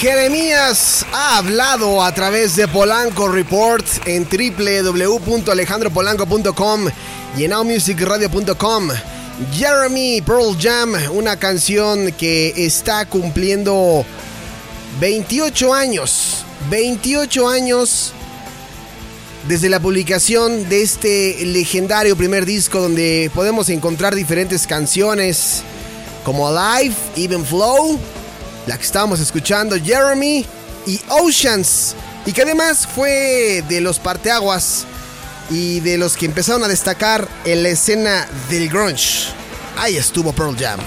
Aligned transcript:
Jeremías 0.00 1.04
ha 1.12 1.38
hablado 1.38 2.04
a 2.04 2.14
través 2.14 2.54
de 2.54 2.68
Polanco 2.68 3.26
Report 3.26 3.84
en 4.06 4.28
www.alejandropolanco.com 4.28 6.86
y 7.36 7.42
en 7.42 7.50
nowmusicradio.com. 7.50 8.90
Jeremy 9.52 10.22
Pearl 10.22 10.56
Jam, 10.56 10.94
una 11.10 11.36
canción 11.36 12.12
que 12.12 12.64
está 12.64 13.06
cumpliendo 13.06 14.04
28 15.00 15.74
años. 15.74 16.44
28 16.70 17.48
años 17.48 18.12
desde 19.48 19.68
la 19.68 19.80
publicación 19.80 20.68
de 20.68 20.82
este 20.82 21.44
legendario 21.44 22.16
primer 22.16 22.46
disco 22.46 22.80
donde 22.80 23.32
podemos 23.34 23.68
encontrar 23.68 24.14
diferentes 24.14 24.64
canciones 24.64 25.64
como 26.22 26.46
Alive, 26.46 26.94
Even 27.16 27.44
Flow, 27.44 27.98
la 28.68 28.76
que 28.76 28.84
estábamos 28.84 29.18
escuchando, 29.18 29.76
Jeremy 29.82 30.44
y 30.86 31.00
Oceans, 31.08 31.96
y 32.26 32.32
que 32.32 32.42
además 32.42 32.86
fue 32.86 33.64
de 33.66 33.80
los 33.80 33.98
parteaguas 33.98 34.84
y 35.50 35.80
de 35.80 35.96
los 35.96 36.18
que 36.18 36.26
empezaron 36.26 36.62
a 36.62 36.68
destacar 36.68 37.26
en 37.46 37.62
la 37.62 37.70
escena 37.70 38.28
del 38.50 38.68
grunge. 38.68 39.30
Ahí 39.78 39.96
estuvo 39.96 40.34
Pearl 40.34 40.54
Jam. 40.54 40.78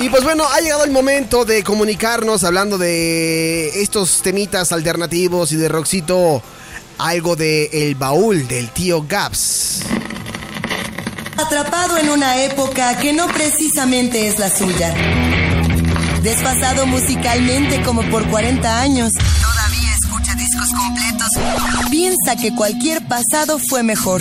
Y 0.00 0.10
pues 0.10 0.22
bueno, 0.22 0.44
ha 0.46 0.60
llegado 0.60 0.84
el 0.84 0.90
momento 0.90 1.46
de 1.46 1.64
comunicarnos 1.64 2.44
hablando 2.44 2.76
de 2.76 3.80
estos 3.80 4.20
temitas 4.20 4.70
alternativos 4.70 5.50
y 5.52 5.56
de 5.56 5.68
Roxito, 5.68 6.42
algo 6.98 7.36
de 7.36 7.70
El 7.72 7.94
baúl 7.94 8.46
del 8.46 8.68
tío 8.70 9.02
Gaps. 9.08 9.82
Atrapado 11.40 11.96
en 11.96 12.10
una 12.10 12.44
época 12.44 12.98
que 12.98 13.14
no 13.14 13.26
precisamente 13.26 14.28
es 14.28 14.38
la 14.38 14.50
suya. 14.50 14.94
Desfasado 16.22 16.86
musicalmente 16.86 17.82
como 17.82 18.02
por 18.10 18.28
40 18.28 18.80
años. 18.80 19.12
Todavía 19.14 19.94
escucha 20.02 20.34
discos 20.34 20.68
completos. 20.68 21.28
Piensa 21.90 22.36
que 22.36 22.54
cualquier 22.54 23.06
pasado 23.08 23.58
fue 23.58 23.82
mejor. 23.82 24.20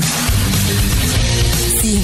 Sí, 1.81 2.01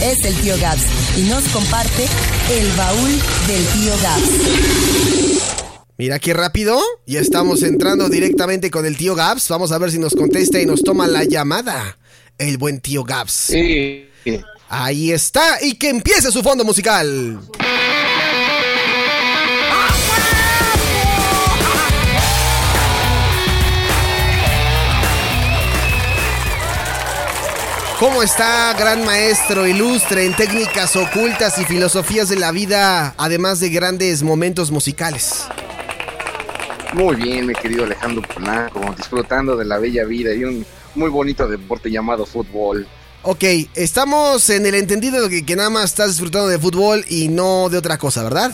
es 0.00 0.24
el 0.24 0.34
tío 0.36 0.54
Gaps 0.60 0.84
y 1.18 1.22
nos 1.22 1.42
comparte 1.48 2.06
el 2.52 2.70
baúl 2.76 3.10
del 3.48 3.66
tío 3.66 3.92
Gaps. 4.00 4.30
Mira 5.98 6.20
qué 6.20 6.34
rápido, 6.34 6.80
ya 7.04 7.18
estamos 7.18 7.64
entrando 7.64 8.08
directamente 8.08 8.70
con 8.70 8.86
el 8.86 8.96
tío 8.96 9.16
Gaps. 9.16 9.48
Vamos 9.48 9.72
a 9.72 9.78
ver 9.78 9.90
si 9.90 9.98
nos 9.98 10.14
contesta 10.14 10.60
y 10.60 10.66
nos 10.66 10.82
toma 10.82 11.08
la 11.08 11.24
llamada. 11.24 11.98
El 12.38 12.58
buen 12.58 12.80
tío 12.80 13.02
Gaps. 13.02 13.32
Sí. 13.32 14.08
Ahí 14.68 15.12
está, 15.12 15.62
y 15.62 15.74
que 15.74 15.90
empiece 15.90 16.30
su 16.32 16.42
fondo 16.42 16.64
musical. 16.64 17.40
¿Cómo 28.02 28.20
está, 28.24 28.74
gran 28.76 29.04
maestro 29.04 29.64
ilustre 29.64 30.26
en 30.26 30.34
técnicas 30.34 30.96
ocultas 30.96 31.56
y 31.60 31.64
filosofías 31.64 32.28
de 32.28 32.34
la 32.34 32.50
vida, 32.50 33.14
además 33.16 33.60
de 33.60 33.68
grandes 33.68 34.24
momentos 34.24 34.72
musicales? 34.72 35.46
Muy 36.94 37.14
bien, 37.14 37.46
mi 37.46 37.54
querido 37.54 37.84
Alejandro 37.84 38.22
Polanco, 38.22 38.80
disfrutando 38.96 39.56
de 39.56 39.64
la 39.64 39.78
bella 39.78 40.04
vida 40.04 40.34
y 40.34 40.42
un 40.42 40.66
muy 40.96 41.10
bonito 41.10 41.46
deporte 41.46 41.92
llamado 41.92 42.26
fútbol. 42.26 42.88
Ok, 43.24 43.44
estamos 43.74 44.50
en 44.50 44.66
el 44.66 44.74
entendido 44.74 45.28
de 45.28 45.44
que, 45.44 45.56
nada 45.56 45.70
más 45.70 45.84
estás 45.84 46.08
disfrutando 46.08 46.48
de 46.48 46.58
fútbol 46.58 47.04
y 47.08 47.28
no 47.28 47.68
de 47.68 47.78
otra 47.78 47.96
cosa, 47.96 48.24
¿verdad? 48.24 48.50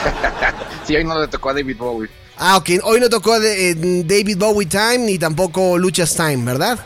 sí, 0.86 0.94
hoy 0.94 1.04
no 1.04 1.18
le 1.18 1.26
tocó 1.28 1.50
a 1.50 1.54
David 1.54 1.78
Bowie. 1.78 2.10
Ah, 2.36 2.58
ok, 2.58 2.68
hoy 2.82 3.00
no 3.00 3.08
tocó 3.08 3.40
de, 3.40 3.70
eh, 3.70 3.74
David 3.74 4.36
Bowie 4.36 4.66
Time 4.66 4.98
ni 4.98 5.18
tampoco 5.18 5.78
Luchas 5.78 6.14
Time, 6.14 6.44
¿verdad? 6.44 6.78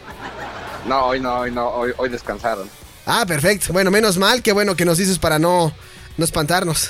No, 0.87 1.07
hoy 1.07 1.19
no, 1.19 1.41
hoy 1.41 1.51
no, 1.51 1.69
hoy, 1.69 2.09
descansaron. 2.09 2.71
Ah, 3.05 3.25
perfecto. 3.27 3.73
Bueno, 3.73 3.91
menos 3.91 4.17
mal, 4.17 4.41
qué 4.41 4.53
bueno 4.53 4.77
que 4.77 4.85
nos 4.85 4.99
dices 4.99 5.19
para 5.19 5.41
no, 5.41 5.73
no 6.17 6.25
espantarnos. 6.25 6.89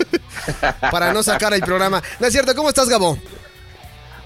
para 0.90 1.14
no 1.14 1.22
sacar 1.22 1.54
el 1.54 1.62
programa. 1.62 2.02
No 2.20 2.26
es 2.26 2.32
cierto, 2.34 2.54
¿cómo 2.54 2.68
estás, 2.68 2.90
Gabo? 2.90 3.18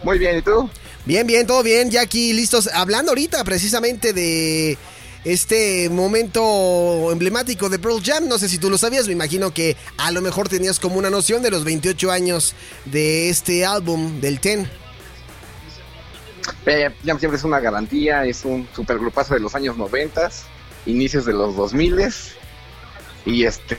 Muy 0.02 0.18
bien, 0.18 0.38
¿y 0.38 0.42
tú? 0.42 0.68
Bien, 1.06 1.26
bien, 1.26 1.46
todo 1.46 1.62
bien, 1.62 1.90
ya 1.90 2.02
aquí 2.02 2.32
listos. 2.32 2.68
Hablando 2.72 3.12
ahorita 3.12 3.42
precisamente 3.44 4.12
de 4.12 4.76
este 5.24 5.88
momento 5.90 7.10
emblemático 7.10 7.68
de 7.68 7.78
Pearl 7.78 8.02
Jam. 8.02 8.28
No 8.28 8.38
sé 8.38 8.48
si 8.48 8.58
tú 8.58 8.70
lo 8.70 8.78
sabías, 8.78 9.06
me 9.06 9.12
imagino 9.12 9.52
que 9.52 9.76
a 9.98 10.10
lo 10.10 10.20
mejor 10.20 10.48
tenías 10.48 10.78
como 10.78 10.96
una 10.96 11.10
noción 11.10 11.42
de 11.42 11.50
los 11.50 11.64
28 11.64 12.10
años 12.10 12.54
de 12.84 13.30
este 13.30 13.64
álbum 13.64 14.20
del 14.20 14.40
Ten. 14.40 14.68
Eh, 16.66 16.90
Jam 17.04 17.18
siempre 17.18 17.38
es 17.38 17.44
una 17.44 17.60
garantía, 17.60 18.24
es 18.24 18.44
un 18.44 18.68
supergrupazo 18.74 19.34
de 19.34 19.40
los 19.40 19.54
años 19.54 19.76
90, 19.76 20.30
inicios 20.86 21.24
de 21.24 21.32
los 21.32 21.56
2000 21.56 22.08
y 23.26 23.44
este 23.44 23.78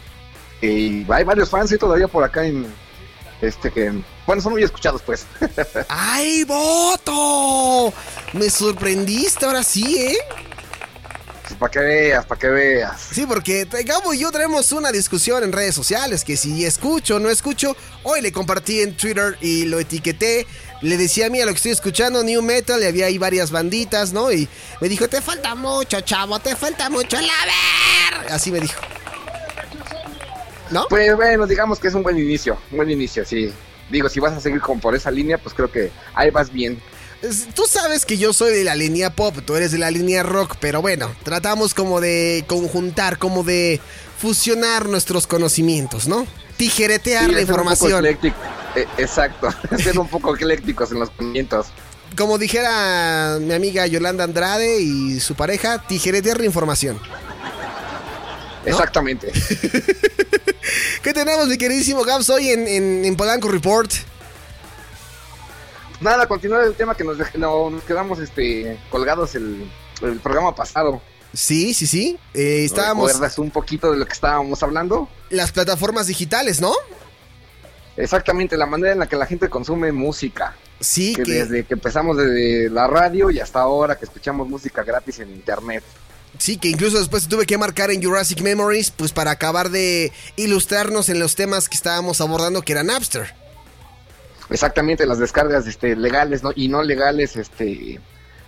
y 0.62 1.06
hay 1.12 1.24
varios 1.24 1.50
fans 1.50 1.72
y 1.72 1.78
todavía 1.78 2.08
por 2.08 2.24
acá 2.24 2.46
en 2.46 2.68
este 3.42 3.72
que 3.72 3.92
bueno 4.26 4.42
son 4.42 4.54
muy 4.54 4.64
escuchados 4.64 5.02
pues. 5.02 5.26
¡Ay, 5.90 6.44
voto! 6.44 7.94
Me 8.34 8.50
sorprendiste 8.50 9.46
ahora 9.46 9.64
sí, 9.64 9.98
¿eh? 9.98 10.18
Para 11.60 11.72
que 11.72 11.80
veas, 11.80 12.26
para 12.26 12.40
que 12.40 12.48
veas. 12.48 13.02
Sí, 13.12 13.26
porque 13.28 13.68
Gabo 13.86 14.14
y 14.14 14.20
yo 14.20 14.32
tenemos 14.32 14.72
una 14.72 14.92
discusión 14.92 15.44
en 15.44 15.52
redes 15.52 15.76
sociales 15.76 16.24
que 16.24 16.38
si 16.38 16.66
escucho 16.66 17.18
o 17.18 17.20
no 17.20 17.30
escucho, 17.30 17.76
hoy 18.04 18.22
le 18.22 18.32
compartí 18.32 18.80
en 18.80 18.96
Twitter 18.96 19.38
y 19.42 19.66
lo 19.66 19.80
etiqueté 19.80 20.48
le 20.82 20.98
decía 20.98 21.28
a 21.28 21.30
mí 21.30 21.40
a 21.40 21.46
lo 21.46 21.52
que 21.52 21.58
estoy 21.58 21.72
escuchando, 21.72 22.24
New 22.24 22.42
Metal, 22.42 22.82
y 22.82 22.86
había 22.86 23.06
ahí 23.06 23.18
varias 23.18 23.52
banditas, 23.52 24.14
¿no? 24.14 24.32
Y 24.32 24.48
me 24.80 24.90
dijo, 24.90 25.08
te 25.08 25.22
falta 25.22 25.54
mucho, 25.56 26.02
chavo, 26.02 26.40
te 26.40 26.56
falta 26.56 26.90
mucho 26.90 27.18
la 27.18 27.34
ver. 27.46 28.32
Así 28.32 28.52
me 28.52 28.60
dijo. 28.60 28.82
¿No? 30.72 30.86
Pues 30.90 31.16
bueno, 31.16 31.46
digamos 31.46 31.80
que 31.80 31.90
es 31.90 31.94
un 31.94 32.04
buen 32.04 32.18
inicio, 32.18 32.58
un 32.72 32.78
buen 32.78 32.90
inicio, 32.90 33.26
sí. 33.26 33.52
Digo, 33.90 34.08
si 34.08 34.20
vas 34.20 34.34
a 34.34 34.40
seguir 34.40 34.62
con 34.62 34.80
por 34.80 34.96
esa 34.96 35.12
línea, 35.12 35.38
pues 35.38 35.54
creo 35.54 35.70
que 35.70 35.92
ahí 36.14 36.30
vas 36.30 36.52
bien. 36.52 36.82
Tú 37.54 37.64
sabes 37.68 38.06
que 38.06 38.18
yo 38.18 38.34
soy 38.34 38.54
de 38.54 38.64
la 38.64 38.74
línea 38.74 39.16
pop, 39.16 39.36
tú 39.46 39.56
eres 39.56 39.72
de 39.72 39.78
la 39.78 39.92
línea 39.92 40.24
rock, 40.24 40.56
pero 40.60 40.82
bueno, 40.82 41.14
tratamos 41.24 41.76
como 41.76 42.02
de 42.02 42.44
conjuntar, 42.48 43.20
como 43.20 43.44
de 43.44 43.80
fusionar 44.18 44.90
nuestros 44.90 45.28
conocimientos, 45.28 46.08
¿no? 46.08 46.26
Tijeretear 46.58 47.30
la 47.30 47.42
información. 47.42 48.06
Eh, 48.06 48.88
exacto, 48.98 49.50
ser 49.78 50.00
un 50.00 50.08
poco 50.08 50.36
eclécticos 50.36 50.92
en 50.92 51.00
los 51.00 51.12
conocimientos. 51.12 51.68
Como 52.18 52.38
dijera 52.38 53.38
mi 53.40 53.54
amiga 53.54 53.86
Yolanda 53.86 54.24
Andrade 54.24 54.82
y 54.82 55.20
su 55.20 55.36
pareja, 55.36 55.86
tijeretear 55.88 56.40
la 56.40 56.46
información. 56.46 57.00
Exactamente. 58.66 59.32
¿Qué 61.04 61.14
tenemos, 61.14 61.48
mi 61.48 61.58
queridísimo 61.58 62.04
Gabs, 62.04 62.30
hoy 62.30 62.50
en, 62.50 63.16
Polanco 63.16 63.48
Report? 63.48 63.92
Nada, 66.00 66.28
continuar 66.28 66.64
el 66.64 66.76
tema 66.76 66.96
que 66.96 67.04
nos, 67.04 67.18
nos 67.36 67.84
quedamos 67.84 68.20
este, 68.20 68.80
colgados 68.90 69.36
el, 69.36 69.70
el 70.02 70.20
programa 70.20 70.56
pasado. 70.56 71.02
Sí, 71.34 71.74
sí, 71.74 71.88
sí. 71.88 72.20
Eh, 72.34 72.66
estábamos. 72.66 73.08
¿Recuerdas 73.08 73.40
un 73.40 73.52
poquito 73.52 73.92
de 73.92 73.98
lo 73.98 74.06
que 74.06 74.14
estábamos 74.14 74.62
hablando? 74.64 75.08
Las 75.30 75.52
plataformas 75.52 76.08
digitales, 76.08 76.60
¿no? 76.60 76.74
Exactamente, 77.98 78.58
la 78.58 78.66
manera 78.66 78.94
en 78.94 79.00
la 79.00 79.08
que 79.08 79.16
la 79.16 79.26
gente 79.26 79.50
consume 79.50 79.92
música. 79.92 80.56
Sí, 80.80 81.14
que, 81.14 81.24
desde 81.24 81.64
que 81.64 81.76
empezamos 81.76 82.18
desde 82.18 82.70
la 82.70 82.88
radio 82.88 83.30
y 83.30 83.40
hasta 83.40 83.62
ahora 83.62 83.98
que 83.98 84.06
escuchamos 84.06 84.48
música 84.48 84.84
gratis 84.84 85.20
en 85.20 85.30
internet. 85.30 85.84
Sí, 86.38 86.58
que 86.58 86.70
incluso 86.70 86.98
después 86.98 87.28
tuve 87.28 87.46
que 87.46 87.58
marcar 87.58 87.92
en 87.92 88.02
Jurassic 88.02 88.42
Memories, 88.42 88.92
pues 88.92 89.12
para 89.12 89.32
acabar 89.32 89.70
de 89.70 90.12
ilustrarnos 90.38 91.10
en 91.10 91.20
los 91.20 91.36
temas 91.36 91.70
que 91.70 91.76
estábamos 91.76 92.22
abordando, 92.22 92.62
que 92.62 92.72
era 92.72 92.84
Napster. 92.84 93.34
Exactamente, 94.50 95.06
las 95.06 95.20
descargas 95.20 95.68
este, 95.68 95.96
legales 95.96 96.42
y 96.56 96.68
no 96.68 96.84
legales 96.84 97.36
este, 97.38 98.00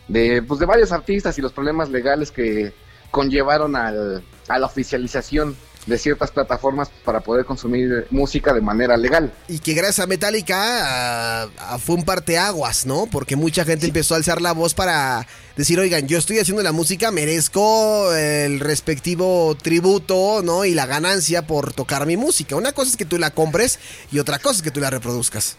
de, 0.07 0.41
pues, 0.41 0.59
de 0.59 0.65
varios 0.65 0.91
artistas 0.91 1.37
y 1.37 1.41
los 1.41 1.53
problemas 1.53 1.89
legales 1.89 2.31
que 2.31 2.73
conllevaron 3.11 3.75
al, 3.75 4.23
a 4.47 4.59
la 4.59 4.65
oficialización 4.65 5.55
de 5.85 5.97
ciertas 5.97 6.31
plataformas 6.31 6.89
para 7.03 7.19
poder 7.19 7.45
consumir 7.45 8.07
música 8.09 8.53
de 8.53 8.61
manera 8.61 8.97
legal. 8.97 9.31
Y 9.47 9.59
que 9.59 9.73
gracias 9.73 9.99
a 9.99 10.07
Metallica 10.07 11.49
fue 11.79 11.95
un 11.95 12.03
parteaguas, 12.03 12.85
¿no? 12.85 13.07
Porque 13.11 13.35
mucha 13.35 13.65
gente 13.65 13.85
empezó 13.85 14.13
a 14.13 14.17
alzar 14.17 14.41
la 14.41 14.53
voz 14.53 14.73
para 14.73 15.27
decir, 15.57 15.79
oigan, 15.79 16.07
yo 16.07 16.17
estoy 16.17 16.39
haciendo 16.39 16.63
la 16.63 16.71
música, 16.71 17.11
merezco 17.11 18.13
el 18.13 18.59
respectivo 18.59 19.55
tributo, 19.61 20.41
¿no? 20.43 20.65
Y 20.65 20.73
la 20.73 20.85
ganancia 20.85 21.45
por 21.45 21.73
tocar 21.73 22.05
mi 22.05 22.17
música. 22.17 22.55
Una 22.55 22.71
cosa 22.71 22.91
es 22.91 22.97
que 22.97 23.05
tú 23.05 23.19
la 23.19 23.31
compres 23.31 23.79
y 24.11 24.19
otra 24.19 24.39
cosa 24.39 24.57
es 24.57 24.61
que 24.61 24.71
tú 24.71 24.79
la 24.79 24.89
reproduzcas. 24.89 25.57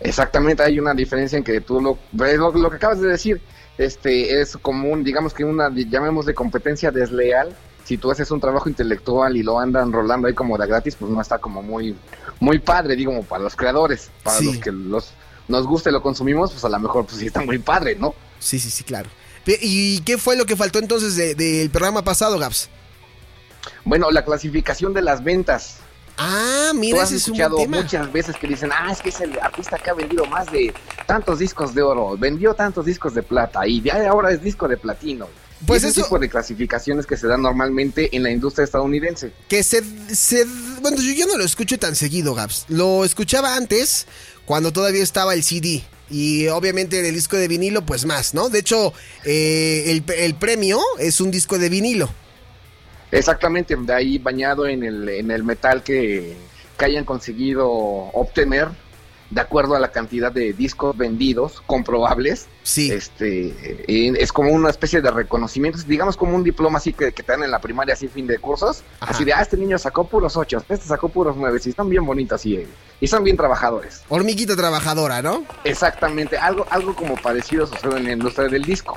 Exactamente, 0.00 0.62
hay 0.62 0.78
una 0.78 0.92
diferencia 0.94 1.38
en 1.38 1.44
que 1.44 1.60
tú 1.62 1.80
lo, 1.80 1.98
lo, 2.12 2.52
lo 2.52 2.70
que 2.70 2.76
acabas 2.76 3.00
de 3.00 3.08
decir, 3.08 3.40
este 3.78 4.40
es 4.40 4.56
común, 4.56 5.02
digamos 5.02 5.32
que 5.32 5.44
una, 5.44 5.70
llamemos 5.74 6.26
de 6.26 6.34
competencia 6.34 6.90
desleal 6.90 7.56
si 7.86 7.98
tú 7.98 8.10
haces 8.10 8.28
un 8.32 8.40
trabajo 8.40 8.68
intelectual 8.68 9.36
y 9.36 9.44
lo 9.44 9.60
andan 9.60 9.92
rolando 9.92 10.26
ahí 10.26 10.34
como 10.34 10.58
de 10.58 10.66
gratis, 10.66 10.96
pues 10.96 11.08
no 11.08 11.20
está 11.20 11.38
como 11.38 11.62
muy, 11.62 11.94
muy 12.40 12.58
padre, 12.58 12.96
digo, 12.96 13.22
para 13.22 13.44
los 13.44 13.54
creadores, 13.54 14.10
para 14.24 14.40
los 14.40 14.56
que 14.56 14.72
los, 14.72 15.12
nos 15.46 15.68
guste 15.68 15.90
y 15.90 15.92
lo 15.92 16.02
consumimos, 16.02 16.50
pues 16.50 16.64
a 16.64 16.68
lo 16.68 16.80
mejor 16.80 17.06
pues 17.06 17.18
sí 17.18 17.26
está 17.26 17.42
muy 17.42 17.58
padre, 17.58 17.94
¿no? 17.94 18.12
Sí, 18.40 18.58
sí, 18.58 18.70
sí, 18.70 18.82
claro. 18.82 19.08
¿Y 19.46 20.00
qué 20.00 20.18
fue 20.18 20.36
lo 20.36 20.46
que 20.46 20.56
faltó 20.56 20.80
entonces 20.80 21.36
del 21.36 21.70
programa 21.70 22.02
pasado, 22.02 22.36
Gaps? 22.40 22.68
Bueno, 23.84 24.10
la 24.10 24.24
clasificación 24.24 24.92
de 24.92 25.02
las 25.02 25.22
ventas. 25.22 25.76
Ah, 26.18 26.72
mira, 26.74 26.96
Tú 26.96 27.02
has 27.02 27.12
escuchado 27.12 27.56
muchas 27.68 28.10
veces 28.10 28.34
que 28.36 28.48
dicen, 28.48 28.72
ah, 28.72 28.90
es 28.90 29.00
que 29.00 29.10
es 29.10 29.20
el 29.20 29.38
artista 29.38 29.78
que 29.78 29.90
ha 29.90 29.94
vendido 29.94 30.24
más 30.26 30.50
de 30.50 30.74
tantos 31.06 31.38
discos 31.38 31.72
de 31.72 31.82
oro, 31.82 32.16
vendió 32.18 32.54
tantos 32.54 32.84
discos 32.86 33.14
de 33.14 33.22
plata 33.22 33.64
y 33.64 33.80
ya 33.80 34.08
ahora 34.08 34.32
es 34.32 34.42
disco 34.42 34.66
de 34.66 34.76
platino. 34.76 35.28
Pues 35.64 35.84
ese 35.84 36.02
tipo 36.02 36.18
de 36.18 36.28
clasificaciones 36.28 37.06
que 37.06 37.16
se 37.16 37.26
dan 37.26 37.40
normalmente 37.42 38.14
en 38.14 38.22
la 38.22 38.30
industria 38.30 38.64
estadounidense. 38.64 39.32
Que 39.48 39.62
se, 39.62 39.82
se, 40.14 40.44
bueno, 40.82 40.98
yo 41.00 41.26
no 41.26 41.38
lo 41.38 41.44
escucho 41.44 41.78
tan 41.78 41.96
seguido, 41.96 42.34
Gaps. 42.34 42.66
Lo 42.68 43.04
escuchaba 43.04 43.56
antes 43.56 44.06
cuando 44.44 44.72
todavía 44.72 45.02
estaba 45.02 45.32
el 45.34 45.42
CD. 45.42 45.82
Y 46.10 46.46
obviamente 46.48 47.00
en 47.00 47.06
el 47.06 47.14
disco 47.14 47.36
de 47.36 47.48
vinilo, 47.48 47.84
pues 47.86 48.04
más, 48.04 48.34
¿no? 48.34 48.48
De 48.48 48.58
hecho, 48.58 48.92
eh, 49.24 49.84
el, 49.86 50.04
el 50.18 50.34
premio 50.34 50.80
es 50.98 51.20
un 51.20 51.30
disco 51.30 51.58
de 51.58 51.68
vinilo. 51.68 52.10
Exactamente, 53.10 53.74
de 53.76 53.92
ahí 53.94 54.18
bañado 54.18 54.66
en 54.66 54.82
el, 54.82 55.08
en 55.08 55.30
el 55.30 55.42
metal 55.42 55.82
que, 55.82 56.36
que 56.76 56.84
hayan 56.84 57.04
conseguido 57.04 57.68
obtener 57.68 58.68
de 59.30 59.40
acuerdo 59.40 59.74
a 59.74 59.80
la 59.80 59.90
cantidad 59.90 60.30
de 60.30 60.52
discos 60.52 60.96
vendidos 60.96 61.62
comprobables. 61.66 62.46
Sí. 62.62 62.90
Este, 62.92 63.54
es 63.88 64.32
como 64.32 64.50
una 64.50 64.70
especie 64.70 65.00
de 65.00 65.10
reconocimiento, 65.10 65.78
digamos 65.86 66.16
como 66.16 66.36
un 66.36 66.44
diploma 66.44 66.78
así 66.78 66.92
que, 66.92 67.12
que 67.12 67.22
te 67.22 67.32
dan 67.32 67.42
en 67.42 67.50
la 67.50 67.60
primaria, 67.60 67.94
así 67.94 68.08
fin 68.08 68.26
de 68.26 68.38
cursos. 68.38 68.82
Así 69.00 69.24
de, 69.24 69.32
ah, 69.32 69.42
este 69.42 69.56
niño 69.56 69.78
sacó 69.78 70.06
puros 70.06 70.36
ocho, 70.36 70.58
este 70.68 70.86
sacó 70.86 71.08
puros 71.08 71.36
nueve, 71.36 71.60
y 71.64 71.68
están 71.68 71.88
bien 71.88 72.04
bonitos 72.04 72.44
y, 72.46 72.66
y 73.00 73.06
son 73.06 73.24
bien 73.24 73.36
trabajadores. 73.36 74.02
Hormiguita 74.08 74.56
trabajadora, 74.56 75.22
¿no? 75.22 75.44
Exactamente, 75.64 76.38
algo, 76.38 76.66
algo 76.70 76.94
como 76.94 77.16
parecido 77.16 77.66
sucede 77.66 77.96
en 77.96 78.04
la 78.04 78.12
industria 78.12 78.48
del 78.48 78.62
disco. 78.62 78.96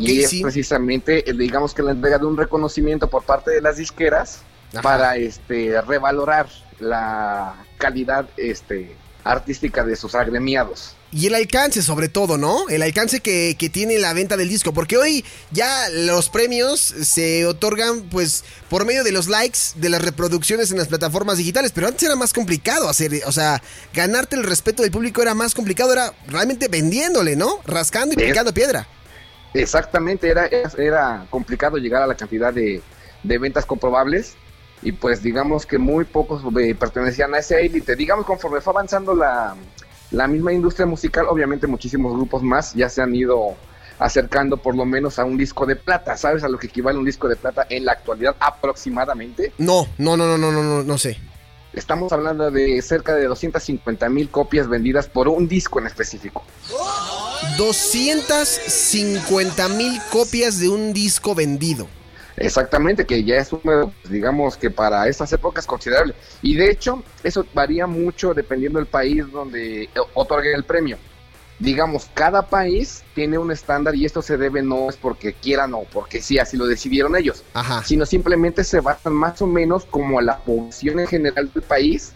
y 0.00 0.22
es 0.22 0.34
precisamente, 0.40 1.24
digamos 1.36 1.74
que 1.74 1.82
la 1.82 1.92
entrega 1.92 2.18
de 2.18 2.26
un 2.26 2.36
reconocimiento 2.36 3.08
por 3.08 3.24
parte 3.24 3.50
de 3.50 3.60
las 3.60 3.76
disqueras 3.76 4.42
para 4.80 5.16
este 5.16 5.80
revalorar 5.82 6.46
la 6.78 7.54
calidad 7.76 8.26
este 8.36 8.96
artística 9.24 9.84
de 9.84 9.96
sus 9.96 10.14
agremiados. 10.14 10.96
Y 11.14 11.26
el 11.26 11.34
alcance 11.34 11.82
sobre 11.82 12.08
todo, 12.08 12.38
¿no? 12.38 12.68
El 12.70 12.80
alcance 12.80 13.20
que, 13.20 13.54
tiene 13.70 13.98
la 13.98 14.14
venta 14.14 14.38
del 14.38 14.48
disco. 14.48 14.72
Porque 14.72 14.96
hoy 14.96 15.24
ya 15.50 15.90
los 15.90 16.30
premios 16.30 16.80
se 16.80 17.44
otorgan 17.44 18.04
pues 18.04 18.44
por 18.70 18.86
medio 18.86 19.04
de 19.04 19.12
los 19.12 19.28
likes, 19.28 19.58
de 19.76 19.90
las 19.90 20.02
reproducciones 20.02 20.70
en 20.70 20.78
las 20.78 20.88
plataformas 20.88 21.36
digitales. 21.36 21.72
Pero 21.72 21.86
antes 21.86 22.02
era 22.02 22.16
más 22.16 22.32
complicado 22.32 22.88
hacer, 22.88 23.12
o 23.26 23.32
sea, 23.32 23.62
ganarte 23.92 24.36
el 24.36 24.44
respeto 24.44 24.82
del 24.82 24.90
público 24.90 25.20
era 25.20 25.34
más 25.34 25.54
complicado, 25.54 25.92
era 25.92 26.14
realmente 26.28 26.68
vendiéndole, 26.68 27.36
¿no? 27.36 27.60
Rascando 27.66 28.14
y 28.14 28.16
picando 28.16 28.54
piedra. 28.54 28.88
Exactamente, 29.52 30.30
era, 30.30 30.46
era 30.78 31.26
complicado 31.28 31.76
llegar 31.76 32.02
a 32.02 32.06
la 32.06 32.14
cantidad 32.14 32.54
de, 32.54 32.80
de 33.22 33.38
ventas 33.38 33.66
comprobables 33.66 34.32
y 34.82 34.92
pues 34.92 35.22
digamos 35.22 35.64
que 35.64 35.78
muy 35.78 36.04
pocos 36.04 36.42
eh, 36.60 36.74
pertenecían 36.74 37.34
a 37.34 37.38
ese 37.38 37.64
élite. 37.64 37.96
Digamos, 37.96 38.26
conforme 38.26 38.60
fue 38.60 38.72
avanzando 38.72 39.14
la, 39.14 39.54
la 40.10 40.26
misma 40.26 40.52
industria 40.52 40.86
musical, 40.86 41.26
obviamente 41.28 41.66
muchísimos 41.66 42.12
grupos 42.12 42.42
más 42.42 42.74
ya 42.74 42.88
se 42.88 43.00
han 43.00 43.14
ido 43.14 43.54
acercando 43.98 44.56
por 44.56 44.74
lo 44.74 44.84
menos 44.84 45.18
a 45.18 45.24
un 45.24 45.38
disco 45.38 45.64
de 45.66 45.76
plata. 45.76 46.16
¿Sabes 46.16 46.42
a 46.42 46.48
lo 46.48 46.58
que 46.58 46.66
equivale 46.66 46.98
un 46.98 47.04
disco 47.04 47.28
de 47.28 47.36
plata 47.36 47.66
en 47.68 47.84
la 47.84 47.92
actualidad 47.92 48.34
aproximadamente? 48.40 49.52
No, 49.58 49.86
no, 49.98 50.16
no, 50.16 50.26
no, 50.26 50.38
no, 50.38 50.50
no, 50.50 50.62
no, 50.62 50.82
no 50.82 50.98
sé. 50.98 51.18
Estamos 51.72 52.12
hablando 52.12 52.50
de 52.50 52.82
cerca 52.82 53.14
de 53.14 53.26
250 53.26 54.08
mil 54.10 54.28
copias 54.28 54.68
vendidas 54.68 55.06
por 55.06 55.28
un 55.28 55.48
disco 55.48 55.78
en 55.78 55.86
específico. 55.86 56.44
250 57.56 59.68
mil 59.68 59.98
copias 60.10 60.58
de 60.58 60.68
un 60.68 60.92
disco 60.92 61.34
vendido. 61.34 61.86
Exactamente, 62.36 63.04
que 63.04 63.24
ya 63.24 63.36
es 63.36 63.52
un 63.52 63.60
número, 63.64 63.92
pues, 64.00 64.12
digamos 64.12 64.56
que 64.56 64.70
para 64.70 65.06
estas 65.08 65.32
épocas 65.32 65.66
considerable. 65.66 66.14
Y 66.40 66.56
de 66.56 66.70
hecho, 66.70 67.02
eso 67.22 67.46
varía 67.54 67.86
mucho 67.86 68.34
dependiendo 68.34 68.78
del 68.78 68.86
país 68.86 69.30
donde 69.30 69.88
otorgue 70.14 70.54
el 70.54 70.64
premio. 70.64 70.98
Digamos, 71.58 72.10
cada 72.14 72.48
país 72.48 73.04
tiene 73.14 73.38
un 73.38 73.52
estándar 73.52 73.94
y 73.94 74.04
esto 74.04 74.20
se 74.20 74.36
debe 74.36 74.62
no 74.62 74.88
es 74.88 74.96
porque 74.96 75.32
quieran 75.34 75.74
o 75.74 75.84
porque 75.84 76.20
sí, 76.20 76.38
así 76.38 76.56
lo 76.56 76.66
decidieron 76.66 77.14
ellos, 77.14 77.44
sino 77.84 78.04
simplemente 78.04 78.64
se 78.64 78.80
basan 78.80 79.12
más 79.12 79.40
o 79.42 79.46
menos 79.46 79.84
como 79.84 80.18
a 80.18 80.22
la 80.22 80.38
población 80.38 80.98
en 81.00 81.06
general 81.06 81.52
del 81.52 81.62
país 81.62 82.14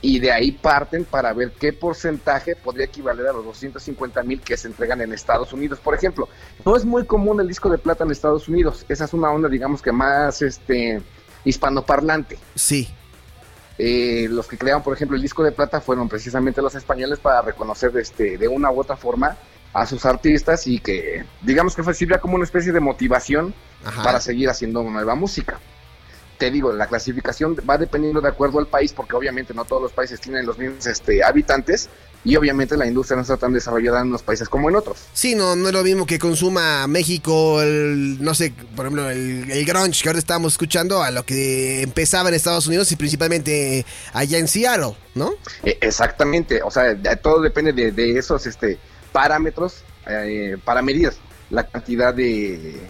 y 0.00 0.18
de 0.18 0.32
ahí 0.32 0.52
parten 0.52 1.04
para 1.04 1.32
ver 1.32 1.52
qué 1.52 1.72
porcentaje 1.72 2.56
podría 2.56 2.86
equivaler 2.86 3.28
a 3.28 3.32
los 3.32 3.44
250 3.44 4.22
mil 4.24 4.40
que 4.40 4.56
se 4.56 4.68
entregan 4.68 5.00
en 5.00 5.12
Estados 5.12 5.52
Unidos. 5.52 5.78
Por 5.78 5.94
ejemplo, 5.94 6.28
no 6.64 6.76
es 6.76 6.84
muy 6.84 7.04
común 7.06 7.40
el 7.40 7.48
disco 7.48 7.70
de 7.70 7.78
plata 7.78 8.04
en 8.04 8.10
Estados 8.10 8.48
Unidos. 8.48 8.84
Esa 8.88 9.04
es 9.04 9.12
una 9.12 9.30
onda, 9.30 9.48
digamos 9.48 9.80
que 9.80 9.92
más 9.92 10.42
este 10.42 11.00
hispanoparlante. 11.44 12.38
Sí. 12.54 12.88
Eh, 13.78 14.26
los 14.28 14.46
que 14.46 14.58
crearon, 14.58 14.82
por 14.82 14.94
ejemplo, 14.94 15.16
el 15.16 15.22
disco 15.22 15.42
de 15.42 15.52
plata 15.52 15.80
fueron 15.80 16.08
precisamente 16.08 16.60
los 16.60 16.74
españoles 16.74 17.18
para 17.18 17.40
reconocer 17.40 17.96
este, 17.96 18.36
de 18.36 18.48
una 18.48 18.70
u 18.70 18.80
otra 18.80 18.96
forma 18.96 19.36
a 19.72 19.86
sus 19.86 20.04
artistas 20.04 20.66
y 20.66 20.80
que, 20.80 21.24
digamos 21.42 21.76
que 21.76 21.94
sirve 21.94 22.18
como 22.18 22.34
una 22.34 22.44
especie 22.44 22.72
de 22.72 22.80
motivación 22.80 23.54
para 24.02 24.20
seguir 24.20 24.50
haciendo 24.50 24.82
nueva 24.82 25.14
música 25.14 25.60
te 26.40 26.50
digo, 26.50 26.72
la 26.72 26.86
clasificación 26.86 27.54
va 27.68 27.76
dependiendo 27.76 28.22
de 28.22 28.28
acuerdo 28.28 28.58
al 28.58 28.66
país, 28.66 28.94
porque 28.94 29.14
obviamente 29.14 29.52
no 29.52 29.66
todos 29.66 29.82
los 29.82 29.92
países 29.92 30.18
tienen 30.18 30.46
los 30.46 30.56
mismos 30.56 30.86
este, 30.86 31.22
habitantes 31.22 31.90
y 32.24 32.34
obviamente 32.36 32.78
la 32.78 32.86
industria 32.86 33.16
no 33.16 33.22
está 33.22 33.36
tan 33.36 33.52
desarrollada 33.52 34.00
en 34.00 34.08
unos 34.08 34.22
países 34.22 34.48
como 34.48 34.70
en 34.70 34.76
otros. 34.76 35.04
Sí, 35.12 35.34
no, 35.34 35.54
no 35.54 35.68
es 35.68 35.74
lo 35.74 35.84
mismo 35.84 36.06
que 36.06 36.18
consuma 36.18 36.86
México, 36.86 37.60
el, 37.60 38.24
no 38.24 38.34
sé, 38.34 38.54
por 38.74 38.86
ejemplo, 38.86 39.10
el, 39.10 39.50
el, 39.50 39.64
grunge 39.66 40.02
que 40.02 40.08
ahora 40.08 40.18
estábamos 40.18 40.54
escuchando, 40.54 41.02
a 41.02 41.10
lo 41.10 41.26
que 41.26 41.82
empezaba 41.82 42.30
en 42.30 42.34
Estados 42.34 42.66
Unidos 42.66 42.90
y 42.90 42.96
principalmente 42.96 43.84
allá 44.14 44.38
en 44.38 44.48
Seattle, 44.48 44.96
¿no? 45.14 45.34
E, 45.62 45.76
exactamente, 45.82 46.62
o 46.62 46.70
sea, 46.70 46.96
todo 47.16 47.42
depende 47.42 47.74
de, 47.74 48.18
esos 48.18 48.46
este, 48.46 48.78
parámetros 49.12 49.84
eh, 50.08 50.56
para 50.64 50.80
medir 50.80 51.12
la 51.50 51.66
cantidad 51.66 52.14
de, 52.14 52.80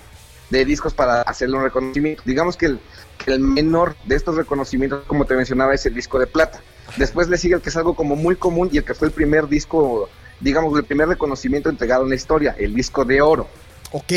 de 0.51 0.65
discos 0.65 0.95
para 0.95 1.23
hacerle 1.23 1.57
un 1.57 1.65
reconocimiento. 1.65 2.23
Digamos 2.25 2.57
que 2.57 2.67
el, 2.67 2.81
que 3.25 3.33
el 3.33 3.41
menor 3.41 3.97
de 4.05 4.17
estos 4.17 4.37
reconocimientos, 4.37 5.05
como 5.07 5.25
te 5.25 5.35
mencionaba, 5.35 5.75
es 5.75 5.85
el 5.87 5.95
disco 5.95 6.19
de 6.19 6.27
plata. 6.27 6.61
Después 6.97 7.29
le 7.29 7.39
sigue 7.39 7.55
el 7.55 7.61
que 7.61 7.69
es 7.69 7.77
algo 7.77 7.95
como 7.95 8.17
muy 8.17 8.37
común 8.37 8.69
y 8.73 8.79
el 8.79 8.85
que 8.85 8.95
fue 8.95 9.09
el 9.09 9.15
primer 9.15 9.49
disco, 9.49 10.09
digamos, 10.41 10.77
el 10.77 10.85
primer 10.85 11.09
reconocimiento 11.09 11.69
entregado 11.69 12.05
en 12.05 12.11
la 12.11 12.17
historia, 12.17 12.57
el 12.59 12.75
disco 12.75 13.05
de 13.05 13.21
oro. 13.21 13.47
Ok. 13.93 14.09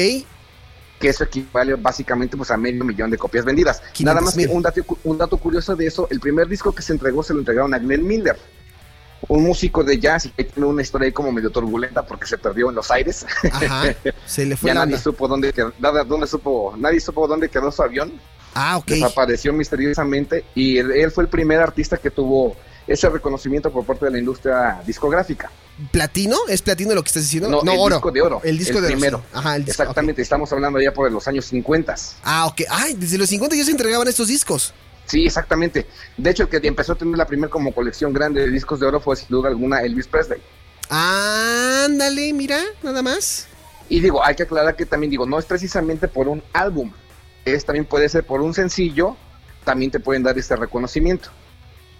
Que 1.00 1.10
eso 1.10 1.26
equivale 1.26 1.76
básicamente 1.76 2.38
pues, 2.38 2.50
a 2.52 2.58
medio 2.58 2.84
millón 2.84 3.12
de 3.12 3.18
copias 3.18 3.46
vendidas. 3.46 3.82
Nada 4.00 4.22
más 4.22 4.36
que 4.36 4.48
un 4.48 4.62
dato, 4.62 4.82
un 5.04 5.18
dato 5.18 5.38
curioso 5.38 5.76
de 5.76 5.86
eso, 5.86 6.08
el 6.10 6.20
primer 6.20 6.48
disco 6.48 6.74
que 6.74 6.82
se 6.82 6.94
entregó 6.94 7.24
se 7.24 7.34
lo 7.34 7.40
entregaron 7.40 7.74
a 7.74 7.80
Glenn 7.80 8.06
Miller 8.08 8.38
un 9.28 9.44
músico 9.44 9.84
de 9.84 10.00
jazz 10.00 10.26
y 10.26 10.30
que 10.30 10.44
tiene 10.44 10.68
una 10.68 10.82
historia 10.82 11.06
ahí 11.06 11.12
como 11.12 11.32
medio 11.32 11.50
turbulenta 11.50 12.06
porque 12.06 12.26
se 12.26 12.38
perdió 12.38 12.70
en 12.70 12.76
los 12.76 12.92
aires. 12.92 13.26
Ajá, 13.52 13.96
se 14.26 14.46
le 14.46 14.58
fue 14.58 14.68
ya 14.74 14.74
nadie 14.74 14.98
supo 14.98 15.28
dónde, 15.28 15.54
dónde 15.80 16.28
supo, 16.28 16.76
nadie 16.78 17.00
supo 17.00 17.28
dónde 17.28 17.50
quedó 17.50 17.72
su 17.72 17.82
avión. 17.82 18.20
Ah, 18.54 18.78
ok. 18.78 18.88
Desapareció 18.88 19.54
misteriosamente 19.54 20.46
y 20.56 20.78
él, 20.78 21.12
fue 21.12 21.24
el 21.24 21.30
primer 21.30 21.60
artista 21.60 21.98
que 21.98 22.10
tuvo 22.10 22.56
ese 22.86 23.10
reconocimiento 23.10 23.72
por 23.72 23.86
parte 23.86 24.06
de 24.06 24.12
la 24.12 24.20
industria 24.20 24.82
discográfica. 24.86 25.50
¿Platino? 25.92 26.38
¿Es 26.50 26.62
platino 26.62 26.94
lo 26.94 27.02
que 27.02 27.08
estás 27.08 27.24
diciendo? 27.24 27.50
No, 27.50 27.62
el 27.62 27.80
oro. 27.80 27.96
disco 27.96 28.12
de 28.12 28.22
oro. 28.22 28.42
El 28.44 28.58
disco 28.58 28.82
de 28.82 28.88
primero. 28.90 29.18
oro. 29.18 29.26
Ajá, 29.34 29.56
el 29.56 29.68
Exactamente, 29.68 30.22
estamos 30.22 30.52
hablando 30.52 30.80
ya 30.80 30.94
por 30.94 31.12
los 31.12 31.28
años 31.28 31.46
50. 31.46 31.96
Ah, 32.24 32.46
ok. 32.48 32.62
Ay, 32.70 32.94
desde 32.94 33.18
los 33.18 33.30
50 33.30 33.56
ya 33.56 33.64
se 33.64 33.72
entregaban 33.72 34.08
estos 34.08 34.28
discos. 34.28 34.74
Sí, 35.06 35.26
exactamente. 35.26 35.88
De 36.18 36.30
hecho, 36.30 36.44
el 36.44 36.50
que 36.50 36.66
empezó 36.68 36.94
a 36.94 36.96
tener 36.96 37.18
la 37.18 37.26
primera 37.26 37.50
como 37.50 37.74
colección 37.74 38.14
grande 38.14 38.42
de 38.42 38.50
discos 38.50 38.80
de 38.80 38.86
oro 38.86 39.00
fue 39.00 39.16
sin 39.16 39.28
duda 39.30 39.50
alguna 39.50 39.82
Elvis 39.82 40.08
Presley. 40.08 40.42
Ándale, 40.90 42.34
mira, 42.34 42.60
nada 42.82 43.02
más. 43.02 43.48
Y 43.90 44.00
digo, 44.00 44.24
hay 44.24 44.36
que 44.36 44.44
aclarar 44.44 44.76
que 44.76 44.86
también 44.86 45.12
digo, 45.12 45.26
no 45.26 45.38
es 45.38 45.46
precisamente 45.46 46.08
por 46.08 46.28
un 46.28 46.42
álbum, 46.54 46.92
es 47.46 47.66
también 47.66 47.86
puede 47.86 48.10
ser 48.10 48.26
por 48.26 48.42
un 48.42 48.54
sencillo, 48.54 49.16
también 49.64 49.92
te 49.92 50.00
pueden 50.00 50.24
dar 50.24 50.38
este 50.38 50.56
reconocimiento. 50.56 51.30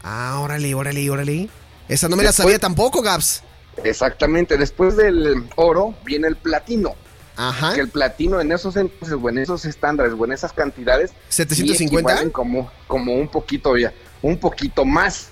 Ah, 0.04 0.40
órale, 0.40 0.74
órale, 0.76 1.10
órale. 1.10 1.50
Esa 1.88 2.10
no 2.10 2.16
me 2.16 2.24
la 2.24 2.32
sabía 2.32 2.60
tampoco, 2.60 3.02
Gaps. 3.02 3.44
Exactamente, 3.84 4.58
después 4.58 4.96
del 4.96 5.48
oro 5.56 5.96
viene 6.06 6.28
el 6.28 6.36
platino. 6.36 6.96
Ajá. 7.36 7.74
Que 7.74 7.82
el 7.82 7.90
platino 7.90 8.40
en 8.40 8.52
esos 8.52 8.76
entonces, 8.76 9.18
o 9.20 9.30
en 9.30 9.40
esos 9.40 9.66
estándares, 9.66 10.14
o 10.18 10.26
en 10.26 10.34
esas 10.34 10.54
cantidades, 10.54 11.12
750 11.30 12.30
como, 12.32 12.72
como 12.86 13.16
un 13.16 13.28
poquito 13.28 13.76
ya, 13.76 13.92
un 14.22 14.38
poquito 14.38 14.86
más 14.86 15.30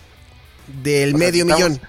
del 0.81 1.13
medio 1.13 1.45
millón. 1.45 1.79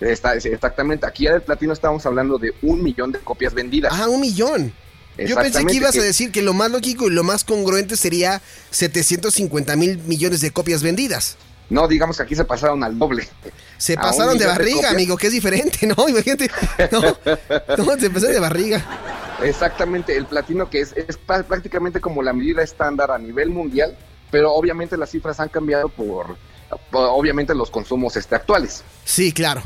exactamente, 0.00 1.06
aquí 1.06 1.24
ya 1.24 1.32
del 1.32 1.42
platino 1.42 1.72
estamos 1.72 2.04
hablando 2.04 2.38
de 2.38 2.54
un 2.60 2.82
millón 2.82 3.12
de 3.12 3.18
copias 3.20 3.54
vendidas. 3.54 3.94
Ah, 3.96 4.08
un 4.08 4.20
millón. 4.20 4.74
Yo 5.18 5.36
pensé 5.36 5.64
que 5.64 5.74
ibas 5.74 5.96
a 5.96 6.02
decir 6.02 6.30
que 6.30 6.42
lo 6.42 6.52
más 6.52 6.70
lógico 6.70 7.08
y 7.08 7.10
lo 7.10 7.24
más 7.24 7.44
congruente 7.44 7.96
sería 7.96 8.42
750 8.70 9.76
mil 9.76 9.98
millones 9.98 10.40
de 10.40 10.50
copias 10.50 10.82
vendidas. 10.82 11.36
No, 11.68 11.88
digamos 11.88 12.16
que 12.16 12.22
aquí 12.22 12.36
se 12.36 12.44
pasaron 12.44 12.84
al 12.84 12.98
doble. 12.98 13.28
Se 13.76 13.96
pasaron 13.96 14.38
de 14.38 14.46
barriga, 14.46 14.90
amigo, 14.90 15.16
que 15.16 15.26
es 15.26 15.32
diferente, 15.32 15.86
¿no? 15.86 15.96
Imagínate. 16.08 16.50
No, 16.92 17.00
no 17.00 17.98
se 17.98 18.10
pasaron 18.10 18.34
de 18.34 18.40
barriga. 18.40 18.84
Exactamente, 19.42 20.16
el 20.16 20.26
platino 20.26 20.70
que 20.70 20.80
es, 20.80 20.94
es 20.96 21.16
prácticamente 21.18 22.00
como 22.00 22.22
la 22.22 22.32
medida 22.32 22.62
estándar 22.62 23.10
a 23.10 23.18
nivel 23.18 23.50
mundial, 23.50 23.96
pero 24.30 24.52
obviamente 24.54 24.96
las 24.96 25.10
cifras 25.10 25.40
han 25.40 25.48
cambiado 25.48 25.88
por, 25.88 26.36
obviamente 26.92 27.54
los 27.54 27.70
consumos 27.70 28.16
este, 28.16 28.34
actuales. 28.34 28.82
Sí, 29.04 29.32
claro. 29.32 29.62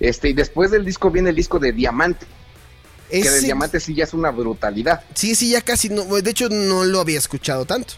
Este, 0.00 0.30
y 0.30 0.32
después 0.32 0.70
del 0.70 0.84
disco 0.84 1.10
viene 1.10 1.30
el 1.30 1.36
disco 1.36 1.58
de 1.58 1.72
Diamante. 1.72 2.26
Que 3.10 3.30
de 3.30 3.40
Diamante 3.40 3.80
sí 3.80 3.94
ya 3.94 4.04
es 4.04 4.14
una 4.14 4.30
brutalidad. 4.30 5.02
Sí, 5.14 5.34
sí, 5.34 5.50
ya 5.50 5.60
casi 5.60 5.88
no, 5.88 6.04
de 6.04 6.30
hecho 6.30 6.48
no 6.48 6.84
lo 6.84 7.00
había 7.00 7.18
escuchado 7.18 7.64
tanto. 7.64 7.94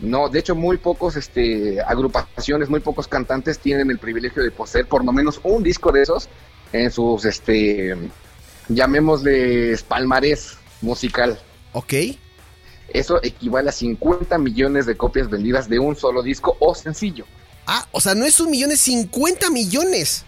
No, 0.00 0.28
de 0.28 0.38
hecho 0.38 0.54
muy 0.54 0.78
pocos 0.78 1.16
este, 1.16 1.80
agrupaciones, 1.82 2.70
muy 2.70 2.80
pocos 2.80 3.06
cantantes 3.06 3.58
tienen 3.58 3.90
el 3.90 3.98
privilegio 3.98 4.42
de 4.42 4.50
poseer 4.50 4.86
por 4.86 5.04
lo 5.04 5.12
menos 5.12 5.40
un 5.42 5.62
disco 5.62 5.92
de 5.92 6.02
esos 6.02 6.28
en 6.72 6.90
sus, 6.90 7.24
este, 7.24 7.96
llamémosle 8.68 9.76
palmarés 9.88 10.56
musical. 10.80 11.38
Ok. 11.72 11.92
Eso 12.88 13.20
equivale 13.22 13.68
a 13.68 13.72
50 13.72 14.38
millones 14.38 14.86
de 14.86 14.96
copias 14.96 15.28
vendidas 15.28 15.68
de 15.68 15.78
un 15.78 15.94
solo 15.96 16.22
disco 16.22 16.56
o 16.58 16.74
sencillo. 16.74 17.26
Ah, 17.66 17.86
o 17.92 18.00
sea, 18.00 18.14
no 18.14 18.24
es 18.24 18.40
un 18.40 18.50
millón, 18.50 18.72
es 18.72 18.80
50 18.80 19.50
millones. 19.50 20.24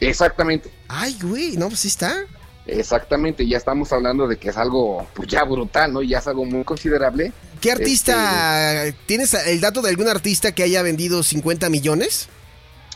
Exactamente. 0.00 0.70
Ay, 0.88 1.16
güey, 1.22 1.56
no, 1.56 1.68
pues 1.68 1.80
sí 1.80 1.88
está. 1.88 2.26
Exactamente, 2.66 3.46
ya 3.46 3.56
estamos 3.56 3.92
hablando 3.92 4.28
de 4.28 4.36
que 4.36 4.50
es 4.50 4.56
algo 4.56 5.06
pues 5.14 5.28
ya 5.28 5.44
brutal, 5.44 5.92
¿no? 5.92 6.02
Ya 6.02 6.18
es 6.18 6.26
algo 6.26 6.44
muy 6.44 6.62
considerable. 6.64 7.32
¿Qué 7.60 7.72
artista? 7.72 8.84
Este, 8.84 8.98
¿Tienes 9.06 9.34
el 9.34 9.60
dato 9.60 9.82
de 9.82 9.90
algún 9.90 10.08
artista 10.08 10.52
que 10.52 10.62
haya 10.62 10.82
vendido 10.82 11.22
50 11.22 11.68
millones? 11.68 12.28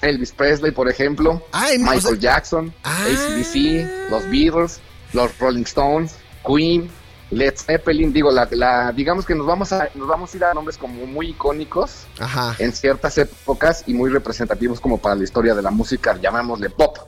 Elvis 0.00 0.32
Presley, 0.32 0.70
por 0.70 0.88
ejemplo. 0.88 1.42
Ah, 1.52 1.68
Michael 1.78 2.18
Jackson, 2.18 2.72
ah. 2.82 3.04
ACDC, 3.04 4.10
los 4.10 4.28
Beatles, 4.30 4.80
los 5.12 5.36
Rolling 5.38 5.62
Stones, 5.62 6.14
Queen, 6.46 6.90
Led 7.30 7.54
Zeppelin. 7.56 8.12
Digo, 8.12 8.30
la, 8.30 8.92
digamos 8.92 9.24
que 9.24 9.34
nos 9.34 9.46
vamos 9.46 9.72
a 9.72 9.88
nos 9.94 10.08
vamos 10.08 10.32
a 10.32 10.36
ir 10.36 10.44
a 10.44 10.54
nombres 10.54 10.76
como 10.76 11.06
muy 11.06 11.30
icónicos 11.30 12.06
en 12.58 12.72
ciertas 12.72 13.18
épocas 13.18 13.84
y 13.86 13.94
muy 13.94 14.10
representativos 14.10 14.80
como 14.80 14.98
para 14.98 15.14
la 15.14 15.24
historia 15.24 15.54
de 15.54 15.62
la 15.62 15.70
música, 15.70 16.18
llamémosle 16.20 16.70
pop. 16.70 16.98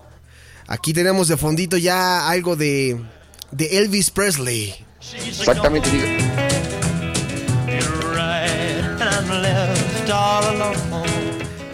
Aquí 0.68 0.92
tenemos 0.92 1.28
de 1.28 1.36
fondito 1.36 1.76
ya 1.76 2.28
algo 2.28 2.56
de, 2.56 3.00
de 3.52 3.78
Elvis 3.78 4.10
Presley. 4.10 4.74
Exactamente, 5.26 5.88
digo. 5.90 6.06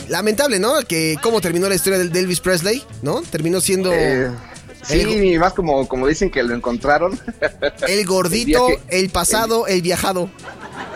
Lamentable, 0.09 0.59
¿no? 0.59 0.83
Que 0.87 1.17
cómo 1.23 1.41
terminó 1.41 1.71
la 1.71 1.75
historia 1.75 1.99
del 1.99 2.15
Elvis 2.15 2.41
Presley, 2.41 2.83
¿no? 3.01 3.23
Terminó 3.23 3.63
siendo... 3.63 3.91
Eh, 3.95 4.31
sí, 4.83 5.39
más 5.39 5.55
como, 5.55 5.89
como 5.89 6.07
dicen 6.07 6.31
que 6.31 6.43
lo 6.43 6.55
encontraron. 6.55 7.19
El 7.89 8.05
gordito, 8.07 8.67
el, 8.89 9.09
pasado, 9.09 9.67
el 9.67 9.81
viajado. 9.81 10.29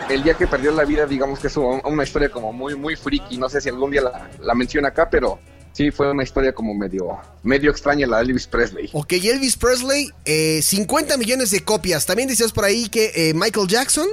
El 0.07 0.21
día 0.21 0.35
que 0.35 0.45
perdió 0.45 0.71
la 0.71 0.85
vida, 0.85 1.07
digamos 1.07 1.39
que 1.39 1.47
es 1.47 1.57
una 1.57 2.03
historia 2.03 2.29
como 2.29 2.53
muy, 2.53 2.75
muy 2.75 2.95
friki. 2.95 3.37
No 3.37 3.49
sé 3.49 3.59
si 3.59 3.69
algún 3.69 3.89
día 3.89 4.01
la, 4.01 4.29
la 4.39 4.53
menciona 4.53 4.89
acá, 4.89 5.09
pero 5.09 5.39
sí 5.77 5.91
fue 5.91 6.09
una 6.09 6.23
historia 6.23 6.53
como 6.53 6.73
medio, 6.73 7.19
medio 7.43 7.69
extraña 7.69 8.07
la 8.07 8.17
de 8.17 8.23
Elvis 8.23 8.47
Presley. 8.47 8.89
Ok, 8.93 9.13
Elvis 9.13 9.55
Presley, 9.57 10.09
50 10.25 11.13
eh, 11.13 11.17
millones 11.19 11.51
de 11.51 11.63
copias. 11.63 12.07
También 12.07 12.27
decías 12.27 12.51
por 12.51 12.65
ahí 12.65 12.89
que 12.89 13.11
eh, 13.15 13.33
Michael 13.35 13.67
Jackson. 13.67 14.07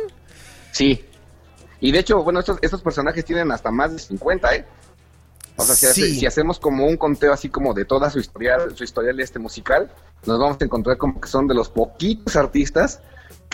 Sí. 0.73 1.03
Y 1.81 1.91
de 1.91 2.01
hecho, 2.01 2.23
bueno, 2.23 2.41
estos, 2.41 2.59
estos 2.61 2.83
personajes 2.83 3.25
tienen 3.25 3.51
hasta 3.51 3.71
más 3.71 3.93
de 3.93 3.99
50, 3.99 4.55
¿eh? 4.55 4.67
O 5.57 5.65
sea, 5.65 5.75
si, 5.75 6.17
si, 6.17 6.27
hacemos 6.27 6.59
como 6.59 6.85
un 6.87 6.97
conteo 6.99 7.33
así 7.33 7.49
como 7.49 7.73
de 7.73 7.87
toda 7.87 8.11
su 8.11 8.19
historial, 8.19 8.77
su 8.77 8.85
historial 8.85 9.19
este 9.21 9.39
musical, 9.39 9.91
nos 10.27 10.39
vamos 10.39 10.59
a 10.61 10.65
encontrar 10.65 10.99
como 10.99 11.19
que 11.19 11.29
son 11.29 11.47
de 11.47 11.55
los 11.55 11.71
poquitos 11.71 12.37
artistas 12.37 13.01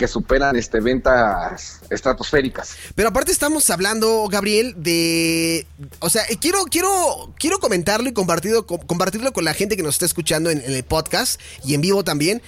que 0.01 0.07
superan 0.07 0.55
este 0.55 0.79
ventas 0.79 1.79
estratosféricas. 1.91 2.75
Pero 2.95 3.09
aparte 3.09 3.31
estamos 3.31 3.69
hablando, 3.69 4.27
Gabriel, 4.31 4.73
de 4.75 5.67
o 5.99 6.09
sea, 6.09 6.23
eh, 6.27 6.37
quiero 6.41 6.63
quiero 6.63 7.31
quiero 7.37 7.59
comentarlo 7.59 8.09
y 8.09 8.11
compartirlo, 8.11 8.65
compartirlo 8.65 9.31
con 9.31 9.45
la 9.45 9.53
gente 9.53 9.77
que 9.77 9.83
nos 9.83 9.93
está 9.93 10.07
escuchando 10.07 10.49
en, 10.49 10.59
el 10.61 10.83
podcast 10.83 11.39
y 11.63 11.75
en 11.75 11.81
vivo 11.81 12.03
también. 12.03 12.41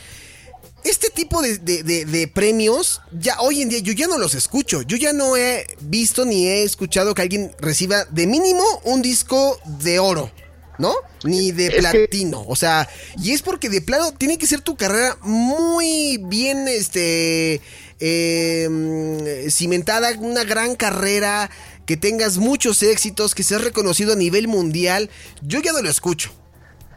Este 0.84 1.12
tipo 1.12 1.44
de, 1.44 2.32
premios, 2.34 3.02
ya 3.12 3.40
hoy 3.40 3.62
en 3.62 3.70
día 3.70 3.80
yo 3.80 3.94
ya 3.94 4.08
no 4.08 4.18
los 4.18 4.34
escucho. 4.34 4.82
Yo 4.82 4.98
ya 4.98 5.14
no 5.14 5.38
he 5.38 5.68
visto 5.80 6.26
ni 6.26 6.48
he 6.48 6.64
escuchado 6.64 7.14
que 7.14 7.22
alguien 7.22 7.52
reciba 7.60 8.06
de 8.06 8.26
mínimo 8.26 8.64
un 8.84 9.04
disco 9.04 9.60
de 9.80 10.00
oro. 10.00 10.32
¿No? 10.78 10.94
Ni 11.24 11.52
de 11.52 11.72
platino. 11.72 12.44
O 12.48 12.56
sea, 12.56 12.88
y 13.18 13.32
es 13.32 13.42
porque 13.42 13.70
de 13.70 13.82
plano 13.82 14.14
tiene 14.14 14.38
que 14.38 14.48
ser 14.48 14.62
tu 14.62 14.76
carrera 14.76 15.18
muy 15.22 16.18
bien, 16.26 16.68
este, 16.68 17.62
em, 18.00 19.50
cimentada, 19.50 20.12
una 20.20 20.44
gran 20.44 20.76
carrera, 20.76 21.50
que 21.86 21.98
tengas 21.98 22.38
muchos 22.38 22.82
éxitos, 22.82 23.36
que 23.36 23.44
seas 23.44 23.64
reconocido 23.64 24.14
a 24.14 24.16
nivel 24.16 24.48
mundial. 24.48 25.10
Yo 25.42 25.60
ya 25.60 25.72
no 25.74 25.82
lo 25.82 25.90
escucho. 25.90 26.32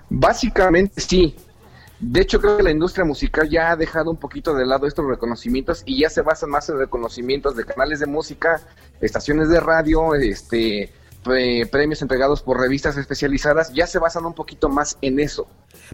Básicamente 0.09 1.01
sí. 1.01 1.35
De 1.99 2.21
hecho, 2.21 2.41
creo 2.41 2.59
que 2.59 2.63
la 2.63 2.71
industria 2.71 3.05
musical 3.05 3.49
ya 3.49 3.71
ha 3.71 3.77
dejado 3.77 4.11
un 4.11 4.19
poquito 4.19 4.55
de 4.55 4.67
lado 4.67 4.87
estos 4.87 5.07
reconocimientos 5.07 5.83
y 5.87 6.01
ya 6.01 6.11
se 6.11 6.21
basan 6.21 6.51
más 6.51 6.69
en 6.69 6.79
reconocimientos 6.79 7.57
de 7.57 7.65
canales 7.65 8.01
de 8.01 8.07
música, 8.07 8.61
estaciones 9.01 9.49
de 9.49 9.61
radio, 9.61 10.15
este, 10.15 10.93
premios 11.27 12.03
entregados 12.03 12.43
por 12.43 12.61
revistas 12.61 12.97
especializadas 12.97 13.73
ya 13.73 13.87
se 13.87 13.99
basan 13.99 14.25
un 14.25 14.35
poquito 14.35 14.69
más 14.69 14.97
en 15.03 15.21
eso. 15.21 15.49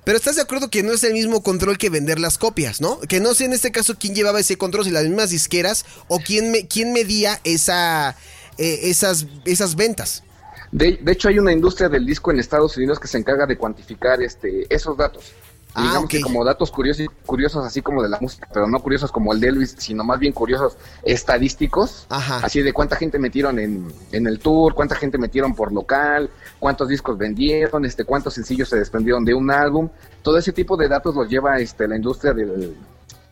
Pero 0.04 0.16
estás 0.16 0.36
de 0.36 0.42
acuerdo 0.42 0.70
que 0.70 0.82
no 0.82 0.92
es 0.92 1.04
el 1.04 1.12
mismo 1.12 1.42
control 1.42 1.78
que 1.78 1.90
vender 1.90 2.18
las 2.18 2.38
copias, 2.38 2.80
¿no? 2.80 3.00
Que 3.00 3.20
no 3.20 3.34
sé 3.34 3.44
en 3.44 3.52
este 3.52 3.72
caso 3.72 3.96
quién 3.98 4.14
llevaba 4.14 4.40
ese 4.40 4.56
control, 4.56 4.84
si 4.84 4.90
las 4.90 5.04
mismas 5.04 5.30
disqueras 5.30 5.84
o 6.08 6.18
quién, 6.20 6.50
me, 6.50 6.66
quién 6.66 6.92
medía 6.92 7.40
esa, 7.44 8.16
eh, 8.58 8.80
esas, 8.84 9.26
esas 9.44 9.76
ventas. 9.76 10.22
De, 10.70 10.98
de, 11.02 11.12
hecho, 11.12 11.28
hay 11.28 11.38
una 11.38 11.52
industria 11.52 11.88
del 11.88 12.06
disco 12.06 12.30
en 12.30 12.38
Estados 12.38 12.76
Unidos 12.76 12.98
que 12.98 13.08
se 13.08 13.18
encarga 13.18 13.46
de 13.46 13.58
cuantificar 13.58 14.22
este, 14.22 14.66
esos 14.74 14.96
datos. 14.96 15.32
Ah, 15.74 15.82
digamos 15.82 16.08
que 16.08 16.20
como 16.20 16.44
datos 16.44 16.70
curiosos, 16.70 17.06
curiosos 17.24 17.64
así 17.64 17.80
como 17.80 18.02
de 18.02 18.08
la 18.08 18.18
música, 18.20 18.46
pero 18.52 18.66
no 18.66 18.80
curiosos 18.80 19.10
como 19.10 19.32
el 19.32 19.40
de 19.40 19.48
Elvis, 19.48 19.74
sino 19.78 20.04
más 20.04 20.18
bien 20.18 20.32
curiosos 20.32 20.76
estadísticos, 21.02 22.06
así 22.10 22.60
de 22.60 22.72
cuánta 22.72 22.96
gente 22.96 23.18
metieron 23.18 23.58
en, 23.58 23.92
en, 24.12 24.26
el 24.26 24.38
tour, 24.38 24.74
cuánta 24.74 24.96
gente 24.96 25.16
metieron 25.16 25.54
por 25.54 25.72
local, 25.72 26.28
cuántos 26.58 26.88
discos 26.88 27.16
vendieron, 27.16 27.84
este, 27.86 28.04
cuántos 28.04 28.34
sencillos 28.34 28.68
se 28.68 28.78
desprendieron 28.78 29.24
de 29.24 29.34
un 29.34 29.50
álbum, 29.50 29.88
todo 30.22 30.36
ese 30.36 30.52
tipo 30.52 30.76
de 30.76 30.88
datos 30.88 31.14
los 31.14 31.28
lleva 31.28 31.58
este, 31.58 31.88
la 31.88 31.96
industria 31.96 32.34
del, 32.34 32.76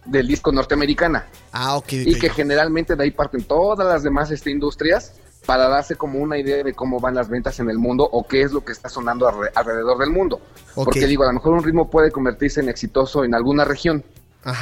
del 0.06 0.26
disco 0.26 0.50
norteamericana. 0.50 1.26
Ah, 1.52 1.76
ok. 1.76 1.92
Y 1.92 2.18
que 2.18 2.30
generalmente 2.30 2.96
de 2.96 3.04
ahí 3.04 3.10
parten 3.10 3.44
todas 3.44 3.86
las 3.86 4.02
demás 4.02 4.30
este, 4.30 4.50
industrias 4.50 5.12
para 5.46 5.68
darse 5.68 5.96
como 5.96 6.18
una 6.18 6.38
idea 6.38 6.62
de 6.62 6.74
cómo 6.74 7.00
van 7.00 7.14
las 7.14 7.28
ventas 7.28 7.58
en 7.60 7.70
el 7.70 7.78
mundo 7.78 8.08
o 8.10 8.26
qué 8.26 8.42
es 8.42 8.52
lo 8.52 8.64
que 8.64 8.72
está 8.72 8.88
sonando 8.88 9.28
alrededor 9.54 9.98
del 9.98 10.10
mundo. 10.10 10.40
Porque 10.74 11.06
digo, 11.06 11.24
a 11.24 11.28
lo 11.28 11.32
mejor 11.32 11.54
un 11.54 11.64
ritmo 11.64 11.90
puede 11.90 12.10
convertirse 12.10 12.60
en 12.60 12.68
exitoso 12.68 13.24
en 13.24 13.34
alguna 13.34 13.64
región, 13.64 14.04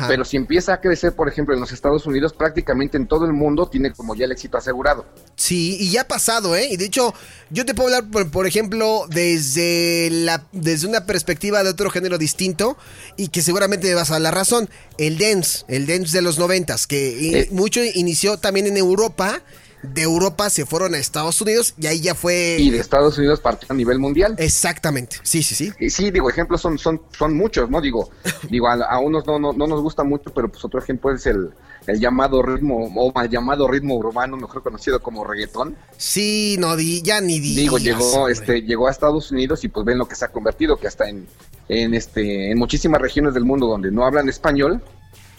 pero 0.08 0.24
si 0.24 0.36
empieza 0.36 0.74
a 0.74 0.80
crecer, 0.80 1.14
por 1.14 1.28
ejemplo, 1.28 1.54
en 1.54 1.60
los 1.60 1.70
Estados 1.70 2.04
Unidos, 2.04 2.32
prácticamente 2.32 2.96
en 2.96 3.06
todo 3.06 3.26
el 3.26 3.32
mundo 3.32 3.68
tiene 3.68 3.92
como 3.92 4.16
ya 4.16 4.24
el 4.24 4.32
éxito 4.32 4.58
asegurado. 4.58 5.06
Sí, 5.36 5.76
y 5.78 5.90
ya 5.90 6.00
ha 6.00 6.08
pasado, 6.08 6.56
¿eh? 6.56 6.68
Y 6.72 6.76
de 6.76 6.86
hecho, 6.86 7.14
yo 7.50 7.64
te 7.64 7.74
puedo 7.74 7.94
hablar, 7.94 8.28
por, 8.30 8.46
ejemplo, 8.48 9.06
desde, 9.08 10.08
la, 10.10 10.44
desde 10.50 10.88
una 10.88 11.06
perspectiva 11.06 11.62
de 11.62 11.70
otro 11.70 11.90
género 11.90 12.18
distinto 12.18 12.76
y 13.16 13.28
que 13.28 13.40
seguramente 13.40 13.86
me 13.86 13.94
vas 13.94 14.10
a 14.10 14.14
dar 14.14 14.22
la 14.22 14.30
razón. 14.32 14.68
El 14.96 15.16
dance, 15.16 15.64
el 15.68 15.86
dance 15.86 16.16
de 16.16 16.22
los 16.22 16.40
noventas, 16.40 16.88
que 16.88 17.42
eh, 17.42 17.48
mucho 17.52 17.80
inició 17.84 18.36
también 18.38 18.66
en 18.66 18.76
Europa 18.76 19.42
de 19.82 20.02
Europa 20.02 20.50
se 20.50 20.66
fueron 20.66 20.94
a 20.94 20.98
Estados 20.98 21.40
Unidos 21.40 21.74
y 21.78 21.86
ahí 21.86 22.00
ya 22.00 22.14
fue. 22.14 22.56
Y 22.58 22.70
de 22.70 22.78
Estados 22.78 23.16
Unidos 23.18 23.40
partió 23.40 23.68
a 23.70 23.74
nivel 23.74 23.98
mundial. 23.98 24.34
Exactamente. 24.38 25.16
Sí, 25.22 25.42
sí, 25.42 25.54
sí. 25.54 25.72
Y 25.78 25.90
sí, 25.90 26.10
digo, 26.10 26.28
ejemplos 26.28 26.60
son, 26.60 26.78
son, 26.78 27.00
son 27.16 27.36
muchos, 27.36 27.70
¿no? 27.70 27.80
Digo, 27.80 28.10
digo, 28.50 28.68
a, 28.68 28.98
unos 28.98 29.26
no, 29.26 29.38
no, 29.38 29.52
nos 29.52 29.80
gusta 29.80 30.04
mucho, 30.04 30.32
pero 30.34 30.48
pues 30.48 30.64
otro 30.64 30.80
ejemplo 30.80 31.12
es 31.12 31.26
el, 31.26 31.50
el 31.86 32.00
llamado 32.00 32.42
ritmo, 32.42 32.90
o 32.94 33.12
mal 33.12 33.28
llamado 33.28 33.68
ritmo 33.68 33.96
urbano, 33.96 34.36
mejor 34.36 34.62
conocido 34.62 35.00
como 35.00 35.24
reggaetón. 35.24 35.76
Sí, 35.96 36.56
no, 36.58 36.76
di, 36.76 37.02
ya 37.02 37.20
ni 37.20 37.38
di. 37.38 37.54
Digo, 37.54 37.78
llegó, 37.78 38.28
este, 38.28 38.62
llegó 38.62 38.88
a 38.88 38.90
Estados 38.90 39.30
Unidos 39.30 39.64
y 39.64 39.68
pues 39.68 39.86
ven 39.86 39.98
lo 39.98 40.08
que 40.08 40.14
se 40.14 40.24
ha 40.24 40.28
convertido, 40.28 40.76
que 40.76 40.88
hasta 40.88 41.08
en, 41.08 41.26
en 41.68 41.94
este, 41.94 42.50
en 42.50 42.58
muchísimas 42.58 43.00
regiones 43.00 43.34
del 43.34 43.44
mundo 43.44 43.66
donde 43.66 43.90
no 43.90 44.04
hablan 44.04 44.28
español, 44.28 44.82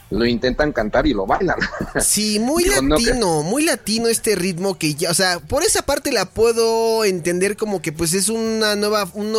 lo 0.09 0.25
intentan 0.25 0.71
cantar 0.71 1.05
y 1.05 1.13
lo 1.13 1.25
bailan. 1.25 1.57
Sí, 2.01 2.39
muy 2.39 2.65
latino, 2.65 3.43
muy 3.43 3.63
latino 3.63 4.07
este 4.07 4.35
ritmo 4.35 4.77
que 4.77 4.95
ya, 4.95 5.11
o 5.11 5.13
sea, 5.13 5.39
por 5.39 5.63
esa 5.63 5.83
parte 5.83 6.11
la 6.11 6.25
puedo 6.25 7.05
entender 7.05 7.57
como 7.57 7.81
que 7.81 7.91
pues 7.91 8.13
es 8.13 8.29
una 8.29 8.75
nueva, 8.75 9.09
un, 9.13 9.31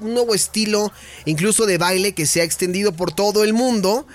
nuevo 0.00 0.34
estilo, 0.34 0.92
incluso 1.24 1.66
de 1.66 1.78
baile 1.78 2.12
que 2.12 2.26
se 2.26 2.40
ha 2.40 2.44
extendido 2.44 2.92
por 2.92 3.12
todo 3.12 3.44
el 3.44 3.52
mundo. 3.52 4.06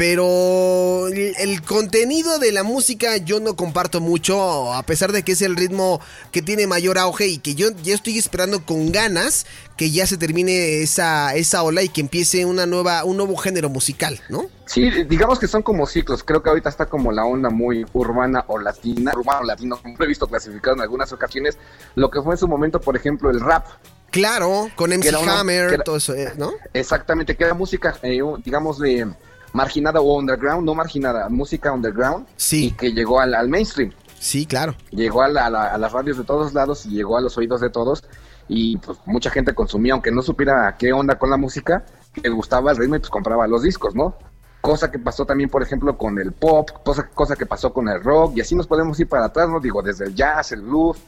Pero 0.00 1.08
el, 1.08 1.34
el 1.38 1.60
contenido 1.60 2.38
de 2.38 2.52
la 2.52 2.62
música 2.62 3.18
yo 3.18 3.38
no 3.38 3.54
comparto 3.54 4.00
mucho, 4.00 4.72
a 4.72 4.82
pesar 4.82 5.12
de 5.12 5.22
que 5.22 5.32
es 5.32 5.42
el 5.42 5.56
ritmo 5.56 6.00
que 6.32 6.40
tiene 6.40 6.66
mayor 6.66 6.96
auge 6.96 7.26
y 7.26 7.36
que 7.36 7.54
yo 7.54 7.68
ya 7.82 7.92
estoy 7.96 8.16
esperando 8.16 8.64
con 8.64 8.92
ganas 8.92 9.44
que 9.76 9.90
ya 9.90 10.06
se 10.06 10.16
termine 10.16 10.80
esa, 10.80 11.34
esa 11.34 11.62
ola 11.62 11.82
y 11.82 11.90
que 11.90 12.00
empiece 12.00 12.46
una 12.46 12.64
nueva, 12.64 13.04
un 13.04 13.18
nuevo 13.18 13.36
género 13.36 13.68
musical, 13.68 14.18
¿no? 14.30 14.46
Sí, 14.64 14.88
digamos 15.06 15.38
que 15.38 15.46
son 15.46 15.62
como 15.62 15.86
ciclos. 15.86 16.24
Creo 16.24 16.42
que 16.42 16.48
ahorita 16.48 16.70
está 16.70 16.86
como 16.86 17.12
la 17.12 17.26
onda 17.26 17.50
muy 17.50 17.84
urbana 17.92 18.42
o 18.48 18.58
latina, 18.58 19.12
urbano 19.14 19.44
latino, 19.44 19.76
como 19.82 19.96
lo 19.98 20.04
he 20.06 20.08
visto 20.08 20.26
clasificado 20.26 20.76
en 20.76 20.80
algunas 20.80 21.12
ocasiones. 21.12 21.58
Lo 21.94 22.10
que 22.10 22.22
fue 22.22 22.32
en 22.34 22.38
su 22.38 22.48
momento, 22.48 22.80
por 22.80 22.96
ejemplo, 22.96 23.28
el 23.30 23.40
rap. 23.40 23.66
Claro, 24.10 24.70
con 24.76 24.92
MC 24.94 25.14
una- 25.22 25.40
Hammer, 25.40 25.74
era- 25.74 25.84
todo 25.84 25.96
eso, 25.98 26.14
eh, 26.14 26.32
¿no? 26.38 26.52
Exactamente, 26.72 27.36
que 27.36 27.44
era 27.44 27.52
música, 27.52 27.96
eh, 28.02 28.20
digamos, 28.42 28.78
de 28.78 29.06
marginada 29.52 30.00
o 30.00 30.18
underground, 30.18 30.64
no 30.64 30.74
marginada, 30.74 31.28
música 31.28 31.72
underground. 31.72 32.26
Sí. 32.36 32.66
Y 32.66 32.70
que 32.72 32.92
llegó 32.92 33.20
al, 33.20 33.34
al 33.34 33.48
mainstream. 33.48 33.92
Sí, 34.18 34.44
claro. 34.46 34.74
llegó 34.90 35.22
a, 35.22 35.28
la- 35.28 35.46
a 35.46 35.50
la- 35.50 35.66
a 35.74 35.78
las 35.78 35.92
radios 35.92 36.18
de 36.18 36.24
todos 36.24 36.52
lados 36.52 36.84
y 36.86 36.90
llegó 36.90 37.16
a 37.16 37.20
los 37.22 37.38
oídos 37.38 37.60
de 37.62 37.70
todos 37.70 38.04
y 38.48 38.76
pues 38.78 38.98
mucha 39.06 39.30
gente 39.30 39.54
consumía, 39.54 39.94
aunque 39.94 40.10
no 40.10 40.20
supiera 40.22 40.76
qué 40.78 40.92
onda 40.92 41.18
con 41.18 41.30
la 41.30 41.36
música, 41.38 41.84
le 42.22 42.28
gustaba 42.28 42.70
el 42.72 42.76
ritmo 42.76 42.96
y 42.96 42.98
pues 42.98 43.08
compraba 43.10 43.46
los 43.46 43.62
discos, 43.62 43.94
¿no? 43.94 44.16
Cosa 44.60 44.90
que 44.90 44.98
pasó 44.98 45.24
también, 45.24 45.48
por 45.48 45.62
ejemplo, 45.62 45.96
con 45.96 46.18
el 46.18 46.32
pop, 46.32 46.68
cosa, 46.84 47.08
cosa 47.14 47.34
que 47.34 47.46
pasó 47.46 47.72
con 47.72 47.88
el 47.88 48.02
rock 48.04 48.36
y 48.36 48.40
así 48.42 48.54
nos 48.54 48.66
podemos 48.66 49.00
ir 49.00 49.08
para 49.08 49.24
atrás, 49.26 49.48
¿no? 49.48 49.58
Digo, 49.58 49.80
desde 49.82 50.04
el 50.04 50.14
jazz, 50.14 50.52
el 50.52 50.60
blues 50.62 50.98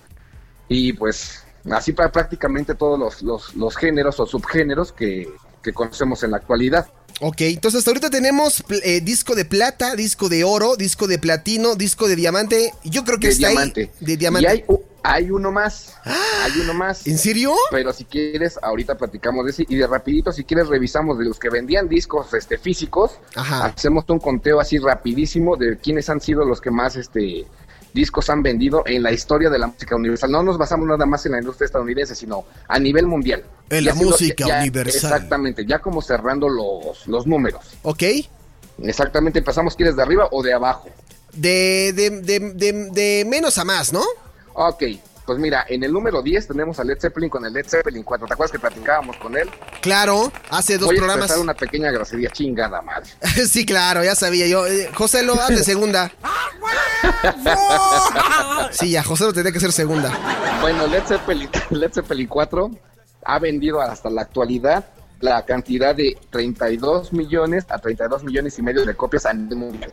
y 0.69 0.95
pues 0.95 1.45
así 1.71 1.93
para 1.93 2.11
prácticamente 2.11 2.75
todos 2.75 2.99
los, 2.99 3.23
los, 3.23 3.55
los 3.57 3.77
géneros 3.77 4.19
o 4.21 4.27
subgéneros 4.27 4.91
que, 4.93 5.29
que 5.63 5.73
conocemos 5.73 6.23
en 6.23 6.33
la 6.33 6.39
actualidad. 6.39 6.87
Ok, 7.21 7.43
entonces 7.43 7.79
hasta 7.79 7.91
ahorita 7.91 8.11
tenemos 8.11 8.65
eh, 8.83 9.01
disco 9.01 9.35
de 9.35 9.45
plata, 9.45 9.95
disco 9.95 10.29
de 10.29 10.43
oro, 10.43 10.75
disco 10.77 11.07
de 11.07 11.19
platino, 11.19 11.77
disco 11.77 12.09
de 12.09 12.17
diamante. 12.17 12.73
Yo 12.83 13.05
creo 13.05 13.19
que 13.21 13.29
de 13.29 13.33
está 13.35 13.49
diamante. 13.49 13.81
ahí. 13.83 13.91
De 14.07 14.17
diamante. 14.17 14.65
Y 14.69 14.75
hay, 15.05 15.31
uno 15.31 15.53
más, 15.53 15.95
hay 16.05 16.53
uno 16.61 16.75
más. 16.75 17.07
¿En 17.07 17.19
serio? 17.19 17.55
Pero 17.71 17.93
si 17.93 18.05
quieres, 18.05 18.59
ahorita 18.61 18.97
platicamos 18.97 19.45
de 19.45 19.51
ese. 19.53 19.67
Y 19.69 19.77
de 19.77 19.87
rapidito, 19.87 20.33
si 20.33 20.43
quieres, 20.43 20.69
revisamos 20.69 21.19
de 21.19 21.27
los 21.27 21.39
que 21.39 21.49
vendían 21.49 21.89
discos 21.89 22.35
este, 22.35 22.59
físicos. 22.59 23.13
Ajá. 23.37 23.67
Hacemos 23.67 24.05
un 24.09 24.19
conteo 24.19 24.59
así 24.59 24.79
rapidísimo 24.79 25.57
de 25.57 25.79
quiénes 25.79 26.09
han 26.09 26.21
sido 26.21 26.45
los 26.45 26.61
que 26.61 26.73
más 26.73 26.97
este 26.97 27.47
discos 27.93 28.29
han 28.31 28.43
vendido 28.43 28.83
en 28.87 29.03
la 29.03 29.13
historia 29.13 29.51
de 29.51 29.59
la 29.59 29.67
música 29.67 29.97
universal. 29.97 30.31
No 30.31 30.43
nos 30.43 30.59
basamos 30.59 30.87
nada 30.87 31.05
más 31.07 31.25
en 31.27 31.33
la 31.33 31.39
industria 31.39 31.67
estadounidense, 31.67 32.15
sino 32.15 32.45
a 32.69 32.79
nivel 32.79 33.07
mundial. 33.07 33.45
En 33.71 33.85
la 33.85 33.95
música 33.95 34.47
ya- 34.47 34.61
universal. 34.61 35.13
Exactamente, 35.13 35.67
ya 35.67 35.79
como 35.81 36.01
cerrando 36.03 36.49
los, 36.49 37.07
los 37.07 37.27
números. 37.27 37.63
Ok. 37.83 38.03
Exactamente, 38.83 39.39
empezamos, 39.41 39.77
¿quieres 39.77 39.97
de 39.97 40.03
arriba 40.03 40.29
o 40.31 40.43
de 40.43 40.53
abajo? 40.55 40.89
De, 41.33 41.93
de, 41.95 42.11
de, 42.23 42.41
de, 42.55 42.73
de 42.91 43.25
menos 43.29 43.57
a 43.59 43.65
más, 43.65 43.93
¿no? 43.93 44.03
Ok, 44.55 44.83
pues 45.25 45.39
mira, 45.39 45.65
en 45.69 45.83
el 45.85 45.93
número 45.93 46.23
10 46.23 46.49
tenemos 46.49 46.79
a 46.81 46.85
Led 46.85 46.99
Zeppelin 47.01 47.31
con 47.31 47.45
el 47.45 47.53
Led 47.53 47.67
Zeppelin 47.67 48.03
4. 48.03 48.27
¿Te 48.27 48.35
acuerdas 48.35 48.53
que 48.53 48.59
platicábamos 48.59 49.17
con 49.17 49.37
él? 49.37 49.49
Claro, 49.81 50.33
hace 50.51 50.79
dos 50.79 50.87
Voy 50.87 50.97
a 50.97 50.99
programas. 50.99 51.25
expresar 51.27 51.43
una 51.43 51.55
pequeña 51.55 51.91
grosería 51.91 52.31
chingada 52.31 52.83
madre. 52.83 53.11
sí, 53.49 53.65
claro, 53.65 54.03
ya 54.03 54.15
sabía 54.15 54.47
yo. 54.47 54.67
Eh, 54.67 54.91
José 54.95 55.23
lo 55.23 55.35
hazle 55.35 55.59
segunda. 55.65 56.11
sí, 58.71 58.91
ya, 58.91 59.03
José 59.03 59.25
lo 59.25 59.33
tendría 59.33 59.53
que 59.53 59.61
ser 59.61 59.73
segunda. 59.73 60.11
Bueno, 60.61 60.87
Led 60.87 61.05
Zeppelin, 61.05 61.49
Led 61.71 61.93
Zeppelin 61.93 62.27
4 62.29 62.71
ha 63.25 63.39
vendido 63.39 63.81
hasta 63.81 64.11
la 64.11 64.23
actualidad 64.23 64.85
la 65.21 65.45
cantidad 65.45 65.95
de 65.95 66.19
32 66.31 67.13
millones 67.13 67.65
a 67.69 67.79
32 67.79 68.25
millones 68.25 68.59
y 68.59 68.63
medio 68.63 68.85
de 68.85 68.97
copias 68.97 69.25
a 69.25 69.33
nivel 69.33 69.57
mundial. 69.57 69.93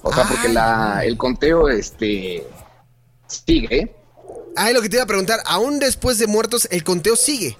O 0.00 0.12
sea, 0.12 0.24
porque 0.24 0.48
la, 0.48 1.02
el 1.04 1.18
conteo 1.18 1.68
este 1.68 2.46
sigue, 3.26 3.94
¿eh? 4.32 4.52
Ah, 4.56 4.70
y 4.70 4.74
lo 4.74 4.82
que 4.82 4.88
te 4.88 4.96
iba 4.96 5.04
a 5.04 5.06
preguntar, 5.06 5.40
aún 5.46 5.78
después 5.78 6.18
de 6.18 6.26
muertos, 6.26 6.68
el 6.70 6.84
conteo 6.84 7.16
sigue. 7.16 7.56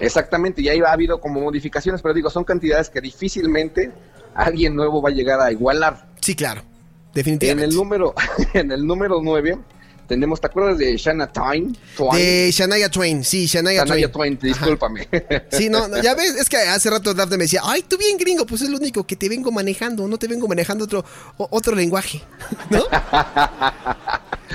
exactamente, 0.00 0.62
y 0.62 0.68
ahí 0.68 0.80
ha 0.80 0.92
habido 0.92 1.20
como 1.20 1.40
modificaciones, 1.40 2.02
pero 2.02 2.14
digo, 2.14 2.30
son 2.30 2.44
cantidades 2.44 2.88
que 2.90 3.00
difícilmente 3.00 3.92
alguien 4.34 4.74
nuevo 4.74 5.02
va 5.02 5.10
a 5.10 5.12
llegar 5.12 5.40
a 5.40 5.52
igualar. 5.52 6.08
Sí, 6.20 6.34
claro. 6.34 6.60
En 6.60 7.14
Definitivamente. 7.14 7.64
el 7.70 7.74
número, 7.74 8.14
en 8.54 8.72
el 8.72 8.86
número 8.86 9.20
9 9.22 9.58
tenemos, 10.08 10.40
¿te 10.40 10.46
acuerdas 10.46 10.78
de 10.78 10.96
Shanna 10.96 11.30
Twain? 11.32 11.76
De 12.12 12.50
Shania 12.52 12.90
Twain, 12.90 13.24
sí, 13.24 13.46
Shania, 13.46 13.84
Shania 13.84 14.10
Twain. 14.10 14.36
Twain, 14.36 14.52
discúlpame. 14.52 15.08
Sí, 15.50 15.68
no, 15.68 15.86
no, 15.88 16.02
ya 16.02 16.14
ves, 16.14 16.34
es 16.36 16.48
que 16.48 16.56
hace 16.56 16.90
rato 16.90 17.14
Daphne 17.14 17.36
me 17.36 17.44
decía, 17.44 17.60
ay, 17.64 17.82
tú 17.82 17.96
bien 17.98 18.16
gringo, 18.18 18.46
pues 18.46 18.62
es 18.62 18.68
lo 18.70 18.76
único 18.78 19.04
que 19.06 19.16
te 19.16 19.28
vengo 19.28 19.50
manejando, 19.52 20.08
no 20.08 20.18
te 20.18 20.26
vengo 20.26 20.48
manejando 20.48 20.84
otro, 20.84 21.04
otro 21.36 21.74
lenguaje, 21.74 22.22
¿no? 22.70 22.84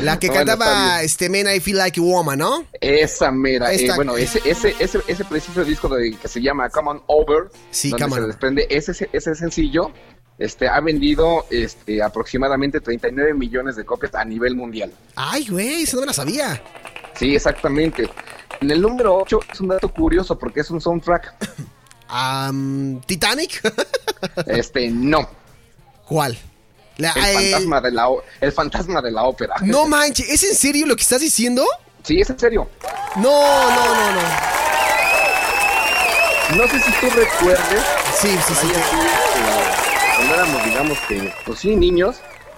La 0.01 0.19
que 0.19 0.27
Bueno, 0.27 0.45
cantaba 0.45 1.01
este 1.01 1.29
Man 1.29 1.53
I 1.55 1.59
Feel 1.59 1.77
Like 1.77 1.99
a 1.99 2.03
Woman, 2.03 2.37
¿no? 2.39 2.65
Esa 2.79 3.31
mera. 3.31 3.73
eh, 3.73 3.89
bueno, 3.95 4.15
ese, 4.17 4.39
ese, 4.45 4.75
ese, 4.79 4.99
ese 5.07 5.25
preciso 5.25 5.63
disco 5.63 5.87
de, 5.89 6.15
que 6.15 6.27
se 6.27 6.41
llama 6.41 6.69
Come 6.69 6.91
On 6.91 7.01
Over, 7.07 7.49
Sí, 7.71 7.89
donde 7.89 8.09
se 8.15 8.21
desprende 8.21 8.67
ese, 8.69 9.09
ese 9.11 9.35
sencillo, 9.35 9.91
este, 10.37 10.67
ha 10.67 10.79
vendido 10.79 11.45
este, 11.49 12.01
aproximadamente 12.01 12.79
39 12.79 13.33
millones 13.33 13.75
de 13.75 13.85
copias 13.85 14.13
a 14.15 14.23
nivel 14.23 14.55
mundial. 14.55 14.91
Ay, 15.15 15.47
güey, 15.47 15.83
eso 15.83 15.97
no 15.97 16.01
me 16.01 16.07
la 16.07 16.13
sabía. 16.13 16.61
Sí, 17.15 17.35
exactamente. 17.35 18.09
En 18.61 18.71
el 18.71 18.81
número 18.81 19.15
8 19.17 19.39
es 19.51 19.59
un 19.61 19.69
dato 19.69 19.89
curioso 19.89 20.37
porque 20.37 20.61
es 20.61 20.69
un 20.69 20.81
soundtrack. 20.81 21.33
Titanic. 23.05 23.61
Este, 24.47 24.89
no. 24.89 25.29
¿Cuál? 26.07 26.35
La, 26.97 27.11
El 27.11 27.23
eh, 27.23 27.51
fantasma, 27.51 27.81
de 27.81 27.91
la, 27.91 28.07
el 28.41 28.51
fantasma 28.51 29.01
de 29.01 29.11
la 29.11 29.23
ópera. 29.25 29.53
no 29.61 29.87
manches, 29.87 30.27
¿es 30.27 30.43
en 30.43 30.55
serio 30.55 30.87
lo 30.87 30.95
que 30.95 31.03
estás 31.03 31.21
diciendo? 31.21 31.63
Sí, 32.01 32.19
es 32.19 32.29
en 32.31 32.39
serio. 32.39 32.67
No, 33.17 33.69
no, 33.69 33.85
no, 33.93 34.11
no. 34.13 34.21
No 36.55 36.67
sé 36.67 36.79
si 36.79 36.91
tú 36.93 37.09
recuerdes. 37.09 37.83
Sí, 38.19 38.29
sí, 38.29 38.53
sí. 38.53 38.53
así, 38.53 38.71
este, 38.71 39.56
cuando 40.17 40.33
éramos, 40.35 40.65
digamos 40.65 40.97
que, 41.07 41.33
pues 41.45 41.59
sí, 41.59 41.75
niños. 41.75 42.17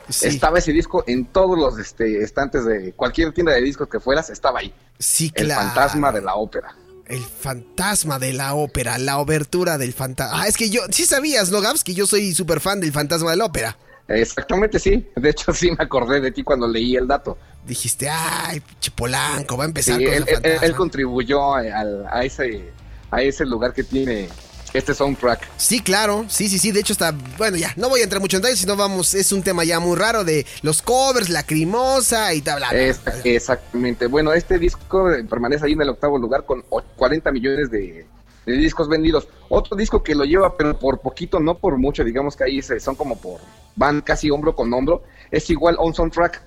Sí, 0.10 0.28
Estaba 0.28 0.58
ese 0.58 0.72
disco 0.72 1.04
en 1.06 1.26
todos 1.26 1.56
los 1.58 1.78
este, 1.78 2.24
estantes 2.24 2.66
de 2.66 2.94
cualquier 2.94 3.32
tienda 3.32 3.52
de 3.54 3.62
discos 3.62 3.88
que 3.88 4.00
fueras, 4.00 4.32
estaba 4.32 4.60
ahí. 4.60 4.74
sí, 4.98 5.32
El 5.36 5.46
claro. 5.46 5.62
fantasma 5.62 6.12
de 6.12 6.22
la 6.22 6.34
ópera. 6.36 6.76
El 7.06 7.24
fantasma 7.24 8.18
de 8.18 8.34
la 8.34 8.56
ópera, 8.56 8.98
la 8.98 9.20
obertura 9.20 9.78
del 9.78 9.94
fantasma. 9.94 10.42
Ah, 10.42 10.48
es 10.48 10.58
que 10.58 10.70
yo, 10.72 10.82
sí 10.90 11.06
sabías, 11.06 11.52
¿no, 11.52 11.62
Gabs? 11.62 11.84
Que 11.84 11.94
yo 11.94 12.08
soy 12.08 12.34
súper 12.34 12.60
fan 12.60 12.80
del 12.80 12.92
fantasma 12.92 13.32
de 13.32 13.38
la 13.38 13.46
ópera. 13.46 13.78
Exactamente, 14.08 14.80
sí. 14.80 15.08
De 15.16 15.30
hecho, 15.30 15.54
sí 15.54 15.70
me 15.70 15.84
acordé 15.84 16.20
de 16.22 16.32
ti 16.32 16.42
cuando 16.44 16.68
leí 16.68 16.96
el 16.96 17.08
dato. 17.08 17.38
Dijiste, 17.68 18.10
ay, 18.10 18.62
pinche 18.62 18.90
Polanco, 18.92 19.58
va 19.58 19.66
a 19.66 19.68
Sí, 19.68 19.70
empezar 19.70 19.94
con 19.96 20.04
él, 20.04 20.10
el 20.10 20.24
él- 20.28 20.34
fantasma. 20.34 20.66
él 20.66 20.76
contribuyó 20.76 21.54
a, 21.56 21.60
al- 21.60 22.08
a 22.10 22.24
ese, 22.24 22.72
a 23.12 23.22
ese 23.22 23.46
lugar 23.46 23.74
que 23.74 23.84
tiene 23.84 24.28
este 24.74 24.94
soundtrack. 24.94 25.48
Sí, 25.58 25.80
claro, 25.82 26.26
sí, 26.28 26.48
sí, 26.50 26.60
sí. 26.60 26.72
De 26.72 26.80
hecho, 26.80 26.94
está. 26.94 27.14
Bueno, 27.38 27.58
ya, 27.58 27.74
no 27.76 27.90
voy 27.90 28.02
a 28.02 28.04
entrar 28.04 28.22
mucho 28.22 28.38
en 28.38 28.42
detalles, 28.42 28.60
sino 28.60 28.76
vamos. 28.76 29.14
Es 29.14 29.32
un 29.32 29.42
tema 29.44 29.64
ya 29.64 29.80
muy 29.80 29.96
raro 29.98 30.24
de 30.24 30.46
los 30.62 30.82
covers, 30.82 31.30
lacrimosa 31.30 32.34
y 32.34 32.42
tal. 32.42 32.58
bla, 32.60 32.70
bla. 32.70 32.80
Es- 32.80 33.02
exactamente. 33.24 34.08
Bueno, 34.08 34.34
este 34.34 34.60
disco 34.60 35.08
permanece 35.30 35.66
ahí 35.66 35.74
en 35.74 35.82
el 35.82 35.90
octavo 35.90 36.18
lugar 36.18 36.46
con 36.46 36.64
o- 36.70 36.82
40 36.96 37.32
millones 37.32 37.72
de, 37.72 38.06
de 38.46 38.54
discos 38.54 38.88
vendidos. 38.88 39.28
Otro 39.50 39.76
disco 39.76 40.04
que 40.04 40.14
lo 40.16 40.24
lleva, 40.26 40.56
pero 40.58 40.78
por 40.78 41.00
poquito, 41.00 41.40
no 41.40 41.58
por 41.58 41.78
mucho, 41.78 42.04
digamos 42.04 42.36
que 42.36 42.44
ahí 42.44 42.62
se, 42.62 42.80
son 42.80 42.96
como 42.96 43.18
por. 43.18 43.40
van 43.76 44.02
casi 44.02 44.30
hombro 44.30 44.56
con 44.56 44.72
hombro. 44.74 45.04
Es 45.32 45.50
igual 45.50 45.76
a 45.80 45.84
un 45.84 45.94
soundtrack. 45.94 46.42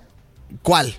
¿Cuál? 0.62 0.94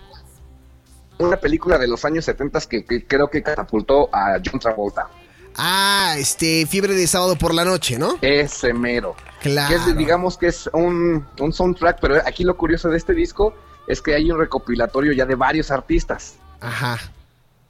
Una 1.19 1.37
película 1.37 1.77
de 1.77 1.87
los 1.87 2.03
años 2.05 2.25
70 2.25 2.59
que, 2.61 2.83
que 2.83 3.05
creo 3.05 3.29
que 3.29 3.43
catapultó 3.43 4.09
a 4.13 4.39
John 4.43 4.59
Travolta. 4.59 5.07
Ah, 5.55 6.15
este, 6.17 6.65
Fiebre 6.65 6.93
de 6.93 7.07
Sábado 7.07 7.35
por 7.35 7.53
la 7.53 7.65
Noche, 7.65 7.97
¿no? 7.97 8.17
Ese 8.21 8.73
mero. 8.73 9.15
Claro. 9.41 9.69
Que 9.69 9.91
es, 9.91 9.97
digamos 9.97 10.37
que 10.37 10.47
es 10.47 10.69
un, 10.73 11.25
un 11.39 11.53
soundtrack, 11.53 11.99
pero 11.99 12.15
aquí 12.25 12.43
lo 12.43 12.55
curioso 12.55 12.89
de 12.89 12.97
este 12.97 13.13
disco 13.13 13.53
es 13.87 14.01
que 14.01 14.15
hay 14.15 14.31
un 14.31 14.39
recopilatorio 14.39 15.11
ya 15.13 15.25
de 15.25 15.35
varios 15.35 15.71
artistas. 15.71 16.35
Ajá. 16.61 16.99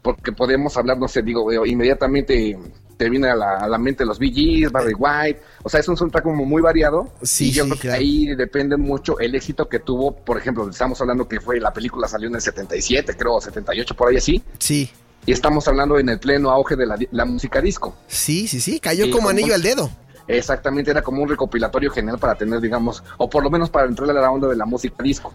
Porque 0.02 0.32
podemos 0.32 0.76
hablar, 0.78 0.98
no 0.98 1.08
sé, 1.08 1.22
digo, 1.22 1.66
inmediatamente 1.66 2.58
te 2.98 3.10
viene 3.10 3.30
a 3.30 3.36
la, 3.36 3.58
a 3.58 3.68
la 3.68 3.78
mente 3.78 4.06
los 4.06 4.20
Gees, 4.20 4.72
Barry 4.72 4.94
White. 4.94 5.42
O 5.64 5.70
sea, 5.70 5.80
es 5.80 5.88
un 5.88 5.98
soundtrack 5.98 6.24
como 6.24 6.46
muy 6.46 6.62
variado. 6.62 7.12
Sí, 7.22 7.50
y 7.50 7.52
yo 7.52 7.64
sí, 7.64 7.70
creo 7.70 7.80
que 7.80 7.88
claro. 7.88 8.00
ahí 8.00 8.36
depende 8.36 8.78
mucho 8.78 9.20
el 9.20 9.36
éxito 9.36 9.68
que 9.68 9.80
tuvo. 9.80 10.16
Por 10.16 10.38
ejemplo, 10.38 10.70
estamos 10.70 11.00
hablando 11.02 11.28
que 11.28 11.40
fue 11.40 11.60
la 11.60 11.74
película 11.74 12.08
salió 12.08 12.28
en 12.28 12.36
el 12.36 12.42
77, 12.42 13.16
creo, 13.18 13.42
78, 13.42 13.96
por 13.96 14.10
ahí 14.10 14.18
así. 14.18 14.44
Sí. 14.60 14.92
Y 15.26 15.32
estamos 15.32 15.68
hablando 15.68 15.98
en 15.98 16.10
el 16.10 16.20
pleno 16.20 16.52
auge 16.52 16.76
de 16.76 16.86
la, 17.12 17.26
música 17.26 17.62
disco. 17.62 17.96
Sí, 18.08 18.48
sí, 18.48 18.60
sí. 18.60 18.80
Cayó 18.80 19.10
como 19.10 19.30
anillo 19.30 19.56
al 19.56 19.62
dedo. 19.62 19.90
Exactamente, 20.28 20.92
era 20.92 21.02
como 21.02 21.22
un 21.22 21.30
recopilatorio 21.30 21.92
general 21.92 22.20
para 22.20 22.36
tener, 22.36 22.62
digamos, 22.62 23.04
o 23.18 23.30
por 23.30 23.44
lo 23.44 23.50
menos 23.50 23.70
para 23.70 23.88
entrar 23.88 24.10
a 24.10 24.14
la 24.14 24.32
onda 24.32 24.48
de 24.48 24.56
la 24.56 24.66
música 24.66 25.04
disco. 25.04 25.34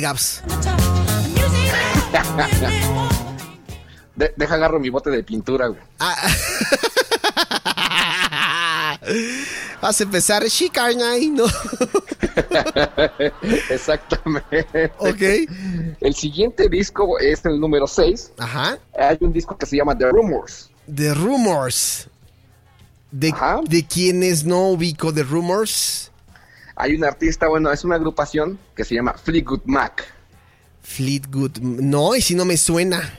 Gabs. 0.00 0.42
De- 4.14 4.34
deja 4.36 4.54
agarro 4.54 4.78
mi 4.78 4.90
bote 4.90 5.10
de 5.10 5.22
pintura, 5.22 5.68
güey. 5.68 5.80
Ah. 5.98 6.16
Vas 9.80 10.00
a 10.00 10.04
empezar 10.04 10.44
Shikarnai, 10.44 11.28
¿no? 11.28 11.44
Exactamente. 13.70 14.92
ok. 14.98 15.22
El 16.00 16.14
siguiente 16.14 16.68
disco 16.68 17.18
es 17.18 17.44
el 17.46 17.58
número 17.58 17.86
6. 17.86 18.32
Ajá. 18.38 18.78
Hay 18.98 19.18
un 19.20 19.32
disco 19.32 19.56
que 19.56 19.66
se 19.66 19.76
llama 19.76 19.96
The 19.96 20.10
Rumors. 20.10 20.70
The 20.94 21.14
Rumors. 21.14 22.08
¿De, 23.10 23.30
Ajá. 23.30 23.60
de 23.66 23.84
quienes 23.86 24.44
no 24.44 24.68
ubico 24.70 25.12
The 25.12 25.22
Rumors? 25.22 26.10
Hay 26.76 26.94
un 26.94 27.04
artista, 27.04 27.48
bueno, 27.48 27.70
es 27.72 27.84
una 27.84 27.96
agrupación 27.96 28.58
que 28.76 28.84
se 28.84 28.94
llama 28.94 29.14
Fleetwood 29.14 29.62
Mac. 29.64 30.04
Fleetwood. 30.82 31.58
No, 31.58 32.14
y 32.14 32.22
si 32.22 32.34
no 32.34 32.44
me 32.44 32.56
suena. 32.56 33.12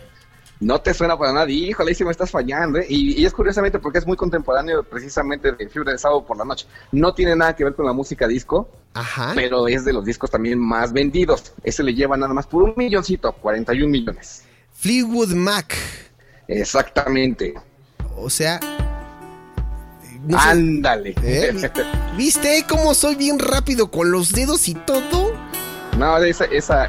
No 0.62 0.80
te 0.80 0.94
suena 0.94 1.18
para 1.18 1.34
nadie, 1.34 1.56
híjole, 1.70 1.90
ahí 1.90 1.96
sí 1.96 2.06
me 2.06 2.12
estás 2.12 2.30
fallando, 2.30 2.78
¿eh? 2.78 2.86
y, 2.88 3.20
y 3.20 3.26
es 3.26 3.34
curiosamente 3.34 3.80
porque 3.80 3.98
es 3.98 4.06
muy 4.06 4.16
contemporáneo 4.16 4.84
precisamente 4.84 5.52
de 5.52 5.68
Fiebre 5.68 5.94
de 5.94 5.98
Sábado 5.98 6.24
por 6.24 6.38
la 6.38 6.46
Noche. 6.46 6.68
No 6.92 7.16
tiene 7.16 7.36
nada 7.36 7.56
que 7.56 7.64
ver 7.64 7.74
con 7.74 7.88
la 7.88 7.94
música 7.94 8.28
disco, 8.28 8.70
Ajá. 8.94 9.32
pero 9.34 9.68
es 9.68 9.84
de 9.86 9.92
los 9.92 10.06
discos 10.06 10.30
también 10.30 10.60
más 10.60 10.94
vendidos. 10.94 11.52
Ese 11.64 11.82
le 11.82 11.96
lleva 11.96 12.16
nada 12.16 12.34
más 12.36 12.46
por 12.46 12.62
un 12.62 12.74
milloncito, 12.78 13.34
41 13.34 13.90
millones. 13.90 14.44
Fleetwood 14.74 15.34
Mac. 15.34 15.76
Exactamente. 16.48 17.56
O 18.16 18.30
sea. 18.30 18.60
no 20.28 20.40
sé, 20.40 20.50
Ándale. 20.50 21.16
¿eh? 21.24 21.72
¿Viste 22.18 22.66
cómo 22.70 22.94
soy 22.94 23.16
bien 23.16 23.40
rápido 23.40 23.90
con 23.90 24.12
los 24.12 24.32
dedos 24.32 24.68
y 24.68 24.76
todo? 24.76 25.34
No, 26.02 26.18
esa, 26.18 26.46
esa, 26.46 26.88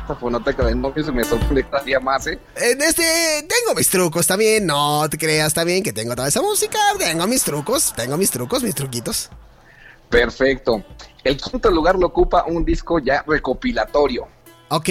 de 0.65 0.75
novios 0.75 1.13
me 1.13 1.23
sorprende 1.23 2.01
más, 2.01 2.27
¿eh? 2.27 2.39
Este, 2.57 3.47
tengo 3.47 3.75
mis 3.77 3.91
trucos 3.91 4.27
también. 4.27 4.65
No 4.65 5.07
te 5.11 5.19
creas 5.19 5.53
también 5.53 5.83
que 5.83 5.93
tengo 5.93 6.17
toda 6.17 6.29
esa 6.29 6.41
música. 6.41 6.79
Tengo 6.99 7.27
mis 7.27 7.43
trucos, 7.45 7.93
tengo 7.95 8.17
mis 8.17 8.31
trucos, 8.31 8.63
mis 8.63 8.75
truquitos. 8.75 9.29
Perfecto. 10.09 10.83
El 11.25 11.37
quinto 11.37 11.71
lugar 11.71 11.97
lo 11.99 12.07
ocupa 12.07 12.45
un 12.47 12.65
disco 12.65 12.99
ya 12.99 13.23
recopilatorio. 13.27 14.27
Ok, 14.69 14.89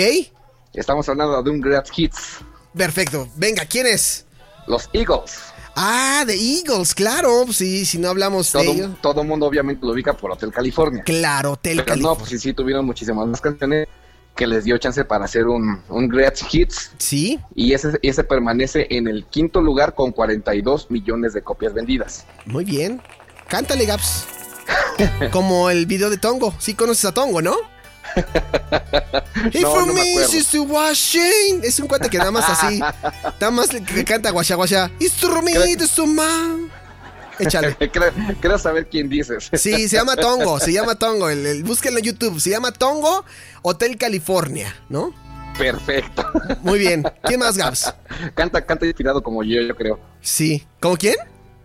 Estamos 0.74 1.10
hablando 1.10 1.42
de 1.42 1.50
un 1.50 1.60
Great 1.60 1.88
Hits. 1.96 2.38
perfecto. 2.78 3.28
Venga, 3.36 3.66
¿quién 3.66 3.88
es? 3.88 4.26
Los 4.68 4.88
Eagles. 4.94 5.40
Ah, 5.76 6.24
The 6.28 6.36
Eagles, 6.36 6.94
claro. 6.94 7.46
Sí, 7.52 7.86
si 7.86 7.98
no 7.98 8.10
hablamos 8.10 8.54
de 8.54 8.60
Todo, 8.64 8.72
ellos. 8.74 8.92
todo 9.02 9.24
mundo 9.24 9.48
obviamente 9.48 9.86
lo 9.86 9.94
ubica 9.94 10.14
por 10.14 10.32
Hotel 10.32 10.52
California. 10.52 11.04
Claro, 11.04 11.54
Hotel 11.54 11.78
Pero 11.78 11.82
no, 11.84 11.88
California. 11.88 12.20
pues 12.20 12.30
sí, 12.30 12.38
sí 12.40 12.54
tuvieron 12.54 12.86
muchísimas 12.86 13.28
más 13.28 13.42
canciones 13.42 13.88
que 14.36 14.48
les 14.48 14.64
dio 14.64 14.78
chance 14.78 15.04
para 15.06 15.26
hacer 15.26 15.48
un, 15.48 15.82
un 15.90 16.08
Great 16.08 16.38
Hits. 16.52 16.92
Sí, 16.98 17.40
Y 17.56 17.74
ese, 17.74 18.00
ese 18.02 18.24
permanece 18.24 18.88
en 18.90 19.08
el 19.08 19.26
quinto 19.26 19.62
lugar 19.62 19.94
con 19.94 20.12
42 20.12 20.90
millones 20.90 21.34
de 21.34 21.42
copias 21.42 21.74
vendidas. 21.74 22.26
muy 22.46 22.66
bien. 22.66 23.02
Cántale, 23.48 23.86
Gaps. 23.86 24.26
Como 25.32 25.70
el 25.70 25.86
video 25.86 26.10
de 26.10 26.18
Tongo. 26.18 26.54
Sí 26.58 26.74
conoces 26.74 27.06
a 27.06 27.14
Tongo, 27.14 27.42
¿no? 27.42 27.56
No, 29.62 29.72
for 29.72 29.88
no 29.88 29.94
me 29.94 30.14
it's 30.14 30.52
to 30.52 30.64
washing. 30.64 31.62
Es 31.64 31.80
un 31.80 31.88
cuate 31.88 32.10
que 32.10 32.18
nada 32.18 32.32
más 32.32 32.48
así. 32.50 32.80
Nada 33.40 33.52
más 33.52 33.70
que 33.70 34.06
canta 34.06 34.30
guasha 34.32 34.56
guasha. 34.56 34.92
It's 35.00 35.16
to 35.18 35.42
me, 35.42 35.52
it's 35.54 35.96
to 35.96 36.06
ma. 36.06 36.58
Échale. 37.40 37.76
Creo 38.42 38.58
saber 38.58 38.88
quién 38.90 39.10
dices. 39.10 39.50
Sí, 39.54 39.88
se 39.88 39.96
llama 39.98 40.16
Tongo, 40.16 40.60
se 40.60 40.72
llama 40.74 40.96
Tongo. 40.96 41.30
El, 41.30 41.46
el- 41.46 41.64
búsquenlo 41.64 42.00
en 42.00 42.06
YouTube. 42.06 42.40
Se 42.40 42.50
llama 42.50 42.72
Tongo 42.72 43.26
Hotel 43.62 43.98
California, 43.98 44.76
¿no? 44.90 45.14
Perfecto. 45.58 46.26
Muy 46.62 46.80
bien. 46.80 47.04
¿Quién 47.24 47.40
más, 47.40 47.58
Gaps? 47.58 47.94
canta, 48.36 48.66
canta 48.66 48.86
inspirado 48.86 49.22
como 49.22 49.44
yo, 49.44 49.62
yo 49.62 49.76
creo. 49.76 50.00
Sí. 50.22 50.66
¿Cómo 50.80 50.98
quién? 50.98 51.16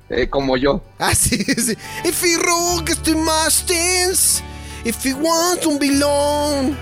Eh, 0.08 0.28
como 0.28 0.56
yo. 0.56 0.82
Ah, 0.98 1.14
sí, 1.14 1.36
sí. 1.44 1.76
If 2.04 2.22
you 2.22 2.38
rock 2.40 2.94
to 3.02 3.12
my 3.16 3.48
stance, 3.48 4.42
if 4.84 5.02
you 5.04 5.16
want 5.16 5.60
to 5.60 5.78
belong. 5.78 6.76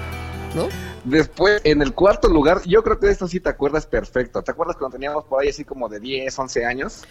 ¿No? 0.55 0.69
Después, 1.05 1.61
en 1.65 1.83
el 1.83 1.93
cuarto 1.93 2.29
lugar, 2.29 2.63
yo 2.65 2.83
creo 2.83 2.99
que 2.99 3.07
de 3.07 3.13
esto 3.13 3.29
sí 3.29 3.39
te 3.39 3.51
acuerdas 3.51 3.87
perfecto. 3.87 4.43
¿Te 4.43 4.51
acuerdas 4.53 4.77
cuando 4.77 4.95
teníamos 4.97 5.25
por 5.25 5.43
ahí 5.43 5.51
así 5.51 5.65
como 5.65 5.89
de 5.89 6.01
10, 6.01 6.39
11 6.39 6.65
años? 6.65 7.03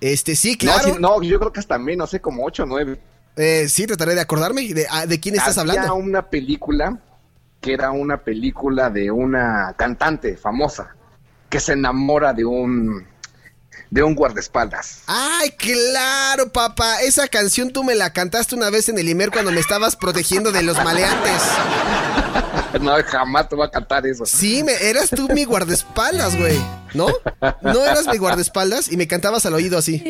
Este, 0.00 0.36
sí, 0.36 0.56
claro. 0.56 0.98
No, 0.98 1.22
yo 1.22 1.38
creo 1.38 1.52
que 1.52 1.60
hasta 1.60 1.78
menos, 1.78 2.10
sé 2.10 2.20
como 2.20 2.44
8 2.44 2.62
o 2.62 2.66
9. 2.66 3.00
Eh, 3.36 3.68
sí, 3.68 3.86
trataré 3.86 4.14
de 4.14 4.20
acordarme. 4.20 4.72
¿De, 4.74 4.86
ah, 4.90 5.06
¿de 5.06 5.20
quién 5.20 5.34
estás 5.36 5.58
Había 5.58 5.72
hablando? 5.74 5.94
una 5.96 6.22
película 6.28 6.98
que 7.60 7.72
era 7.72 7.90
una 7.90 8.18
película 8.18 8.90
de 8.90 9.10
una 9.10 9.74
cantante 9.76 10.36
famosa 10.36 10.94
que 11.48 11.60
se 11.60 11.72
enamora 11.72 12.32
de 12.32 12.44
un 12.44 13.06
de 13.90 14.02
un 14.02 14.14
guardaespaldas. 14.14 15.02
Ay, 15.06 15.50
claro, 15.52 16.52
papá. 16.52 17.00
Esa 17.00 17.26
canción 17.28 17.70
tú 17.72 17.84
me 17.84 17.94
la 17.94 18.12
cantaste 18.12 18.54
una 18.54 18.70
vez 18.70 18.88
en 18.88 18.98
el 18.98 19.08
Imer 19.08 19.30
cuando 19.30 19.50
me 19.50 19.60
estabas 19.60 19.96
protegiendo 19.96 20.52
de 20.52 20.62
los 20.62 20.76
maleantes. 20.84 21.42
No, 22.80 22.92
jamás 23.04 23.48
te 23.48 23.56
voy 23.56 23.66
a 23.66 23.70
cantar 23.70 24.06
eso. 24.06 24.24
Sí, 24.26 24.62
me, 24.62 24.72
eras 24.72 25.10
tú 25.10 25.28
mi 25.28 25.44
guardaespaldas, 25.44 26.36
güey. 26.36 26.58
¿No? 26.94 27.08
¿No 27.62 27.84
eras 27.84 28.06
mi 28.06 28.18
guardaespaldas? 28.18 28.90
Y 28.90 28.96
me 28.96 29.06
cantabas 29.06 29.46
al 29.46 29.54
oído 29.54 29.78
así. 29.78 30.02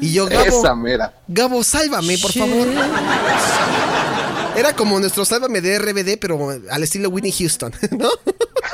Y 0.00 0.12
yo, 0.12 0.26
Gabo, 0.26 0.44
Esa 0.44 0.74
mera. 0.74 1.14
Gabo, 1.28 1.62
sálvame, 1.62 2.18
por 2.18 2.32
favor. 2.32 2.66
Era 4.56 4.74
como 4.74 4.98
nuestro 4.98 5.24
sálvame 5.24 5.60
de 5.60 5.78
RBD, 5.78 6.18
pero 6.20 6.50
al 6.70 6.82
estilo 6.82 7.08
Whitney 7.08 7.32
Houston, 7.32 7.72
¿no? 7.98 8.10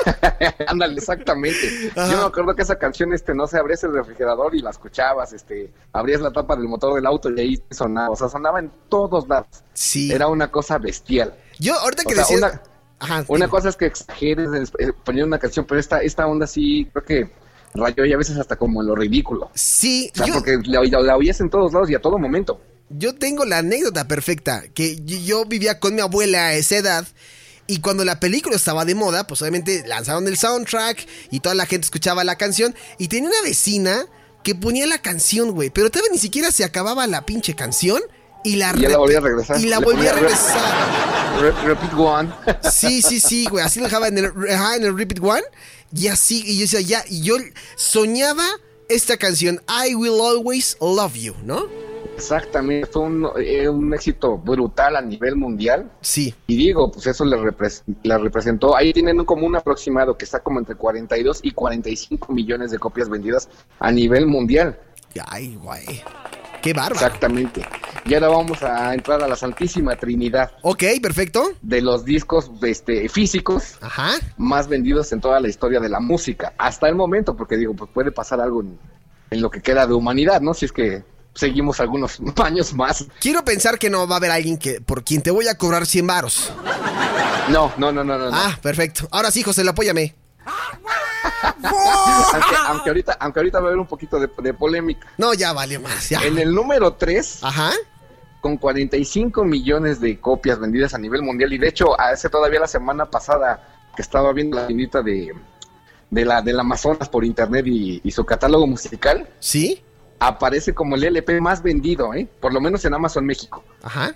Ándale, 0.67 0.95
exactamente. 0.95 1.91
Ajá. 1.95 2.11
Yo 2.11 2.17
me 2.17 2.25
acuerdo 2.25 2.55
que 2.55 2.63
esa 2.63 2.77
canción, 2.77 3.13
este, 3.13 3.33
no 3.33 3.47
sé, 3.47 3.59
abrías 3.59 3.83
el 3.83 3.93
refrigerador 3.93 4.55
y 4.55 4.61
la 4.61 4.71
escuchabas, 4.71 5.33
este, 5.33 5.71
abrías 5.93 6.21
la 6.21 6.31
tapa 6.31 6.55
del 6.55 6.67
motor 6.67 6.95
del 6.95 7.05
auto 7.05 7.29
y 7.31 7.39
ahí 7.39 7.63
sonaba, 7.69 8.09
o 8.09 8.15
sea, 8.15 8.27
sonaba 8.27 8.59
en 8.59 8.71
todos 8.89 9.27
lados. 9.27 9.63
Sí. 9.73 10.11
Era 10.11 10.27
una 10.27 10.49
cosa 10.51 10.77
bestial. 10.79 11.33
Yo, 11.59 11.77
ahorita 11.79 12.03
que 12.03 12.15
decías. 12.15 12.39
una- 12.39 12.61
Ajá. 13.01 13.23
Una 13.29 13.47
cosa 13.47 13.69
es 13.69 13.77
que 13.77 13.85
exageres 13.85 14.49
eh, 14.79 14.91
poniendo 15.05 15.27
una 15.27 15.39
canción, 15.39 15.65
pero 15.65 15.79
esta, 15.79 15.99
esta 16.01 16.27
onda 16.27 16.45
sí, 16.47 16.89
creo 16.91 17.05
que 17.05 17.31
rayó 17.73 18.03
y 18.03 18.11
a 18.11 18.17
veces 18.17 18.35
hasta 18.37 18.57
como 18.57 18.81
en 18.81 18.87
lo 18.87 18.95
ridículo. 18.95 19.49
Sí, 19.53 20.11
O 20.13 20.17
sea, 20.17 20.27
yo, 20.27 20.33
porque 20.33 20.57
la, 20.65 20.83
la- 20.83 20.99
la 21.01 21.15
oías 21.15 21.39
en 21.39 21.49
todos 21.49 21.71
lados 21.71 21.89
y 21.89 21.95
a 21.95 22.01
todo 22.01 22.17
momento. 22.17 22.59
yo 22.89 23.15
tengo 23.15 23.45
la 23.45 23.59
anécdota 23.59 24.07
perfecta. 24.07 24.63
Que 24.73 24.97
yo, 25.05 25.17
yo 25.19 25.45
vivía 25.45 25.79
con 25.79 25.95
mi 25.95 26.01
abuela 26.01 26.47
a 26.47 26.53
esa 26.55 26.75
edad. 26.77 27.07
Y 27.67 27.79
cuando 27.81 28.03
la 28.03 28.19
película 28.19 28.55
estaba 28.55 28.83
de 28.83 28.95
moda, 28.95 29.27
pues 29.27 29.41
obviamente 29.43 29.83
lanzaron 29.87 30.27
el 30.27 30.35
soundtrack 30.37 31.05
y 31.31 31.39
toda 31.39 31.53
la 31.55 31.67
gente 31.67 31.85
escuchaba 31.85 32.23
la 32.25 32.35
canción. 32.35 32.75
Y 32.97 33.07
tenía 33.09 33.29
una 33.29 33.41
vecina 33.43 34.07
que 34.43 34.55
ponía 34.55 34.87
la 34.87 34.97
canción, 35.01 35.51
güey. 35.51 35.69
Pero 35.69 35.89
todavía 35.91 36.11
ni 36.11 36.17
siquiera 36.17 36.51
se 36.51 36.63
acababa 36.63 37.05
la 37.07 37.25
pinche 37.27 37.55
canción. 37.55 38.01
Y 38.43 38.55
la, 38.55 38.73
Y 38.75 38.81
ya 38.81 38.89
la 38.89 38.97
volvía 38.97 39.17
a 39.17 39.21
regresar. 39.21 39.59
Y 39.59 39.65
la 39.67 39.79
Le 39.79 39.85
volvía 39.85 40.11
a 40.11 40.13
regresar. 40.15 41.41
Re- 41.41 41.51
repeat 41.65 41.93
one. 41.97 42.29
Sí, 42.71 43.01
sí, 43.01 43.19
sí, 43.19 43.45
güey. 43.49 43.63
Así 43.63 43.79
lo 43.79 43.85
dejaba 43.85 44.07
en 44.07 44.17
el, 44.17 44.25
en 44.25 44.83
el 44.83 44.97
Repeat 44.97 45.21
One. 45.23 45.43
Y 45.93 46.07
así, 46.07 46.43
y 46.45 46.55
yo 46.57 46.61
decía, 46.61 46.81
ya, 46.81 47.03
y 47.09 47.21
yo 47.21 47.35
soñaba 47.75 48.43
esta 48.89 49.17
canción, 49.17 49.61
I 49.87 49.95
Will 49.95 50.19
Always 50.21 50.77
Love 50.81 51.15
You, 51.15 51.33
¿no? 51.43 51.65
Exactamente, 52.15 52.85
fue 52.91 53.03
un, 53.03 53.27
eh, 53.39 53.69
un 53.69 53.93
éxito 53.93 54.37
brutal 54.37 54.95
a 54.97 55.01
nivel 55.01 55.35
mundial. 55.37 55.89
Sí. 56.01 56.35
Y 56.47 56.57
digo, 56.57 56.91
pues 56.91 57.07
eso 57.07 57.23
le, 57.23 57.37
repres- 57.37 57.81
la 58.03 58.17
representó. 58.17 58.75
Ahí 58.75 58.91
tienen 58.93 59.19
un- 59.19 59.25
como 59.25 59.47
un 59.47 59.55
aproximado 59.55 60.17
que 60.17 60.25
está 60.25 60.39
como 60.41 60.59
entre 60.59 60.75
42 60.75 61.39
y 61.43 61.51
45 61.51 62.33
millones 62.33 62.71
de 62.71 62.77
copias 62.79 63.09
vendidas 63.09 63.47
a 63.79 63.91
nivel 63.91 64.27
mundial. 64.27 64.77
Ay, 65.27 65.55
güey. 65.55 66.03
Qué 66.61 66.73
bárbaro. 66.73 66.95
Exactamente. 66.95 67.65
Y 68.05 68.13
ahora 68.13 68.29
vamos 68.29 68.61
a 68.63 68.93
entrar 68.93 69.21
a 69.21 69.27
la 69.27 69.35
Santísima 69.35 69.95
Trinidad 69.95 70.51
Ok, 70.61 70.83
perfecto. 71.01 71.51
de 71.61 71.81
los 71.81 72.05
discos 72.05 72.49
este, 72.63 73.07
físicos 73.09 73.77
Ajá. 73.81 74.11
más 74.37 74.67
vendidos 74.67 75.11
en 75.11 75.21
toda 75.21 75.39
la 75.39 75.47
historia 75.47 75.79
de 75.79 75.89
la 75.89 75.99
música. 75.99 76.53
Hasta 76.57 76.87
el 76.87 76.95
momento, 76.95 77.35
porque 77.35 77.57
digo, 77.57 77.73
pues 77.75 77.89
puede 77.93 78.11
pasar 78.11 78.41
algo 78.41 78.61
en, 78.61 78.79
en 79.31 79.41
lo 79.41 79.49
que 79.51 79.61
queda 79.61 79.85
de 79.85 79.93
humanidad, 79.93 80.41
¿no? 80.41 80.53
Si 80.53 80.65
es 80.65 80.71
que 80.71 81.03
seguimos 81.35 81.79
algunos 81.79 82.19
años 82.43 82.73
más. 82.73 83.05
Quiero 83.19 83.45
pensar 83.45 83.77
que 83.77 83.89
no 83.89 84.07
va 84.07 84.15
a 84.15 84.17
haber 84.17 84.31
alguien 84.31 84.57
que 84.57 84.81
por 84.81 85.03
quien 85.03 85.21
te 85.21 85.31
voy 85.31 85.47
a 85.47 85.55
cobrar 85.57 85.85
100 85.85 86.07
varos. 86.07 86.51
No, 87.49 87.71
no, 87.77 87.91
no, 87.91 88.03
no, 88.03 88.17
no. 88.17 88.29
Ah, 88.31 88.57
perfecto. 88.61 89.07
Ahora 89.11 89.31
sí, 89.31 89.41
José, 89.43 89.67
apóyame. 89.67 90.15
Aunque, 92.33 92.55
aunque 92.67 92.89
ahorita, 92.89 93.17
aunque 93.19 93.39
ahorita 93.39 93.59
va 93.59 93.65
a 93.65 93.67
haber 93.69 93.79
un 93.79 93.87
poquito 93.87 94.19
de, 94.19 94.29
de 94.41 94.53
polémica. 94.53 95.07
No, 95.17 95.33
ya 95.33 95.51
valió 95.53 95.79
más, 95.81 96.09
ya. 96.09 96.21
En 96.23 96.37
el 96.37 96.53
número 96.53 96.93
3, 96.93 97.43
Ajá. 97.43 97.71
con 98.41 98.57
45 98.57 99.43
millones 99.45 99.99
de 99.99 100.19
copias 100.19 100.59
vendidas 100.59 100.93
a 100.93 100.97
nivel 100.97 101.21
mundial, 101.23 101.51
y 101.53 101.57
de 101.57 101.67
hecho, 101.67 101.99
hace 101.99 102.29
todavía 102.29 102.59
la 102.59 102.67
semana 102.67 103.05
pasada 103.05 103.61
que 103.95 104.01
estaba 104.01 104.31
viendo 104.33 104.57
la 104.57 104.67
tiendita 104.67 105.01
de, 105.01 105.33
de 106.09 106.25
la 106.25 106.41
del 106.41 106.59
Amazonas 106.59 107.09
por 107.09 107.25
internet 107.25 107.65
y, 107.67 108.01
y 108.03 108.11
su 108.11 108.25
catálogo 108.25 108.67
musical, 108.67 109.27
¿Sí? 109.39 109.83
aparece 110.19 110.73
como 110.73 110.95
el 110.95 111.03
LP 111.05 111.41
más 111.41 111.63
vendido, 111.63 112.13
¿eh? 112.13 112.27
Por 112.39 112.53
lo 112.53 112.61
menos 112.61 112.83
en 112.85 112.93
Amazon 112.93 113.25
México. 113.25 113.63
Ajá. 113.83 114.13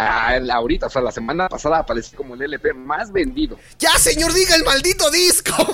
Ah, 0.00 0.38
ahorita, 0.52 0.86
o 0.86 0.90
sea, 0.90 1.02
la 1.02 1.10
semana 1.10 1.48
pasada 1.48 1.78
apareció 1.78 2.16
como 2.16 2.34
el 2.34 2.42
LP 2.42 2.72
más 2.72 3.10
vendido. 3.10 3.58
Ya, 3.80 3.90
señor, 3.98 4.32
diga 4.32 4.54
el 4.54 4.62
maldito 4.64 5.10
disco. 5.10 5.52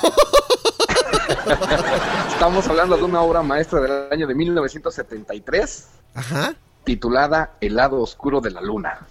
Estamos 2.32 2.66
hablando 2.68 2.96
de 2.96 3.02
una 3.02 3.20
obra 3.20 3.42
maestra 3.42 3.80
del 3.80 4.10
año 4.10 4.26
de 4.26 4.34
1973. 4.34 5.84
Ajá. 6.14 6.54
titulada 6.84 7.52
El 7.60 7.76
lado 7.76 8.00
oscuro 8.00 8.40
de 8.40 8.50
la 8.50 8.60
luna. 8.62 9.06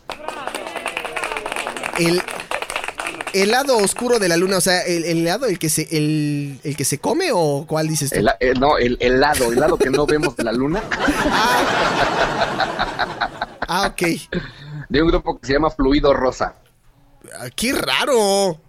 El, 1.99 2.19
el 3.33 3.51
lado 3.51 3.77
oscuro 3.77 4.17
de 4.17 4.29
la 4.29 4.37
luna, 4.37 4.57
o 4.57 4.61
sea, 4.61 4.81
el, 4.81 5.03
el 5.05 5.23
lado 5.25 5.45
el 5.45 5.59
que 5.59 5.69
se 5.69 5.87
el, 5.95 6.59
el 6.63 6.75
que 6.75 6.85
se 6.85 6.97
come 6.97 7.29
o 7.31 7.65
cuál 7.67 7.87
dices 7.87 8.09
tú? 8.09 8.15
El, 8.19 8.29
el- 8.39 8.59
no, 8.59 8.77
el, 8.79 8.97
el 8.99 9.19
lado, 9.19 9.51
el 9.51 9.59
lado 9.59 9.77
que 9.77 9.91
no 9.91 10.07
vemos 10.07 10.35
de 10.35 10.43
la 10.43 10.51
luna, 10.53 10.81
Ah, 13.67 13.87
ok. 13.91 14.01
De 14.93 15.01
un 15.01 15.07
grupo 15.09 15.39
que 15.39 15.47
se 15.47 15.53
llama 15.53 15.71
Fluido 15.71 16.13
Rosa. 16.13 16.53
Ah, 17.39 17.47
¡Qué 17.55 17.73
raro! 17.73 18.59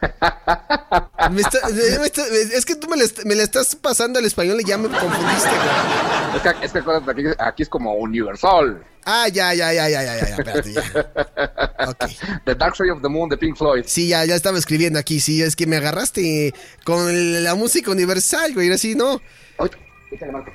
Me 1.30 1.40
está- 1.40 1.68
me 1.68 2.06
está- 2.06 2.26
es 2.26 2.64
que 2.64 2.76
tú 2.76 2.88
me 2.88 3.34
le 3.34 3.42
estás 3.42 3.74
pasando 3.74 4.18
al 4.20 4.24
español 4.24 4.60
y 4.60 4.64
ya 4.64 4.78
me 4.78 4.88
confundiste, 4.88 5.48
güey. 5.48 6.36
Es 6.36 6.42
que, 6.42 6.64
es 6.66 6.72
que 6.72 6.78
acuérdate, 6.78 7.10
aquí, 7.10 7.22
aquí 7.38 7.62
es 7.64 7.68
como 7.68 7.94
Universal. 7.94 8.84
Ah, 9.04 9.26
ya, 9.28 9.54
ya, 9.54 9.72
ya, 9.72 9.88
ya, 9.88 10.02
ya, 10.02 10.16
ya, 10.16 10.28
ya, 10.28 10.36
espérate, 10.36 10.72
ya. 10.72 10.82
The 12.44 12.54
Dark 12.54 12.76
Side 12.76 12.90
of 12.92 13.02
the 13.02 13.08
Moon 13.08 13.28
de 13.28 13.36
Pink 13.38 13.56
Floyd. 13.56 13.84
Sí, 13.86 14.08
ya, 14.08 14.24
ya 14.24 14.34
estaba 14.36 14.58
escribiendo 14.58 14.98
aquí, 14.98 15.18
sí, 15.20 15.42
es 15.42 15.56
que 15.56 15.66
me 15.66 15.76
agarraste 15.76 16.54
con 16.84 17.42
la 17.44 17.54
música 17.56 17.90
universal, 17.90 18.54
güey, 18.54 18.70
así, 18.72 18.94
¿no? 18.94 19.20
Marco. 19.58 20.52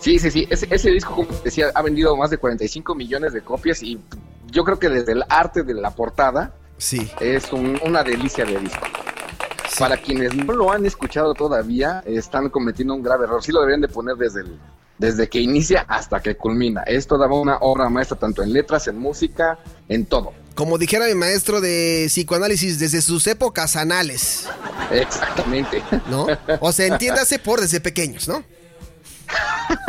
Sí, 0.00 0.18
sí, 0.18 0.30
sí. 0.30 0.46
Ese, 0.50 0.66
ese 0.70 0.90
disco, 0.90 1.14
como 1.14 1.28
te 1.28 1.44
decía, 1.44 1.70
ha 1.74 1.82
vendido 1.82 2.16
más 2.16 2.30
de 2.30 2.38
45 2.38 2.94
millones 2.94 3.32
de 3.32 3.40
copias 3.42 3.82
y 3.82 3.98
yo 4.50 4.64
creo 4.64 4.78
que 4.78 4.88
desde 4.88 5.12
el 5.12 5.24
arte 5.28 5.62
de 5.62 5.74
la 5.74 5.90
portada 5.90 6.54
Sí. 6.78 7.10
es 7.20 7.52
un- 7.52 7.78
una 7.84 8.02
delicia 8.04 8.44
de 8.44 8.58
disco. 8.58 8.86
sí. 9.68 9.76
Para 9.80 9.96
quienes 9.98 10.34
no 10.34 10.52
lo 10.54 10.72
han 10.72 10.86
escuchado 10.86 11.34
todavía, 11.34 12.02
están 12.06 12.48
cometiendo 12.48 12.94
un 12.94 13.02
grave 13.02 13.24
error. 13.24 13.42
Sí 13.44 13.52
lo 13.52 13.60
deberían 13.60 13.80
de 13.82 13.88
poner 13.88 14.16
desde 14.16 14.40
el, 14.40 14.58
desde 14.96 15.28
que 15.28 15.40
inicia 15.40 15.84
hasta 15.88 16.20
que 16.20 16.36
culmina. 16.36 16.82
Es 16.84 17.06
toda 17.06 17.26
una 17.28 17.58
obra 17.58 17.88
maestra, 17.90 18.16
tanto 18.18 18.42
en 18.42 18.52
letras, 18.52 18.88
en 18.88 18.98
música, 18.98 19.58
en 19.88 20.06
todo. 20.06 20.32
Como 20.54 20.78
dijera 20.78 21.06
mi 21.06 21.14
maestro 21.14 21.60
de 21.60 22.06
psicoanálisis, 22.08 22.78
desde 22.78 23.02
sus 23.02 23.26
épocas 23.26 23.76
anales, 23.76 24.48
Exactamente. 24.90 25.82
¿no? 26.08 26.26
O 26.60 26.72
sea, 26.72 26.86
entiéndase 26.86 27.38
por 27.38 27.60
desde 27.60 27.80
pequeños, 27.80 28.26
¿no? 28.26 28.42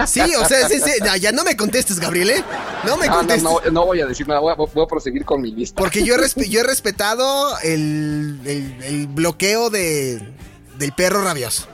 Sí, 0.08 0.22
o 0.36 0.46
sea, 0.46 0.68
sí, 0.68 0.80
sí, 0.80 0.92
ya, 1.04 1.18
ya 1.18 1.32
no 1.32 1.44
me 1.44 1.56
contestes, 1.56 2.00
Gabriel, 2.00 2.30
¿eh? 2.32 2.44
No 2.86 2.98
me 2.98 3.06
No, 3.08 3.12
no, 3.14 3.18
contestes. 3.20 3.44
no, 3.44 3.60
no 3.72 3.86
voy 3.86 4.02
a 4.02 4.06
decir 4.06 4.28
nada, 4.28 4.40
voy 4.40 4.52
a, 4.54 4.56
voy 4.56 4.84
a 4.84 4.88
proseguir 4.88 5.26
con 5.26 5.42
mi 5.42 5.52
lista. 5.52 5.80
Porque 5.82 6.04
yo 6.04 6.16
he, 6.16 6.18
respe- 6.18 6.48
yo 6.50 6.62
he 6.62 6.64
respetado 6.64 7.58
el, 7.60 8.40
el- 8.46 8.84
el 8.84 9.08
bloqueo 9.08 9.70
de, 9.70 10.22
del 10.78 10.92
perro 10.94 11.24
rabioso. 11.24 11.68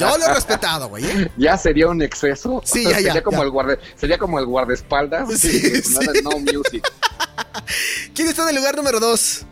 Yo 0.00 0.18
lo 0.18 0.24
he 0.26 0.34
respetado, 0.34 0.88
güey. 0.88 1.04
¿eh? 1.04 1.30
Ya 1.36 1.56
sería 1.56 1.88
un 1.88 2.02
exceso. 2.02 2.60
Sí, 2.64 2.84
ya, 2.84 2.90
ya, 2.90 2.96
sería 2.98 3.22
como 3.22 3.38
ya. 3.38 3.44
el 3.44 3.50
guarde, 3.50 3.78
sería 3.96 4.18
como 4.18 4.38
el 4.38 4.46
guardaespaldas. 4.46 5.28
Sí, 5.38 5.82
No 6.22 6.30
music. 6.38 6.90
¿Quién 8.14 8.28
está 8.28 8.42
en 8.44 8.50
el 8.50 8.56
lugar 8.56 8.76
número 8.76 9.00
dos? 9.00 9.44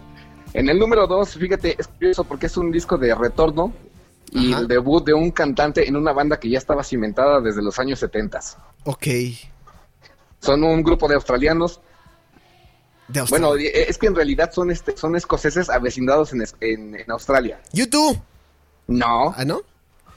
En 0.55 0.69
el 0.69 0.79
número 0.79 1.07
dos, 1.07 1.35
fíjate, 1.35 1.77
es 1.79 1.87
curioso 1.89 2.25
porque 2.25 2.47
es 2.47 2.57
un 2.57 2.71
disco 2.73 2.99
de 2.99 3.15
retorno 3.15 3.73
y 4.35 4.53
Ajá. 4.53 4.63
el 4.63 4.69
debut 4.69 5.05
de 5.05 5.13
un 5.15 5.31
cantante 5.31 5.87
en 5.87 5.95
una 5.97 6.13
banda 6.13 6.41
que 6.41 6.49
ya 6.49 6.59
estaba 6.59 6.83
cimentada 6.83 7.41
desde 7.41 7.63
los 7.63 7.79
años 7.79 7.99
70. 8.01 8.41
Ok. 8.85 9.07
Son 10.41 10.65
un 10.65 10.83
grupo 10.83 11.07
de 11.07 11.15
australianos. 11.15 11.81
De 13.09 13.21
Australia. 13.21 13.47
Bueno, 13.49 13.61
eh, 13.63 13.87
es 13.89 13.99
que 13.99 14.07
en 14.07 14.15
realidad 14.15 14.51
son 14.53 14.71
este, 14.71 14.97
son 14.97 15.17
escoceses 15.17 15.69
avecindados 15.69 16.33
en, 16.33 16.43
en, 16.61 16.95
en 17.01 17.11
Australia. 17.11 17.61
YouTube. 17.73 18.19
No, 18.87 19.35
¿Ah, 19.37 19.45
no? 19.45 19.61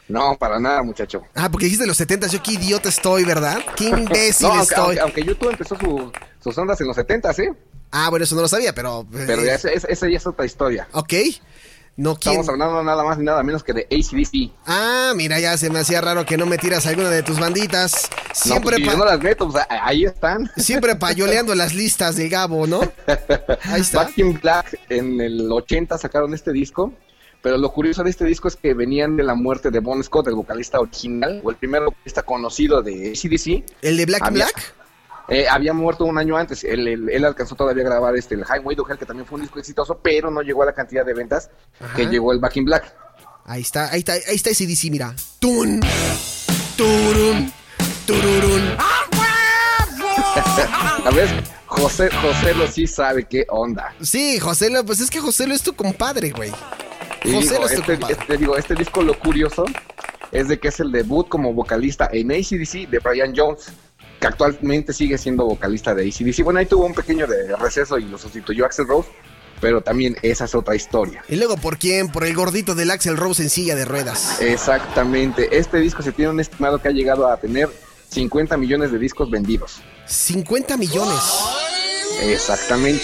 no, 0.07 0.37
para 0.37 0.59
nada, 0.59 0.81
muchacho. 0.81 1.21
Ah, 1.35 1.49
porque 1.51 1.65
dijiste 1.65 1.85
los 1.85 1.97
70, 1.97 2.27
yo 2.27 2.41
qué 2.41 2.53
idiota 2.53 2.89
estoy, 2.89 3.23
¿verdad? 3.25 3.59
Qué 3.75 3.85
imbécil 3.89 4.47
No, 4.47 4.53
aunque, 4.53 4.63
estoy. 4.73 4.97
aunque, 4.97 5.01
aunque 5.01 5.23
YouTube 5.23 5.49
empezó 5.51 5.75
su- 5.77 6.11
sus 6.43 6.57
ondas 6.57 6.79
en 6.81 6.87
los 6.87 6.95
70, 6.95 7.31
¿eh? 7.31 7.53
Ah, 7.91 8.09
bueno, 8.09 8.23
eso 8.23 8.35
no 8.35 8.41
lo 8.41 8.47
sabía, 8.47 8.73
pero. 8.73 9.05
Pero 9.11 9.41
eh, 9.41 9.45
ya 9.45 9.55
esa, 9.55 9.69
esa- 9.71 9.87
esa 9.87 10.07
ya 10.09 10.17
es 10.17 10.25
otra 10.27 10.45
historia. 10.45 10.87
Ok. 10.93 11.13
No, 11.97 12.17
¿quién? 12.17 12.33
Estamos 12.41 12.49
hablando 12.49 12.83
nada 12.83 13.03
más 13.05 13.17
ni 13.17 13.23
nada 13.23 13.41
menos 13.41 13.63
que 13.63 13.71
de 13.71 13.81
ACDC. 13.89 14.51
Ah, 14.65 15.13
mira, 15.15 15.39
ya 15.39 15.57
se 15.57 15.69
me 15.69 15.79
hacía 15.79 16.01
raro 16.01 16.25
que 16.25 16.35
no 16.37 16.45
me 16.45 16.57
tiras 16.57 16.85
alguna 16.87 17.09
de 17.09 17.23
tus 17.23 17.39
banditas. 17.39 18.09
No, 18.11 18.33
Siempre, 18.33 18.61
pues, 18.63 18.75
si 18.77 18.83
pa- 18.85 18.91
yo 18.91 18.97
no 18.97 19.05
las 19.05 19.19
meto, 19.21 19.49
pues, 19.49 19.65
ahí 19.69 20.03
están. 20.03 20.51
siempre 20.57 20.95
payoleando 20.97 21.55
las 21.55 21.73
listas 21.73 22.17
del 22.17 22.29
Gabo, 22.29 22.67
¿no? 22.67 22.81
Ahí 23.63 23.79
está. 23.81 24.03
Back 24.03 24.17
in 24.17 24.39
Black 24.41 24.77
en 24.89 25.21
el 25.21 25.49
80 25.49 25.97
sacaron 25.97 26.33
este 26.33 26.51
disco, 26.51 26.91
pero 27.41 27.57
lo 27.57 27.71
curioso 27.71 28.03
de 28.03 28.09
este 28.09 28.25
disco 28.25 28.49
es 28.49 28.57
que 28.57 28.73
venían 28.73 29.15
de 29.15 29.23
la 29.23 29.35
muerte 29.35 29.71
de 29.71 29.79
Bon 29.79 30.03
Scott, 30.03 30.27
el 30.27 30.35
vocalista 30.35 30.81
original, 30.81 31.39
o 31.45 31.49
el 31.49 31.55
primer 31.55 31.83
vocalista 31.83 32.23
conocido 32.23 32.81
de 32.81 33.11
ACDC. 33.13 33.63
¿El 33.81 33.95
de 33.95 34.05
Black 34.05 34.21
Había- 34.21 34.45
Black? 34.45 34.73
Eh, 35.27 35.47
había 35.49 35.73
muerto 35.73 36.05
un 36.05 36.17
año 36.17 36.37
antes. 36.37 36.63
Él, 36.63 36.87
él- 36.87 37.09
él 37.09 37.25
alcanzó 37.25 37.55
todavía 37.55 37.83
a 37.83 37.87
grabar 37.87 38.15
este, 38.15 38.35
el 38.35 38.41
Highway 38.43 38.75
to 38.75 38.85
Hell, 38.87 38.97
que 38.97 39.05
también 39.05 39.25
fue 39.25 39.37
un 39.37 39.41
disco 39.41 39.59
exitoso, 39.59 39.97
pero 40.01 40.29
no 40.29 40.41
llegó 40.41 40.63
a 40.63 40.67
la 40.67 40.73
cantidad 40.73 41.05
de 41.05 41.13
ventas 41.13 41.49
Ajá. 41.79 41.95
que 41.95 42.05
llegó 42.05 42.31
el 42.31 42.39
Back 42.39 42.57
in 42.57 42.65
Black. 42.65 42.93
Ahí 43.45 43.61
está, 43.61 43.89
ahí 43.91 43.99
está, 43.99 44.13
ahí 44.13 44.35
está 44.35 44.49
ese 44.51 44.65
DC, 44.67 44.89
mira. 44.89 45.15
Tun, 45.39 45.81
turun, 46.77 47.51
tururun. 48.05 48.75
A 51.05 51.09
ver, 51.11 51.29
José, 51.65 52.09
José 52.21 52.53
lo 52.55 52.67
sí 52.67 52.87
sabe 52.87 53.25
qué 53.25 53.45
onda. 53.49 53.93
Sí, 54.01 54.39
José, 54.39 54.69
Lo- 54.69 54.85
pues 54.85 54.99
es 54.99 55.09
que 55.09 55.19
José 55.19 55.47
Lo 55.47 55.53
es 55.53 55.61
tu 55.61 55.73
compadre, 55.73 56.31
güey. 56.31 56.51
José 57.23 57.23
digo, 57.23 57.39
Lo 57.59 57.65
es 57.67 57.73
tu 57.75 57.79
este, 57.81 57.91
compadre. 57.93 58.13
este- 58.19 58.37
digo, 58.37 58.57
este 58.57 58.75
disco 58.75 59.01
lo 59.01 59.17
curioso 59.19 59.65
es 60.31 60.47
de 60.47 60.59
que 60.59 60.69
es 60.69 60.79
el 60.79 60.91
debut 60.91 61.27
como 61.29 61.53
vocalista 61.53 62.09
en 62.11 62.31
ACDC 62.31 62.87
de 62.89 62.99
Brian 62.99 63.33
Jones, 63.35 63.67
que 64.19 64.27
actualmente 64.27 64.93
sigue 64.93 65.17
siendo 65.17 65.45
vocalista 65.45 65.93
de 65.93 66.03
ACDC. 66.03 66.43
Bueno, 66.43 66.59
ahí 66.59 66.65
tuvo 66.65 66.85
un 66.85 66.93
pequeño 66.93 67.27
de 67.27 67.55
receso 67.55 67.97
y 67.97 68.05
lo 68.05 68.17
sustituyó 68.17 68.65
Axel 68.65 68.87
Rose, 68.87 69.09
pero 69.61 69.81
también 69.81 70.15
esa 70.21 70.45
es 70.45 70.55
otra 70.55 70.75
historia. 70.75 71.23
¿Y 71.27 71.35
luego 71.35 71.57
por 71.57 71.77
quién? 71.77 72.09
Por 72.11 72.23
el 72.25 72.35
gordito 72.35 72.75
del 72.75 72.91
Axel 72.91 73.17
Rose 73.17 73.43
en 73.43 73.49
silla 73.49 73.75
de 73.75 73.85
ruedas. 73.85 74.41
Exactamente. 74.41 75.57
Este 75.57 75.79
disco 75.79 76.01
se 76.01 76.11
tiene 76.11 76.31
un 76.31 76.39
estimado 76.39 76.81
que 76.81 76.87
ha 76.87 76.91
llegado 76.91 77.27
a 77.27 77.37
tener 77.37 77.69
50 78.09 78.57
millones 78.57 78.91
de 78.91 78.99
discos 78.99 79.29
vendidos. 79.29 79.81
50 80.05 80.77
millones. 80.77 81.19
Exactamente. 82.21 83.03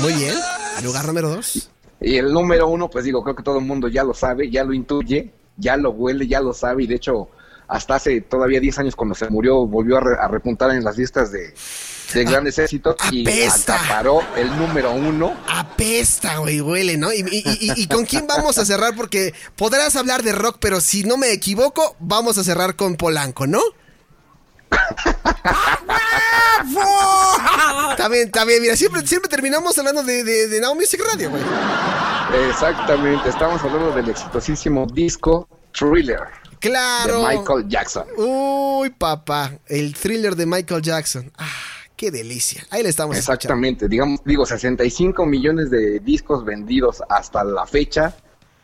Muy 0.00 0.12
bien. 0.14 0.34
Lugar 0.82 1.06
número 1.06 1.30
dos. 1.30 1.70
Y 2.00 2.16
el 2.16 2.32
número 2.32 2.68
uno, 2.68 2.88
pues 2.88 3.04
digo, 3.04 3.22
creo 3.22 3.36
que 3.36 3.42
todo 3.42 3.58
el 3.58 3.64
mundo 3.64 3.88
ya 3.88 4.04
lo 4.04 4.14
sabe, 4.14 4.50
ya 4.50 4.64
lo 4.64 4.72
intuye, 4.72 5.32
ya 5.56 5.76
lo 5.76 5.90
huele, 5.90 6.26
ya 6.26 6.40
lo 6.40 6.54
sabe. 6.54 6.84
Y 6.84 6.86
de 6.86 6.94
hecho, 6.94 7.28
hasta 7.70 7.94
hace 7.94 8.20
todavía 8.20 8.60
10 8.60 8.78
años 8.80 8.96
cuando 8.96 9.14
se 9.14 9.28
murió, 9.30 9.66
volvió 9.66 9.96
a, 9.98 10.00
re- 10.00 10.16
a 10.20 10.28
repuntar 10.28 10.70
en 10.72 10.82
las 10.84 10.98
listas 10.98 11.30
de, 11.32 11.54
de 12.14 12.24
grandes 12.24 12.58
éxitos 12.58 12.96
y 13.12 13.22
apesta. 13.22 13.76
acaparó 13.76 14.22
el 14.36 14.54
número 14.58 14.92
uno. 14.92 15.34
Apesta, 15.48 16.38
güey, 16.38 16.60
huele, 16.60 16.96
¿no? 16.96 17.12
Y, 17.12 17.20
y- 17.20 17.44
y- 17.60 17.72
y 17.82 17.86
con 17.86 18.04
quién 18.04 18.26
vamos 18.26 18.58
a 18.58 18.64
cerrar? 18.64 18.94
Porque 18.96 19.32
podrás 19.56 19.94
hablar 19.96 20.22
de 20.22 20.32
rock, 20.32 20.56
pero 20.60 20.80
si 20.80 21.04
no 21.04 21.16
me 21.16 21.32
equivoco, 21.32 21.96
vamos 22.00 22.38
a 22.38 22.44
cerrar 22.44 22.74
con 22.76 22.96
Polanco, 22.96 23.46
¿no? 23.46 23.60
Está 27.90 28.08
bien. 28.44 28.62
Mira, 28.62 28.76
siempre, 28.76 29.06
siempre 29.06 29.28
terminamos 29.28 29.76
hablando 29.78 30.02
de, 30.02 30.24
de, 30.24 30.48
de 30.48 30.60
Now 30.60 30.74
Music 30.74 31.00
Radio, 31.12 31.30
güey. 31.30 31.42
Exactamente, 32.48 33.28
estamos 33.28 33.60
hablando 33.62 33.92
del 33.92 34.08
exitosísimo 34.08 34.86
disco 34.92 35.48
Thriller 35.72 36.20
Claro. 36.60 37.22
de 37.26 37.36
Michael 37.36 37.68
Jackson. 37.68 38.04
Uy, 38.16 38.90
papá. 38.90 39.52
El 39.66 39.94
thriller 39.94 40.36
de 40.36 40.46
Michael 40.46 40.82
Jackson. 40.82 41.32
Ah, 41.38 41.48
qué 41.96 42.10
delicia. 42.10 42.66
Ahí 42.70 42.82
le 42.82 42.90
estamos 42.90 43.16
escuchando. 43.16 43.34
Exactamente, 43.38 43.88
digamos, 43.88 44.20
digo, 44.24 44.44
65 44.46 45.24
millones 45.26 45.70
de 45.70 46.00
discos 46.00 46.44
vendidos 46.44 47.02
hasta 47.08 47.42
la 47.44 47.66
fecha. 47.66 48.14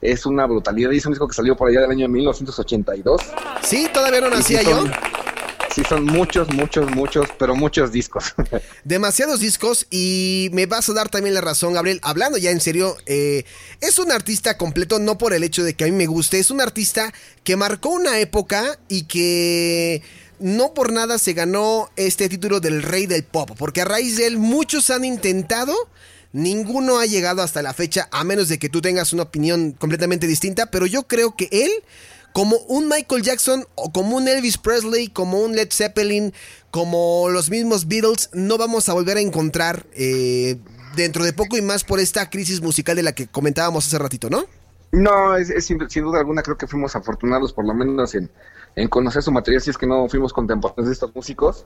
Es 0.03 0.27
una 0.27 0.45
brutalidad. 0.47 0.91
Y 0.91 0.99
es 0.99 1.07
un 1.07 1.13
disco 1.13 1.27
que 1.27 1.35
salió 1.35 1.57
por 1.57 1.69
allá 1.71 1.81
del 1.81 1.91
año 1.91 2.07
1982. 2.09 3.23
Sí, 3.63 3.89
todavía 3.93 4.21
no 4.21 4.29
nacía 4.31 4.63
yo. 4.63 4.77
son- 4.77 4.93
Sí, 5.77 5.83
son 5.87 6.07
muchos, 6.07 6.49
muchos, 6.55 6.91
muchos, 6.93 7.29
pero 7.39 7.55
muchos 7.55 7.93
discos. 7.93 8.35
Demasiados 8.85 9.41
discos 9.41 9.87
y 9.91 10.49
me 10.55 10.65
vas 10.65 10.89
a 10.89 10.95
dar 10.95 11.11
también 11.11 11.35
la 11.35 11.43
razón, 11.43 11.75
Gabriel. 11.75 12.01
Hablando 12.03 12.39
ya 12.39 12.51
en 12.51 12.63
serio, 12.63 12.97
eh, 13.05 13.45
es 13.83 13.99
un 13.99 14.11
artista 14.11 14.57
completo, 14.57 14.99
no 14.99 15.19
por 15.19 15.35
el 15.35 15.45
hecho 15.45 15.65
de 15.65 15.75
que 15.75 15.85
a 15.85 15.89
mí 15.89 15.93
me 15.93 16.07
guste, 16.07 16.39
es 16.39 16.51
un 16.51 16.63
artista 16.63 17.13
que 17.45 17.57
marcó 17.57 17.91
una 17.91 18.19
época 18.21 18.79
y 18.89 19.03
que 19.03 20.01
no 20.41 20.73
por 20.73 20.95
nada 20.95 21.19
se 21.19 21.35
ganó 21.35 21.91
este 21.97 22.31
título 22.31 22.61
del 22.61 22.83
rey 22.83 23.05
del 23.05 23.25
pop, 23.25 23.51
porque 23.59 23.83
a 23.83 23.85
raíz 23.85 24.17
de 24.17 24.29
él 24.29 24.39
muchos 24.39 24.89
han 24.89 25.05
intentado, 25.05 25.75
ninguno 26.33 27.01
ha 27.01 27.05
llegado 27.05 27.43
hasta 27.43 27.61
la 27.61 27.75
fecha, 27.75 28.09
a 28.13 28.25
menos 28.25 28.49
de 28.49 28.59
que 28.59 28.71
tú 28.71 28.81
tengas 28.81 29.13
una 29.13 29.25
opinión 29.25 29.73
completamente 29.73 30.27
distinta, 30.27 30.71
pero 30.71 30.87
yo 30.87 31.03
creo 31.03 31.37
que 31.37 31.51
él 31.53 31.71
como 32.37 32.59
un 32.69 32.87
Michael 32.87 33.23
Jackson 33.23 33.65
o 33.77 33.91
como 33.91 34.15
un 34.15 34.29
Elvis 34.29 34.59
Presley, 34.59 35.09
como 35.09 35.41
un 35.41 35.57
Led 35.57 35.71
Zeppelin, 35.73 36.35
como 36.71 37.31
los 37.31 37.49
mismos 37.49 37.89
Beatles, 37.89 38.29
no 38.35 38.59
vamos 38.59 38.91
a 38.91 38.93
volver 38.93 39.17
a 39.17 39.21
encontrar 39.21 39.87
eh, 39.95 40.59
dentro 40.97 41.25
de 41.25 41.33
poco 41.33 41.57
y 41.57 41.63
más 41.63 41.83
por 41.83 41.99
esta 41.99 42.29
crisis 42.29 42.61
musical 42.61 42.95
de 42.95 43.05
la 43.05 43.15
que 43.15 43.27
comentábamos 43.27 43.87
hace 43.87 43.99
ratito, 43.99 44.29
¿no? 44.29 44.45
No, 44.93 45.35
es, 45.35 45.65
sin, 45.65 45.79
duda 45.79 46.19
alguna 46.19 46.43
creo 46.43 46.59
que 46.59 46.67
fuimos 46.67 46.95
afortunados 46.95 47.55
por 47.55 47.65
lo 47.65 47.73
menos 47.73 48.15
en, 48.15 48.31
en 48.75 48.89
conocer 48.89 49.23
su 49.23 49.33
material, 49.33 49.63
si 49.63 49.71
es 49.71 49.79
que 49.79 49.87
no 49.87 50.07
fuimos 50.07 50.35
contemporáneos 50.35 50.89
de 50.89 50.93
estos 50.93 51.15
músicos. 51.15 51.65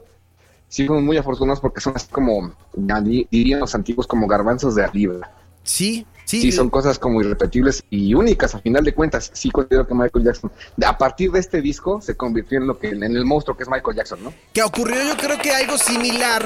Sí 0.69 0.87
fuimos 0.87 1.03
muy 1.03 1.17
afortunados 1.17 1.59
porque 1.59 1.81
son 1.81 1.95
así 1.97 2.07
como, 2.13 2.55
dirían 2.77 3.59
los 3.59 3.75
antiguos, 3.75 4.07
como 4.07 4.29
garbanzos 4.29 4.77
de 4.77 4.85
arriba. 4.85 5.33
Sí, 5.65 6.07
sí. 6.31 6.43
Sí, 6.43 6.53
son 6.53 6.71
cosas 6.71 6.99
como 6.99 7.21
irrepetibles 7.21 7.83
y 7.91 8.15
únicas 8.15 8.55
a 8.55 8.61
final 8.61 8.85
de 8.85 8.95
cuentas. 8.95 9.31
Sí 9.35 9.51
considero 9.51 9.87
que 9.87 9.95
Michael 9.95 10.25
Jackson, 10.25 10.51
a 10.85 10.99
partir 10.99 11.31
de 11.33 11.41
este 11.41 11.61
disco, 11.61 12.01
se 12.01 12.17
convirtió 12.17 12.59
en 12.59 12.67
lo 12.67 12.79
que 12.79 12.89
en 12.89 13.03
el 13.03 13.25
monstruo 13.25 13.57
que 13.57 13.65
es 13.65 13.69
Michael 13.69 13.97
Jackson, 13.97 14.23
¿no? 14.23 14.33
Que 14.53 14.63
ocurrió 14.63 15.03
yo 15.03 15.17
creo 15.17 15.39
que 15.39 15.53
algo 15.53 15.77
similar 15.79 16.45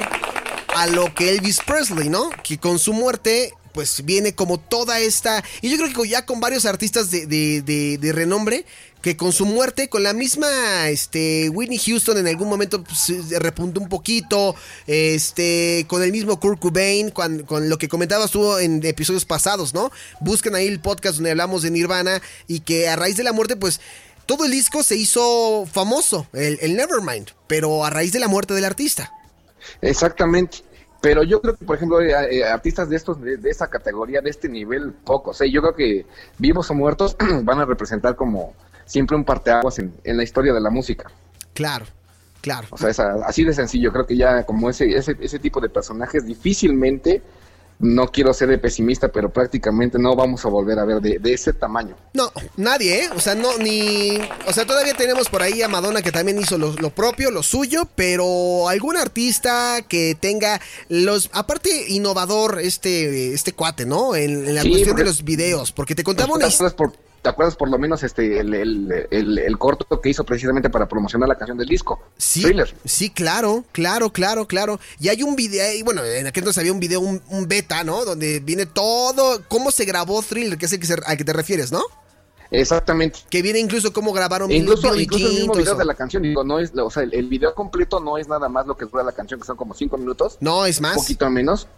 a 0.76 0.86
lo 0.88 1.12
que 1.14 1.30
Elvis 1.30 1.60
Presley, 1.64 2.08
¿no? 2.08 2.30
Que 2.42 2.58
con 2.58 2.78
su 2.78 2.92
muerte 2.92 3.52
pues 3.74 4.04
viene 4.04 4.34
como 4.34 4.58
toda 4.58 5.00
esta... 5.00 5.44
Y 5.60 5.68
yo 5.68 5.76
creo 5.76 5.92
que 5.92 6.08
ya 6.08 6.24
con 6.24 6.40
varios 6.40 6.64
artistas 6.64 7.10
de, 7.10 7.26
de, 7.26 7.98
de, 7.98 8.12
renombre, 8.12 8.64
que 9.02 9.16
con 9.16 9.32
su 9.32 9.44
muerte, 9.44 9.88
con 9.88 10.04
la 10.04 10.12
misma 10.12 10.88
este, 10.88 11.50
Whitney 11.50 11.78
Houston 11.78 12.16
en 12.16 12.28
algún 12.28 12.48
momento 12.48 12.84
pues, 12.84 13.12
repuntó 13.40 13.80
un 13.80 13.88
poquito, 13.88 14.54
este, 14.86 15.84
con 15.88 16.02
el 16.04 16.12
mismo 16.12 16.38
Kurt 16.38 16.60
Cobain, 16.60 17.10
con, 17.10 17.44
lo 17.68 17.76
que 17.76 17.88
comentabas 17.88 18.30
tú 18.30 18.56
en 18.58 18.82
episodios 18.86 19.24
pasados, 19.24 19.74
¿no? 19.74 19.90
Busquen 20.20 20.54
ahí 20.54 20.68
el 20.68 20.80
podcast 20.80 21.16
donde 21.16 21.32
hablamos 21.32 21.62
de 21.62 21.72
Nirvana 21.72 22.22
y 22.46 22.60
que 22.60 22.88
a 22.88 22.94
raíz 22.94 23.16
de 23.16 23.24
la 23.24 23.32
muerte, 23.32 23.56
pues 23.56 23.80
todo 24.24 24.44
el 24.44 24.52
disco 24.52 24.84
se 24.84 24.96
hizo 24.96 25.66
famoso, 25.70 26.28
el, 26.32 26.58
el 26.62 26.76
Nevermind, 26.76 27.32
pero 27.48 27.84
a 27.84 27.90
raíz 27.90 28.12
de 28.12 28.20
la 28.20 28.28
muerte 28.28 28.54
del 28.54 28.64
artista. 28.64 29.12
Exactamente. 29.82 30.63
Pero 31.04 31.22
yo 31.22 31.40
creo 31.42 31.54
que, 31.54 31.64
por 31.66 31.76
ejemplo, 31.76 32.00
eh, 32.00 32.14
eh, 32.30 32.44
artistas 32.44 32.88
de 32.88 32.96
estos, 32.96 33.20
de, 33.20 33.38
esa 33.44 33.68
categoría, 33.68 34.22
de 34.22 34.30
este 34.30 34.48
nivel, 34.48 34.92
pocos. 34.92 35.38
¿eh? 35.42 35.50
Yo 35.50 35.60
creo 35.60 35.74
que 35.74 36.06
vivos 36.38 36.70
o 36.70 36.74
muertos 36.74 37.14
van 37.42 37.60
a 37.60 37.66
representar 37.66 38.16
como 38.16 38.54
siempre 38.86 39.14
un 39.14 39.24
parteaguas 39.24 39.78
en, 39.78 39.92
en 40.02 40.16
la 40.16 40.22
historia 40.22 40.54
de 40.54 40.60
la 40.60 40.70
música. 40.70 41.10
Claro, 41.52 41.84
claro. 42.40 42.68
O 42.70 42.78
sea, 42.78 42.88
es 42.88 42.98
así 42.98 43.44
de 43.44 43.52
sencillo. 43.52 43.92
Creo 43.92 44.06
que 44.06 44.16
ya 44.16 44.44
como 44.44 44.70
ese, 44.70 44.86
ese, 44.96 45.14
ese 45.20 45.38
tipo 45.38 45.60
de 45.60 45.68
personajes 45.68 46.24
difícilmente 46.24 47.22
no 47.78 48.08
quiero 48.08 48.32
ser 48.32 48.60
pesimista, 48.60 49.08
pero 49.08 49.30
prácticamente 49.32 49.98
no 49.98 50.14
vamos 50.14 50.44
a 50.44 50.48
volver 50.48 50.78
a 50.78 50.84
ver 50.84 51.00
de, 51.00 51.32
ese 51.32 51.52
tamaño. 51.52 51.96
No, 52.12 52.30
nadie, 52.56 53.04
¿eh? 53.04 53.10
O 53.14 53.20
sea, 53.20 53.34
no, 53.34 53.58
ni. 53.58 54.18
O 54.46 54.52
sea, 54.52 54.64
todavía 54.64 54.94
tenemos 54.94 55.28
por 55.28 55.42
ahí 55.42 55.62
a 55.62 55.68
Madonna 55.68 56.00
que 56.00 56.12
también 56.12 56.38
hizo 56.38 56.56
lo, 56.56 56.90
propio, 56.90 57.30
lo 57.30 57.42
suyo, 57.42 57.88
pero 57.94 58.68
algún 58.68 58.96
artista 58.96 59.82
que 59.88 60.16
tenga 60.18 60.60
los. 60.88 61.30
Aparte, 61.32 61.86
innovador, 61.88 62.60
este, 62.60 63.34
este 63.34 63.52
cuate, 63.52 63.86
¿no? 63.86 64.14
En, 64.14 64.54
la 64.54 64.62
cuestión 64.62 64.96
de 64.96 65.04
los 65.04 65.24
videos, 65.24 65.72
porque 65.72 65.94
te 65.94 66.04
contaba 66.04 66.34
una 66.34 66.46
historia. 66.46 66.74
¿Te 67.24 67.30
acuerdas 67.30 67.56
por 67.56 67.70
lo 67.70 67.78
menos 67.78 68.02
este 68.02 68.38
el, 68.38 68.52
el, 69.10 69.58
corto 69.58 69.98
que 69.98 70.10
hizo 70.10 70.24
precisamente 70.24 70.68
para 70.68 70.86
promocionar 70.86 71.26
la 71.26 71.36
canción 71.36 71.56
del 71.56 71.66
disco? 71.66 72.02
Sí, 72.18 72.42
Thriller. 72.42 72.74
sí, 72.84 73.08
claro, 73.08 73.64
claro, 73.72 74.12
claro, 74.12 74.46
claro. 74.46 74.78
Y 75.00 75.08
hay 75.08 75.22
un 75.22 75.34
video, 75.34 75.72
y 75.72 75.82
bueno, 75.82 76.04
en 76.04 76.26
aquel 76.26 76.42
entonces 76.42 76.60
había 76.60 76.74
un 76.74 76.80
video, 76.80 77.00
un, 77.00 77.48
beta, 77.48 77.82
¿no? 77.82 78.04
Donde 78.04 78.40
viene 78.40 78.66
todo, 78.66 79.40
cómo 79.48 79.70
se 79.70 79.86
grabó 79.86 80.22
Thriller, 80.22 80.58
que 80.58 80.66
es 80.66 80.74
el 80.74 80.80
que 80.80 81.02
al 81.06 81.16
que 81.16 81.24
te 81.24 81.32
refieres, 81.32 81.72
¿no? 81.72 81.80
Exactamente. 82.50 83.20
Que 83.30 83.40
viene 83.40 83.58
incluso 83.58 83.90
cómo 83.94 84.12
grabaron 84.12 84.52
incluso, 84.52 84.94
incluso 84.94 85.26
el 85.26 85.32
mismo 85.32 85.54
video 85.54 85.76
de 85.76 85.84
la 85.86 85.94
canción. 85.94 86.24
Digo, 86.24 86.44
no 86.44 86.58
es, 86.58 86.72
o 86.76 86.90
sea, 86.90 87.04
el, 87.04 87.28
video 87.30 87.54
completo 87.54 88.00
no 88.00 88.18
es 88.18 88.28
nada 88.28 88.50
más 88.50 88.66
lo 88.66 88.76
que 88.76 88.84
dura 88.84 89.02
la 89.02 89.12
canción, 89.12 89.40
que 89.40 89.46
son 89.46 89.56
como 89.56 89.72
cinco 89.72 89.96
minutos. 89.96 90.36
No, 90.40 90.66
es 90.66 90.78
más. 90.82 90.98
Un 90.98 91.02
poquito 91.02 91.30
menos. 91.30 91.68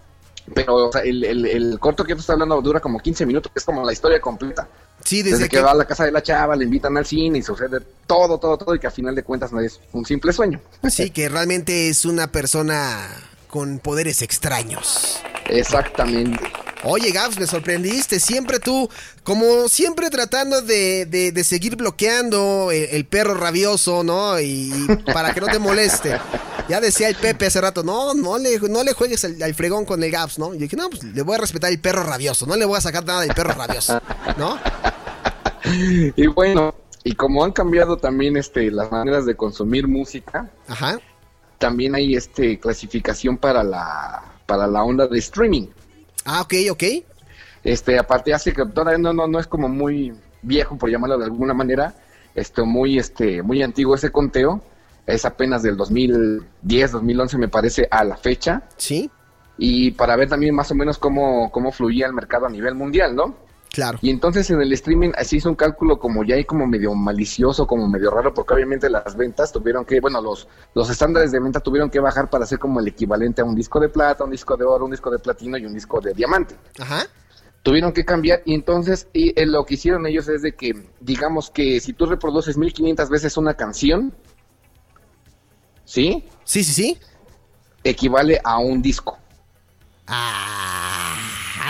Pero 0.54 0.88
o 0.88 0.92
sea, 0.92 1.02
el, 1.02 1.24
el, 1.24 1.78
corto 1.78 2.04
que 2.04 2.14
tú 2.14 2.20
estás 2.20 2.34
hablando 2.34 2.60
dura 2.62 2.80
como 2.80 2.98
15 2.98 3.26
minutos, 3.26 3.52
es 3.54 3.64
como 3.64 3.84
la 3.84 3.92
historia 3.92 4.20
completa. 4.20 4.68
Sí, 5.06 5.22
desde, 5.22 5.48
que, 5.48 5.60
va 5.60 5.70
a 5.70 5.74
la 5.74 5.84
casa 5.84 6.04
de 6.04 6.10
la 6.10 6.20
chava, 6.20 6.56
le 6.56 6.64
invitan 6.64 6.96
al 6.96 7.06
cine 7.06 7.38
y 7.38 7.42
sucede 7.42 7.78
todo, 8.08 8.38
todo, 8.38 8.58
todo, 8.58 8.74
y 8.74 8.80
que 8.80 8.88
a 8.88 8.90
final 8.90 9.14
de 9.14 9.22
cuentas 9.22 9.52
no 9.52 9.60
es 9.60 9.78
un 9.92 10.04
simple 10.04 10.32
sueño. 10.32 10.60
Sí, 10.90 11.10
que 11.10 11.28
realmente 11.28 11.88
es 11.88 12.04
una 12.04 12.32
persona 12.32 13.06
con 13.46 13.78
poderes 13.78 14.20
extraños. 14.22 15.20
Exactamente. 15.48 16.40
Oye, 16.84 17.10
Gabs, 17.10 17.38
me 17.38 17.46
sorprendiste. 17.46 18.20
Siempre 18.20 18.58
tú, 18.58 18.88
como 19.22 19.68
siempre 19.68 20.10
tratando 20.10 20.62
de, 20.62 21.06
de, 21.06 21.44
seguir 21.44 21.76
bloqueando 21.76 22.70
el, 22.70 23.04
perro 23.06 23.34
rabioso, 23.34 24.04
¿no? 24.04 24.38
Y, 24.40 24.72
para 25.12 25.32
que 25.32 25.40
no 25.40 25.46
te 25.46 25.58
moleste. 25.58 26.18
Ya 26.68 26.80
decía 26.80 27.08
el 27.08 27.14
Pepe 27.14 27.46
hace 27.46 27.60
rato, 27.60 27.82
no, 27.82 28.14
no 28.14 28.38
le, 28.38 28.58
no 28.58 28.82
le 28.82 28.92
juegues 28.92 29.24
al, 29.24 29.54
fregón 29.54 29.84
con 29.84 30.02
el 30.02 30.10
Gabs, 30.10 30.38
¿no? 30.38 30.54
Y 30.54 30.58
dije, 30.58 30.76
no, 30.76 30.90
pues 30.90 31.02
le 31.04 31.22
voy 31.22 31.36
a 31.36 31.38
respetar 31.38 31.70
el 31.70 31.80
perro 31.80 32.02
rabioso, 32.02 32.46
no 32.46 32.56
le 32.56 32.64
voy 32.64 32.76
a 32.76 32.80
sacar 32.80 33.04
nada 33.04 33.20
del 33.20 33.34
perro 33.34 33.54
rabioso, 33.54 34.00
¿no? 34.36 34.58
Y 36.16 36.28
bueno, 36.28 36.76
y 37.02 37.14
como 37.16 37.44
han 37.44 37.50
cambiado 37.50 37.96
también 37.96 38.36
este 38.36 38.70
las 38.70 38.90
maneras 38.92 39.26
de 39.26 39.34
consumir 39.34 39.88
música, 39.88 40.48
Ajá. 40.68 41.00
también 41.58 41.96
hay 41.96 42.14
este 42.14 42.60
clasificación 42.60 43.36
para 43.36 43.64
la 43.64 44.22
para 44.46 44.68
la 44.68 44.84
onda 44.84 45.08
de 45.08 45.18
streaming. 45.18 45.66
Ah, 46.26 46.42
ok, 46.42 46.54
ok. 46.72 46.82
Este, 47.64 47.98
aparte 47.98 48.34
hace 48.34 48.52
que 48.52 48.66
todavía 48.66 48.98
no, 48.98 49.12
no, 49.12 49.26
no 49.26 49.38
es 49.38 49.46
como 49.46 49.68
muy 49.68 50.12
viejo, 50.42 50.76
por 50.76 50.90
llamarlo 50.90 51.18
de 51.18 51.24
alguna 51.24 51.54
manera, 51.54 51.94
esto 52.34 52.66
muy, 52.66 52.98
este, 52.98 53.42
muy 53.42 53.62
antiguo 53.62 53.94
ese 53.94 54.10
conteo, 54.10 54.62
es 55.06 55.24
apenas 55.24 55.62
del 55.62 55.76
2010, 55.76 56.92
2011 56.92 57.38
me 57.38 57.48
parece 57.48 57.88
a 57.90 58.04
la 58.04 58.16
fecha. 58.16 58.62
Sí. 58.76 59.10
Y 59.56 59.92
para 59.92 60.16
ver 60.16 60.28
también 60.28 60.54
más 60.54 60.70
o 60.70 60.74
menos 60.74 60.98
cómo, 60.98 61.50
cómo 61.50 61.72
fluía 61.72 62.06
el 62.06 62.12
mercado 62.12 62.46
a 62.46 62.50
nivel 62.50 62.74
mundial, 62.74 63.14
¿no? 63.14 63.45
Claro. 63.76 63.98
Y 64.00 64.08
entonces 64.08 64.48
en 64.48 64.62
el 64.62 64.72
streaming 64.72 65.10
se 65.22 65.36
hizo 65.36 65.50
un 65.50 65.54
cálculo 65.54 65.98
como 65.98 66.24
ya 66.24 66.36
hay 66.36 66.46
como 66.46 66.66
medio 66.66 66.94
malicioso, 66.94 67.66
como 67.66 67.86
medio 67.86 68.10
raro, 68.10 68.32
porque 68.32 68.54
obviamente 68.54 68.88
las 68.88 69.14
ventas 69.14 69.52
tuvieron 69.52 69.84
que, 69.84 70.00
bueno, 70.00 70.18
los, 70.22 70.48
los 70.72 70.88
estándares 70.88 71.30
de 71.30 71.40
venta 71.40 71.60
tuvieron 71.60 71.90
que 71.90 72.00
bajar 72.00 72.30
para 72.30 72.46
ser 72.46 72.58
como 72.58 72.80
el 72.80 72.88
equivalente 72.88 73.42
a 73.42 73.44
un 73.44 73.54
disco 73.54 73.78
de 73.78 73.90
plata, 73.90 74.24
un 74.24 74.30
disco 74.30 74.56
de 74.56 74.64
oro, 74.64 74.86
un 74.86 74.92
disco 74.92 75.10
de 75.10 75.18
platino 75.18 75.58
y 75.58 75.66
un 75.66 75.74
disco 75.74 76.00
de 76.00 76.14
diamante. 76.14 76.56
Ajá. 76.78 77.06
Tuvieron 77.62 77.92
que 77.92 78.06
cambiar 78.06 78.40
y 78.46 78.54
entonces 78.54 79.08
y, 79.12 79.38
eh, 79.38 79.44
lo 79.44 79.66
que 79.66 79.74
hicieron 79.74 80.06
ellos 80.06 80.26
es 80.28 80.40
de 80.40 80.54
que, 80.54 80.72
digamos 81.00 81.50
que 81.50 81.78
si 81.80 81.92
tú 81.92 82.06
reproduces 82.06 82.56
1500 82.56 83.10
veces 83.10 83.36
una 83.36 83.52
canción, 83.52 84.14
¿sí? 85.84 86.24
Sí, 86.44 86.64
sí, 86.64 86.72
sí. 86.72 86.98
Equivale 87.84 88.40
a 88.42 88.56
un 88.56 88.80
disco. 88.80 89.18
Ah 90.06 90.85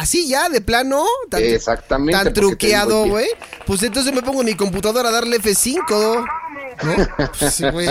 así 0.06 0.28
ya, 0.28 0.48
de 0.48 0.60
plano. 0.60 1.04
Tan, 1.28 1.42
Exactamente. 1.42 2.12
Tan 2.12 2.32
truqueado, 2.32 3.06
güey. 3.06 3.26
Pues 3.66 3.82
entonces 3.82 4.14
me 4.14 4.22
pongo 4.22 4.40
en 4.40 4.46
mi 4.46 4.54
computadora 4.54 5.08
a 5.08 5.12
darle 5.12 5.38
F5. 5.38 6.24
¿no? 6.84 7.06
Pues, 7.38 7.54
sí, 7.54 7.64
güey. 7.70 7.88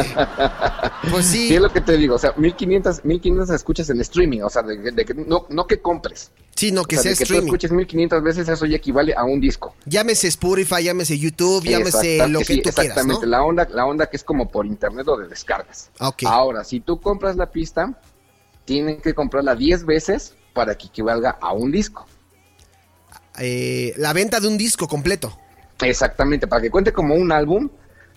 Pues 1.11 1.25
sí. 1.25 1.47
Sí, 1.49 1.55
es 1.55 1.61
lo 1.61 1.71
que 1.71 1.81
te 1.81 1.97
digo. 1.97 2.15
O 2.15 2.19
sea, 2.19 2.33
1500, 2.37 3.03
1500 3.03 3.49
escuchas 3.49 3.89
en 3.89 3.99
streaming. 4.01 4.41
O 4.41 4.49
sea, 4.49 4.63
de, 4.63 5.05
que 5.05 5.13
no, 5.13 5.45
no 5.49 5.67
que 5.67 5.81
compres. 5.81 6.31
Sí, 6.55 6.71
no, 6.71 6.85
que 6.85 6.95
sea, 6.95 7.11
de 7.11 7.17
que 7.17 7.23
streaming. 7.23 7.47
tú 7.47 7.55
escuches 7.55 7.71
1500 7.71 8.23
veces, 8.23 8.47
eso 8.47 8.65
ya 8.65 8.77
equivale 8.77 9.13
a 9.13 9.25
un 9.25 9.41
disco. 9.41 9.75
Llámese 9.85 10.27
Spotify, 10.29 10.83
llámese 10.83 11.17
YouTube, 11.19 11.65
llámese 11.65 12.27
lo 12.29 12.39
que 12.39 12.45
tú 12.45 12.71
quieras. 12.71 12.79
Exactamente, 12.79 13.27
la, 13.27 13.43
onda, 13.43 13.67
la 13.69 13.85
onda 13.85 14.07
que 14.07 14.15
es 14.15 14.23
como 14.23 14.49
por 14.49 14.65
internet 14.65 15.05
o 15.07 15.17
de 15.17 15.27
descargas. 15.27 15.89
Okay. 15.99 16.27
Ahora, 16.31 16.63
si 16.63 16.79
tú 16.79 17.01
compras 17.01 17.35
la 17.35 17.51
pista, 17.51 17.99
tienen 18.63 19.01
que 19.01 19.13
comprarla 19.13 19.55
10 19.55 19.85
veces 19.85 20.35
para 20.55 20.75
que 20.75 20.87
equivalga 20.87 21.37
a 21.39 21.53
un 21.53 21.71
disco. 21.71 22.07
Eh, 23.37 23.93
la 23.97 24.13
venta 24.13 24.39
de 24.39 24.47
un 24.47 24.57
disco 24.57 24.87
completo. 24.87 25.37
Exactamente, 25.81 26.47
para 26.47 26.61
que 26.61 26.71
cuente 26.71 26.93
como 26.93 27.13
un 27.13 27.31
álbum, 27.33 27.69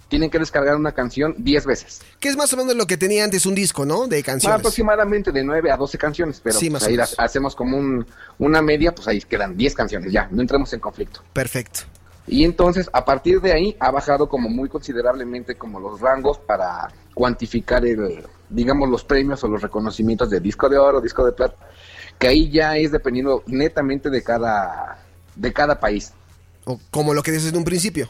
tienen 0.07 0.31
que 0.31 0.39
descargar 0.39 0.77
una 0.77 0.93
canción 0.93 1.35
10 1.37 1.67
veces. 1.67 2.01
Que 2.21 2.29
es 2.29 2.37
más 2.37 2.53
o 2.53 2.57
menos 2.57 2.77
lo 2.77 2.87
que 2.87 2.97
tenía 2.97 3.25
antes 3.25 3.45
un 3.45 3.57
disco, 3.57 3.85
¿no? 3.85 4.07
De 4.07 4.23
canciones. 4.23 4.61
aproximadamente 4.61 5.33
de 5.33 5.43
9 5.43 5.71
a 5.73 5.77
12 5.77 5.99
canciones, 5.99 6.41
pero 6.41 6.59
pues, 6.59 6.83
ahí 6.85 6.97
hacemos 7.19 7.57
como 7.57 7.77
un, 7.77 8.07
una 8.39 8.63
media, 8.63 8.95
pues 8.95 9.09
ahí 9.09 9.21
quedan 9.21 9.57
10 9.57 9.75
canciones, 9.75 10.13
ya, 10.13 10.29
no 10.31 10.41
entramos 10.41 10.73
en 10.73 10.81
conflicto. 10.81 11.23
Perfecto. 11.33 11.81
Y 12.29 12.45
entonces, 12.45 12.89
a 12.93 13.05
partir 13.05 13.41
de 13.41 13.53
ahí, 13.53 13.77
ha 13.81 13.91
bajado 13.91 14.29
como 14.29 14.49
muy 14.49 14.69
considerablemente 14.69 15.57
como 15.57 15.81
los 15.81 16.01
rangos 16.01 16.39
para 16.39 16.89
cuantificar 17.15 17.85
el, 17.85 18.23
digamos, 18.49 18.89
los 18.89 19.03
premios 19.03 19.43
o 19.43 19.49
los 19.49 19.61
reconocimientos 19.61 20.31
de 20.31 20.39
disco 20.39 20.69
de 20.69 20.79
oro, 20.79 21.01
disco 21.01 21.25
de 21.25 21.33
plata 21.33 21.57
que 22.19 22.29
ahí 22.29 22.51
ya 22.51 22.77
es 22.77 22.93
dependiendo 22.93 23.43
netamente 23.47 24.11
de 24.11 24.23
cada, 24.23 24.99
de 25.35 25.53
cada 25.53 25.79
país. 25.79 26.13
O 26.65 26.79
como 26.91 27.15
lo 27.15 27.23
que 27.23 27.33
dices 27.33 27.53
en 27.53 27.59
un 27.59 27.65
principio. 27.65 28.09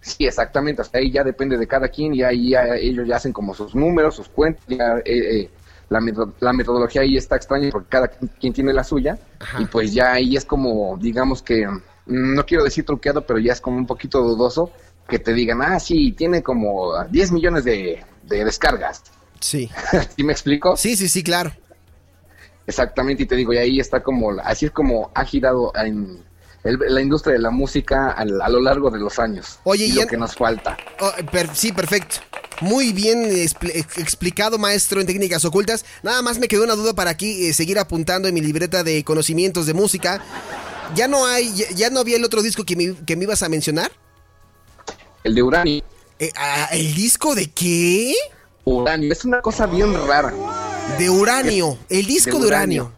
Sí, 0.00 0.26
exactamente. 0.26 0.82
Hasta 0.82 0.98
ahí 0.98 1.10
ya 1.10 1.24
depende 1.24 1.56
de 1.56 1.66
cada 1.66 1.88
quien 1.88 2.14
y 2.14 2.22
ahí 2.22 2.52
ellos 2.80 3.06
ya 3.06 3.16
hacen 3.16 3.32
como 3.32 3.54
sus 3.54 3.74
números, 3.74 4.16
sus 4.16 4.28
cuentas. 4.28 4.64
Eh, 5.04 5.40
eh, 5.40 5.50
la, 5.88 6.00
la, 6.40 6.52
metodología 6.52 7.02
ahí 7.02 7.16
está 7.16 7.36
extraña 7.36 7.70
porque 7.70 7.88
cada 7.88 8.08
quien 8.08 8.52
tiene 8.52 8.72
la 8.72 8.84
suya. 8.84 9.18
Y 9.58 9.64
pues 9.66 9.92
ya 9.92 10.12
ahí 10.12 10.36
es 10.36 10.44
como, 10.44 10.98
digamos 10.98 11.42
que, 11.42 11.66
mm, 11.66 11.80
no 12.06 12.44
quiero 12.44 12.64
decir 12.64 12.84
truqueado, 12.84 13.26
pero 13.26 13.38
ya 13.38 13.52
es 13.52 13.60
como 13.60 13.78
un 13.78 13.86
poquito 13.86 14.22
dudoso 14.22 14.70
que 15.08 15.18
te 15.18 15.32
digan, 15.32 15.62
ah, 15.62 15.80
sí, 15.80 16.12
tiene 16.12 16.42
como 16.42 16.92
10 17.04 17.32
millones 17.32 17.64
de, 17.64 18.04
de 18.24 18.44
descargas. 18.44 19.02
Sí. 19.40 19.70
¿Sí 20.16 20.24
me 20.24 20.32
explico? 20.32 20.76
Sí, 20.76 20.96
sí, 20.96 21.08
sí, 21.08 21.22
claro. 21.22 21.52
Exactamente, 22.68 23.22
y 23.22 23.26
te 23.26 23.34
digo, 23.34 23.54
y 23.54 23.56
ahí 23.56 23.80
está 23.80 24.02
como, 24.02 24.30
así 24.44 24.66
es 24.66 24.72
como 24.72 25.10
ha 25.14 25.24
girado 25.24 25.72
en, 25.74 26.22
la 26.62 27.00
industria 27.00 27.32
de 27.32 27.38
la 27.38 27.50
música 27.50 28.10
a, 28.10 28.26
lo 28.26 28.60
largo 28.60 28.90
de 28.90 28.98
los 28.98 29.18
años. 29.18 29.58
Oye, 29.64 29.86
y, 29.86 29.92
lo 29.92 30.06
que 30.06 30.18
nos 30.18 30.36
falta. 30.36 30.76
Oh, 31.00 31.10
sí, 31.54 31.72
perfecto. 31.72 32.16
Muy 32.60 32.92
bien 32.92 33.24
explicado, 33.32 34.58
maestro 34.58 35.00
en 35.00 35.06
técnicas 35.06 35.46
ocultas. 35.46 35.86
Nada 36.02 36.20
más 36.20 36.38
me 36.38 36.46
quedó 36.46 36.64
una 36.64 36.74
duda 36.74 36.92
para 36.92 37.08
aquí 37.08 37.46
eh, 37.46 37.54
seguir 37.54 37.78
apuntando 37.78 38.28
en 38.28 38.34
mi 38.34 38.42
libreta 38.42 38.84
de 38.84 39.02
conocimientos 39.02 39.64
de 39.64 39.72
música. 39.72 40.22
¿Ya 40.94 41.08
no 41.08 41.24
hay, 41.24 41.50
ya, 41.74 41.88
no 41.88 42.00
había 42.00 42.16
el 42.16 42.24
otro 42.24 42.42
disco 42.42 42.64
que 42.64 42.76
me, 42.76 42.94
que 43.06 43.16
me 43.16 43.24
ibas 43.24 43.42
a 43.42 43.48
mencionar? 43.48 43.90
El 45.24 45.34
de 45.34 45.42
Uranio. 45.42 45.82
Eh, 46.18 46.32
ah, 46.36 46.68
¿El 46.72 46.94
disco 46.94 47.34
de 47.34 47.50
qué? 47.50 48.12
Uranio. 48.64 49.10
Es 49.10 49.24
una 49.24 49.40
cosa 49.40 49.64
bien 49.66 49.94
rara. 50.06 50.34
De 50.96 51.10
uranio. 51.10 51.78
El 51.88 52.06
disco 52.06 52.38
de 52.38 52.46
uranio. 52.46 52.92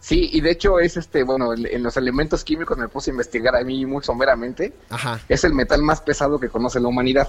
Sí, 0.00 0.30
y 0.32 0.40
de 0.40 0.50
hecho 0.50 0.80
es 0.80 0.96
este, 0.96 1.22
bueno, 1.22 1.52
en 1.54 1.82
los 1.82 1.96
elementos 1.96 2.42
químicos 2.42 2.76
me 2.76 2.88
puse 2.88 3.10
a 3.10 3.12
investigar 3.12 3.54
a 3.54 3.62
mí 3.62 3.86
muy 3.86 4.02
someramente. 4.02 4.72
Ajá. 4.88 5.20
Es 5.28 5.44
el 5.44 5.54
metal 5.54 5.82
más 5.82 6.00
pesado 6.00 6.40
que 6.40 6.48
conoce 6.48 6.80
la 6.80 6.88
humanidad. 6.88 7.28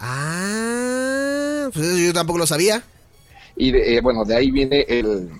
Ah, 0.00 1.70
pues 1.72 1.96
yo 1.96 2.12
tampoco 2.12 2.40
lo 2.40 2.46
sabía. 2.46 2.82
Y 3.56 3.70
de, 3.70 3.96
eh, 3.96 4.00
bueno, 4.00 4.24
de 4.24 4.36
ahí 4.36 4.50
viene 4.50 4.84
el, 4.88 5.30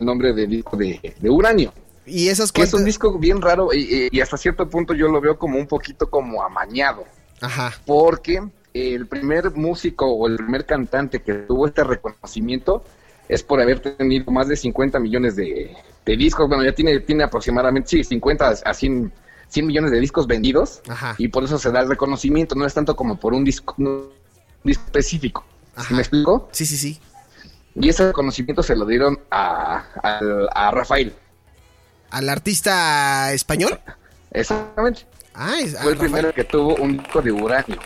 nombre 0.00 0.32
de 0.32 0.46
disco 0.46 0.76
de, 0.76 1.00
uranio. 1.28 1.72
Y 2.06 2.28
esas 2.28 2.52
que 2.52 2.62
es 2.62 2.74
un 2.74 2.84
disco 2.84 3.18
bien 3.18 3.40
raro 3.40 3.70
y, 3.72 4.20
hasta 4.20 4.36
cierto 4.36 4.68
punto 4.68 4.94
yo 4.94 5.08
lo 5.08 5.20
veo 5.20 5.38
como 5.38 5.58
un 5.58 5.66
poquito 5.66 6.08
como 6.08 6.42
amañado. 6.42 7.04
Ajá. 7.40 7.72
Porque 7.86 8.40
el 8.74 9.06
primer 9.06 9.50
músico 9.52 10.06
o 10.06 10.26
el 10.26 10.36
primer 10.36 10.66
cantante 10.66 11.22
que 11.22 11.34
tuvo 11.34 11.66
este 11.66 11.84
reconocimiento 11.84 12.84
es 13.28 13.42
por 13.42 13.60
haber 13.60 13.80
tenido 13.80 14.30
más 14.32 14.48
de 14.48 14.56
50 14.56 14.98
millones 14.98 15.36
de, 15.36 15.76
discos. 16.04 16.48
Bueno, 16.48 16.64
ya 16.64 16.72
tiene, 16.72 16.98
tiene 17.00 17.22
aproximadamente, 17.22 17.88
sí, 17.88 18.04
50 18.04 18.48
a 18.64 18.74
100, 18.74 19.12
millones 19.62 19.92
de 19.92 20.00
discos 20.00 20.26
vendidos. 20.26 20.82
Y 21.18 21.28
por 21.28 21.44
eso 21.44 21.58
se 21.58 21.70
da 21.70 21.80
el 21.80 21.88
reconocimiento. 21.88 22.56
No 22.56 22.66
es 22.66 22.74
tanto 22.74 22.96
como 22.96 23.20
por 23.20 23.32
un 23.32 23.44
disco, 23.44 23.76
específico. 24.64 25.44
¿Me 25.90 25.98
explico? 25.98 26.48
Sí, 26.50 26.66
sí, 26.66 26.76
sí. 26.76 27.00
Y 27.76 27.88
ese 27.88 28.08
reconocimiento 28.08 28.64
se 28.64 28.74
lo 28.74 28.84
dieron 28.84 29.20
a, 29.30 29.84
a, 30.52 30.70
Rafael. 30.72 31.14
¿Al 32.10 32.28
artista 32.28 33.32
español? 33.32 33.78
Exactamente. 34.32 35.06
Ah, 35.34 35.54
Fue 35.80 35.92
el 35.92 35.98
primero 35.98 36.32
que 36.34 36.42
tuvo 36.42 36.74
un 36.74 36.98
disco 36.98 37.22
de 37.22 37.30
uranio. 37.30 37.78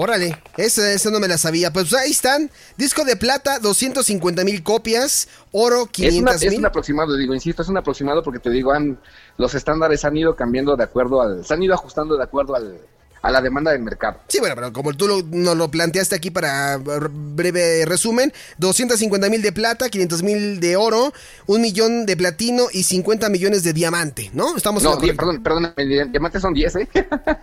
Órale, 0.00 0.40
esa, 0.56 1.10
no 1.10 1.18
me 1.18 1.26
la 1.26 1.36
sabía. 1.38 1.72
Pues 1.72 1.92
ahí 1.92 2.12
están. 2.12 2.52
Disco 2.76 3.04
de 3.04 3.16
plata, 3.16 3.58
250 3.58 4.44
mil 4.44 4.62
copias. 4.62 5.28
Oro, 5.50 5.86
500 5.86 6.40
mil. 6.40 6.52
Es, 6.52 6.58
un 6.60 6.66
aproximado, 6.66 7.16
digo, 7.16 7.34
insisto, 7.34 7.62
es 7.62 7.68
un 7.68 7.78
aproximado 7.78 8.22
porque 8.22 8.38
te 8.38 8.48
digo, 8.48 8.72
han, 8.72 9.00
los 9.38 9.56
estándares 9.56 10.04
han 10.04 10.16
ido 10.16 10.36
cambiando 10.36 10.76
de 10.76 10.84
acuerdo 10.84 11.20
al. 11.20 11.44
Se 11.44 11.52
han 11.52 11.64
ido 11.64 11.74
ajustando 11.74 12.16
de 12.16 12.22
acuerdo 12.22 12.54
al, 12.54 12.78
a 13.22 13.30
la 13.30 13.40
demanda 13.40 13.72
del 13.72 13.82
mercado. 13.82 14.20
Sí, 14.28 14.38
bueno, 14.40 14.54
pero 14.54 14.72
como 14.72 14.94
tú 14.94 15.08
lo, 15.08 15.22
nos 15.22 15.56
lo 15.56 15.70
planteaste 15.70 16.14
aquí 16.14 16.30
para 16.30 16.78
breve 16.78 17.84
resumen, 17.86 18.32
250 18.58 19.28
mil 19.28 19.42
de 19.42 19.52
plata, 19.52 19.88
500 19.88 20.22
mil 20.22 20.60
de 20.60 20.76
oro, 20.76 21.12
un 21.46 21.60
millón 21.60 22.06
de 22.06 22.16
platino 22.16 22.66
y 22.72 22.82
50 22.82 23.28
millones 23.28 23.62
de 23.62 23.72
diamante, 23.72 24.30
¿no? 24.32 24.56
Estamos 24.56 24.82
no, 24.82 24.98
perdón, 24.98 25.42
perdón, 25.42 25.74
diamantes 25.76 26.42
son 26.42 26.54
10, 26.54 26.76
¿eh? 26.76 26.88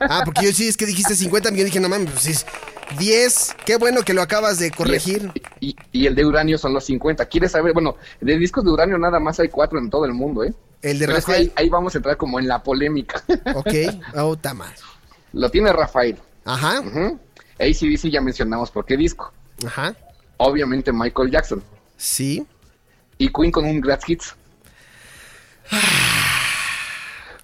Ah, 0.08 0.22
porque 0.24 0.46
yo 0.46 0.54
sí 0.54 0.68
es 0.68 0.78
que 0.78 0.86
dijiste 0.86 1.16
50 1.16 1.52
millones, 1.52 1.72
dije, 1.72 1.82
no 1.82 1.90
mames, 1.90 2.12
pues 2.12 2.28
es 2.28 2.46
10, 2.98 3.56
qué 3.66 3.78
bueno 3.78 4.04
que 4.04 4.14
lo 4.14 4.22
acabas 4.22 4.60
de 4.60 4.72
corregir. 4.72 5.32
Y, 5.60 5.76
el 6.06 6.16
de 6.16 6.26
uranio 6.26 6.58
son 6.58 6.74
los 6.74 6.86
50. 6.86 7.26
¿Quieres 7.26 7.52
saber? 7.52 7.74
Bueno, 7.74 7.98
de 8.22 8.38
discos 8.38 8.64
de 8.64 8.72
uranio 8.72 8.98
nada 8.98 9.20
más 9.20 9.40
hay 9.40 9.50
cuatro 9.50 9.80
en 9.80 9.90
todo 9.90 10.06
el 10.06 10.14
mundo, 10.14 10.44
¿eh? 10.44 10.54
El 10.82 11.00
de 11.00 11.08
Rafael. 11.08 11.52
ahí, 11.56 11.68
vamos 11.68 11.96
a 11.96 11.98
entrar 11.98 12.16
como 12.16 12.40
en 12.40 12.48
la 12.48 12.62
polémica. 12.62 13.24
Ok, 13.56 13.74
oh, 14.16 14.38
más. 14.54 14.84
Lo 15.36 15.50
tiene 15.52 15.72
Rafael. 15.74 16.18
Ajá. 16.46 16.82
ACDC 17.60 18.10
ya 18.10 18.22
mencionamos 18.22 18.72
por 18.72 18.86
qué 18.86 18.96
disco. 18.96 19.34
Ajá. 19.66 19.94
Obviamente 20.38 20.94
Michael 20.94 21.30
Jackson. 21.30 21.62
Sí. 21.98 22.46
Y 23.18 23.30
Queen 23.32 23.52
con 23.52 23.66
un 23.66 23.82
Gratz 23.82 24.10
Hits. 24.10 24.36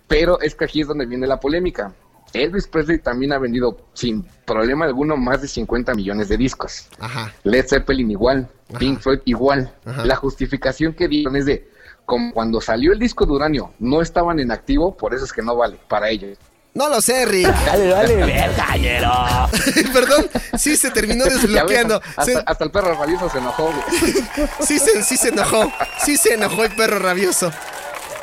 Pero 0.07 0.39
es 0.39 0.55
que 0.55 0.65
aquí 0.65 0.81
es 0.81 0.87
donde 0.87 1.05
viene 1.05 1.27
la 1.27 1.39
polémica. 1.39 1.93
Elvis 2.33 2.65
Presley 2.67 2.99
también 2.99 3.33
ha 3.33 3.39
vendido 3.39 3.77
sin 3.93 4.23
problema 4.45 4.85
alguno 4.85 5.17
más 5.17 5.41
de 5.41 5.49
50 5.49 5.93
millones 5.93 6.29
de 6.29 6.37
discos. 6.37 6.87
Ajá. 6.97 7.33
Led 7.43 7.65
Zeppelin 7.67 8.09
igual, 8.09 8.49
Pink 8.79 9.01
Floyd 9.01 9.19
igual. 9.25 9.73
La 10.05 10.15
justificación 10.15 10.93
que 10.93 11.09
dieron 11.09 11.35
es 11.35 11.45
de, 11.45 11.69
como 12.05 12.31
cuando 12.31 12.61
salió 12.61 12.93
el 12.93 12.99
disco 12.99 13.25
de 13.25 13.33
Uranio, 13.33 13.73
no 13.79 14.01
estaban 14.01 14.39
en 14.39 14.51
activo, 14.51 14.95
por 14.95 15.13
eso 15.13 15.25
es 15.25 15.33
que 15.33 15.41
no 15.41 15.57
vale 15.57 15.77
para 15.89 16.09
ellos. 16.09 16.37
No 16.73 16.87
lo 16.87 17.01
sé, 17.01 17.25
Rick. 17.25 17.47
Dale, 17.65 17.87
dale, 17.87 18.15
verga, 18.15 19.49
Perdón, 19.93 20.29
sí 20.57 20.77
se 20.77 20.89
terminó 20.91 21.25
desbloqueando. 21.25 22.01
hasta, 22.15 22.63
el 22.63 22.71
perro 22.71 22.95
rabioso 22.95 23.29
se 23.29 23.39
enojó. 23.39 23.73
sí, 24.61 24.79
se, 24.79 25.03
sí 25.03 25.17
se 25.17 25.29
enojó. 25.29 25.71
Sí 26.03 26.15
se 26.15 26.35
enojó 26.35 26.63
el 26.63 26.73
perro 26.73 26.99
rabioso. 26.99 27.51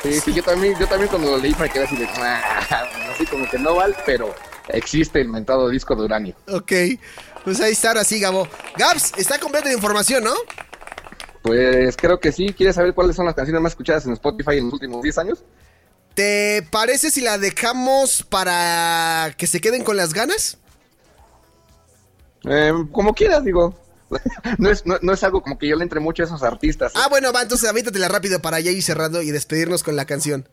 Sí, 0.01 0.19
sí, 0.19 0.33
yo 0.33 0.41
también, 0.41 0.77
yo 0.79 0.87
también 0.87 1.09
cuando 1.09 1.31
lo 1.31 1.37
leí 1.37 1.53
me 1.59 1.69
quedé 1.69 1.83
así 1.83 1.95
de, 1.95 2.05
así 2.05 3.25
como 3.29 3.47
que 3.49 3.59
no 3.59 3.75
vale, 3.75 3.95
pero 4.05 4.33
existe 4.69 5.19
el 5.19 5.27
mentado 5.27 5.69
disco 5.69 5.95
de 5.95 6.03
uranio. 6.03 6.35
Ok, 6.47 6.71
pues 7.43 7.59
ahí 7.59 7.73
está, 7.73 7.89
ahora 7.89 8.03
sí, 8.03 8.19
Gabo. 8.19 8.47
Gabs, 8.77 9.13
está 9.17 9.37
completa 9.39 9.67
de 9.67 9.75
información, 9.75 10.23
¿no? 10.23 10.33
Pues 11.41 11.95
creo 11.97 12.19
que 12.19 12.31
sí. 12.31 12.53
¿Quieres 12.53 12.75
saber 12.75 12.93
cuáles 12.93 13.15
son 13.15 13.25
las 13.25 13.35
canciones 13.35 13.61
más 13.61 13.73
escuchadas 13.73 14.05
en 14.05 14.13
Spotify 14.13 14.57
en 14.57 14.65
los 14.65 14.73
últimos 14.73 15.01
10 15.01 15.17
años? 15.19 15.43
¿Te 16.19 16.63
parece 16.69 17.11
si 17.11 17.21
la 17.21 17.37
dejamos 17.37 18.23
para 18.23 19.33
que 19.37 19.47
se 19.47 19.61
queden 19.61 19.85
con 19.85 19.95
las 19.95 20.13
ganas? 20.13 20.57
Eh, 22.43 22.73
como 22.91 23.13
quieras, 23.13 23.45
digo. 23.45 23.73
no, 24.57 24.69
es, 24.69 24.83
no, 24.85 25.13
es 25.13 25.23
algo 25.23 25.41
como 25.41 25.57
que 25.57 25.69
yo 25.69 25.77
le 25.77 25.83
entre 25.83 26.01
mucho 26.01 26.23
a 26.23 26.25
esos 26.25 26.43
artistas. 26.43 26.91
Ah, 26.95 27.07
bueno, 27.09 27.31
va, 27.31 27.43
entonces 27.43 27.69
avítatela 27.69 28.09
rápido 28.09 28.41
para 28.41 28.59
ya 28.59 28.69
ir 28.69 28.83
cerrando 28.83 29.21
y 29.21 29.31
despedirnos 29.31 29.81
con 29.81 29.95
la 29.95 30.03
canción. 30.03 30.45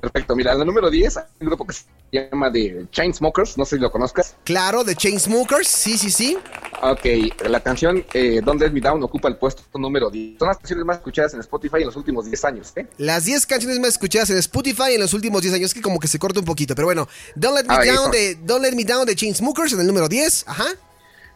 Perfecto, 0.00 0.34
mira, 0.34 0.54
la 0.54 0.64
número 0.64 0.90
10 0.90 1.16
hay 1.16 1.24
un 1.40 1.46
grupo 1.46 1.66
que 1.66 1.74
se 1.74 1.84
llama 2.10 2.50
The 2.50 2.86
Chainsmokers, 2.90 3.56
no 3.56 3.64
sé 3.64 3.76
si 3.76 3.82
lo 3.82 3.90
conozcas. 3.90 4.34
Claro, 4.44 4.84
The 4.84 4.94
Chainsmokers, 4.94 5.68
sí, 5.68 5.96
sí, 5.96 6.10
sí. 6.10 6.38
Ok, 6.82 7.04
la 7.48 7.60
canción 7.60 8.04
eh, 8.12 8.40
Don't 8.44 8.60
Let 8.60 8.70
Me 8.70 8.80
Down 8.80 9.02
ocupa 9.02 9.28
el 9.28 9.36
puesto 9.36 9.62
número 9.78 10.10
10. 10.10 10.38
Son 10.38 10.48
las 10.48 10.58
canciones 10.58 10.84
más 10.84 10.96
escuchadas 10.96 11.34
en 11.34 11.40
Spotify 11.40 11.78
en 11.78 11.86
los 11.86 11.96
últimos 11.96 12.26
10 12.26 12.44
años, 12.44 12.72
¿eh? 12.76 12.86
Las 12.98 13.24
10 13.24 13.46
canciones 13.46 13.78
más 13.78 13.90
escuchadas 13.90 14.30
en 14.30 14.38
Spotify 14.38 14.94
en 14.94 15.00
los 15.00 15.14
últimos 15.14 15.42
10 15.42 15.54
años, 15.54 15.74
que 15.74 15.80
como 15.80 16.00
que 16.00 16.08
se 16.08 16.18
corta 16.18 16.40
un 16.40 16.46
poquito, 16.46 16.74
pero 16.74 16.86
bueno. 16.86 17.08
Don't 17.36 17.56
Let 17.56 17.64
Me, 17.64 17.74
ah, 17.74 17.84
down, 17.84 18.10
de, 18.10 18.34
Don't 18.36 18.62
Let 18.62 18.74
Me 18.74 18.84
Down 18.84 19.06
de 19.06 19.14
Chainsmokers 19.14 19.72
en 19.74 19.80
el 19.80 19.86
número 19.86 20.08
10, 20.08 20.48
ajá. 20.48 20.66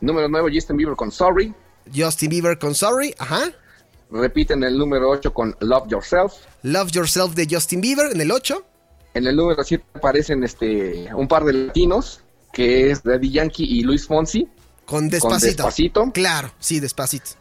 Número 0.01 0.29
9, 0.29 0.51
Justin 0.53 0.77
Bieber 0.77 0.97
con 0.97 1.11
Sorry. 1.11 1.55
Justin 1.95 2.31
Bieber 2.31 2.59
con 2.59 2.75
Sorry, 2.75 3.15
ajá. 3.19 3.53
Repiten 4.11 4.65
el 4.65 4.79
número 4.79 5.11
8 5.11 5.33
con 5.35 5.57
Love 5.61 5.89
Yourself. 5.89 6.33
Love 6.63 6.91
Yourself 6.93 7.35
de 7.35 7.47
Justin 7.51 7.81
Bieber 7.81 8.11
en 8.13 8.21
el 8.21 8.31
8. 8.31 8.65
En 9.15 9.27
el 9.27 9.37
número 9.37 9.63
7 9.63 9.85
aparecen 9.95 10.45
este, 10.45 11.09
un 11.15 11.29
par 11.29 11.45
de 11.45 11.53
latinos, 11.53 12.23
que 12.53 12.91
es 12.91 13.03
Daddy 13.03 13.31
Yankee 13.31 13.65
y 13.65 13.83
Luis 13.83 14.07
Fonsi. 14.07 14.49
Con 14.87 15.11
despacito. 15.11 16.13
Claro, 16.13 16.53
sí, 16.59 16.81
despacito. 16.81 17.33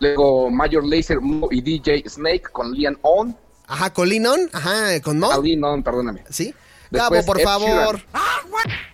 Luego 0.00 0.50
Major 0.50 0.84
Lazer 0.86 1.18
y 1.50 1.60
DJ 1.60 2.08
Snake 2.08 2.44
con 2.52 2.72
Leon 2.72 2.98
On. 3.02 3.36
Ajá, 3.66 3.92
con 3.92 4.08
Leon 4.08 4.26
On. 4.26 4.50
Ajá, 4.52 5.00
con 5.02 5.18
Mo. 5.18 5.30
Ah, 5.30 5.38
Leon 5.42 5.64
On, 5.64 5.82
perdóname. 5.82 6.24
Sí. 6.30 6.54
Gabo, 6.90 7.22
por 7.24 7.40
favor. 7.40 8.00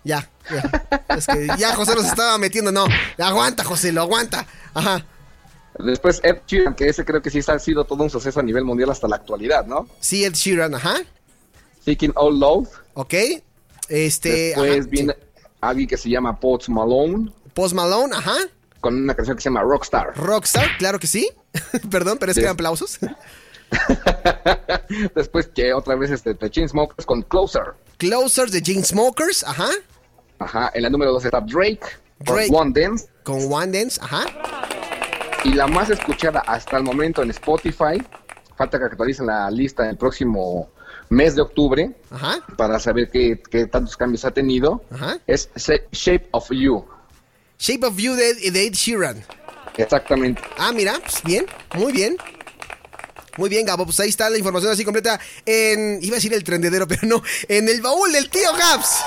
Ya, 0.03 0.29
ya. 0.51 1.09
Es 1.17 1.27
que 1.27 1.47
ya 1.59 1.77
José 1.77 1.95
nos 1.95 2.07
estaba 2.07 2.39
metiendo. 2.39 2.73
No, 2.73 2.87
aguanta, 3.19 3.63
José, 3.63 3.93
lo 3.93 4.03
aguanta. 4.03 4.47
Ajá. 4.73 5.07
Después 5.79 6.21
Ed 6.23 6.39
Sheeran, 6.47 6.75
que 6.75 6.89
ese 6.89 7.05
creo 7.05 7.21
que 7.21 7.31
sí 7.31 7.41
ha 7.47 7.59
sido 7.59 7.85
todo 7.85 8.05
un 8.05 8.11
suceso 8.11 8.41
a 8.41 8.43
nivel 8.43 8.65
mundial 8.65 8.91
hasta 8.91 9.09
la 9.09 9.17
actualidad, 9.17 9.67
¿no? 9.67 9.89
Sí, 10.01 10.25
Ed 10.25 10.35
Sheeran, 10.35 10.75
ajá. 10.75 10.97
Seeking 11.85 12.13
All 12.15 12.39
Love. 12.39 12.69
Ok. 12.95 13.15
Este. 13.89 14.55
Después 14.57 14.89
viene 14.89 15.17
alguien 15.61 15.89
que 15.89 15.97
se 15.97 16.09
llama 16.09 16.39
Post 16.39 16.69
Malone. 16.69 17.31
Post 17.53 17.75
Malone, 17.75 18.15
ajá. 18.15 18.37
Con 18.81 19.03
una 19.03 19.15
canción 19.15 19.37
que 19.37 19.43
se 19.43 19.49
llama 19.49 19.63
Rockstar. 19.63 20.17
Rockstar, 20.17 20.77
claro 20.79 20.99
que 20.99 21.07
sí. 21.07 21.29
Perdón, 21.91 22.19
pero 22.19 22.33
es 22.33 22.37
que 22.37 22.43
eran 22.43 22.55
aplausos. 22.55 22.99
Después 25.15 25.49
que 25.49 25.73
otra 25.73 25.97
vez 25.97 26.11
este 26.11 26.35
The 26.35 26.51
Chainsmokers 26.51 27.07
con 27.07 27.23
Closer. 27.23 27.75
Closer 27.97 28.51
de 28.51 28.63
Chainsmokers, 28.63 29.45
ajá. 29.45 29.69
Ajá, 30.39 30.71
en 30.75 30.83
la 30.83 30.91
número 30.91 31.13
2 31.13 31.25
está 31.25 31.41
Drake, 31.41 31.81
Drake 32.19 32.49
con 32.49 32.61
One 32.61 32.81
Dance. 32.81 33.07
Con 33.23 33.53
One 33.53 33.79
Dance, 33.79 34.01
ajá. 34.03 34.27
Y 35.45 35.53
la 35.53 35.67
más 35.67 35.91
escuchada 35.91 36.43
hasta 36.47 36.79
el 36.79 36.83
momento 36.83 37.23
en 37.23 37.31
Spotify, 37.31 38.03
falta 38.57 38.79
que 38.79 38.85
actualicen 38.87 39.27
la 39.27 39.51
lista 39.51 39.89
el 39.89 39.97
próximo 39.97 40.71
mes 41.11 41.35
de 41.35 41.43
octubre 41.43 41.91
para 42.57 42.79
saber 42.79 43.11
qué, 43.11 43.67
tantos 43.71 43.97
cambios 43.97 44.25
ha 44.25 44.31
tenido. 44.31 44.83
Es 45.27 45.51
Shape 45.93 46.29
of 46.31 46.49
You. 46.51 46.85
Shape 47.59 47.87
of 47.87 47.97
You 47.97 48.15
de, 48.15 48.67
Ed 48.67 48.73
Sheeran. 48.73 49.25
Exactamente. 49.77 50.41
Ah, 50.57 50.73
mira, 50.73 50.95
pues 51.01 51.23
bien, 51.23 51.47
muy 51.75 51.93
bien. 51.93 52.17
Muy 53.37 53.51
bien, 53.51 53.67
Gabo, 53.67 53.85
pues 53.85 53.99
ahí 53.99 54.09
está 54.09 54.31
la 54.31 54.39
información 54.39 54.73
así 54.73 54.85
completa 54.85 55.19
en, 55.45 55.99
iba 56.01 56.15
a 56.15 56.19
decir 56.19 56.33
el 56.33 56.45
trendedero, 56.45 56.87
pero 56.89 57.03
no, 57.03 57.23
en 57.49 57.69
el 57.69 57.81
baúl 57.83 58.13
del 58.13 58.31
tío 58.31 58.49
Gaps. 58.53 59.03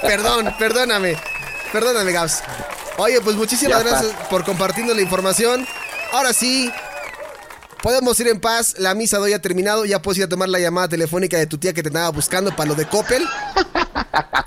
Perdón, 0.02 0.54
perdóname, 0.58 1.16
perdóname, 1.70 2.12
Gaps. 2.12 2.42
Oye, 2.98 3.20
pues 3.20 3.36
muchísimas 3.36 3.82
Ya 3.84 3.88
está. 3.90 4.02
gracias 4.02 4.28
por 4.28 4.44
compartirnos 4.44 4.96
la 4.96 5.02
información. 5.02 5.66
Ahora 6.12 6.32
sí, 6.32 6.70
podemos 7.82 8.18
ir 8.20 8.28
en 8.28 8.40
paz. 8.40 8.76
La 8.78 8.94
misa 8.94 9.18
de 9.18 9.24
hoy 9.24 9.32
ha 9.34 9.40
terminado. 9.42 9.84
Ya 9.84 10.00
puedes 10.00 10.18
ir 10.18 10.24
a 10.24 10.28
tomar 10.28 10.48
la 10.48 10.58
llamada 10.58 10.88
telefónica 10.88 11.36
de 11.36 11.46
tu 11.46 11.58
tía 11.58 11.72
que 11.72 11.82
te 11.82 11.88
andaba 11.88 12.10
buscando 12.10 12.54
para 12.56 12.68
lo 12.70 12.74
de 12.74 12.86
Coppel. 12.86 13.22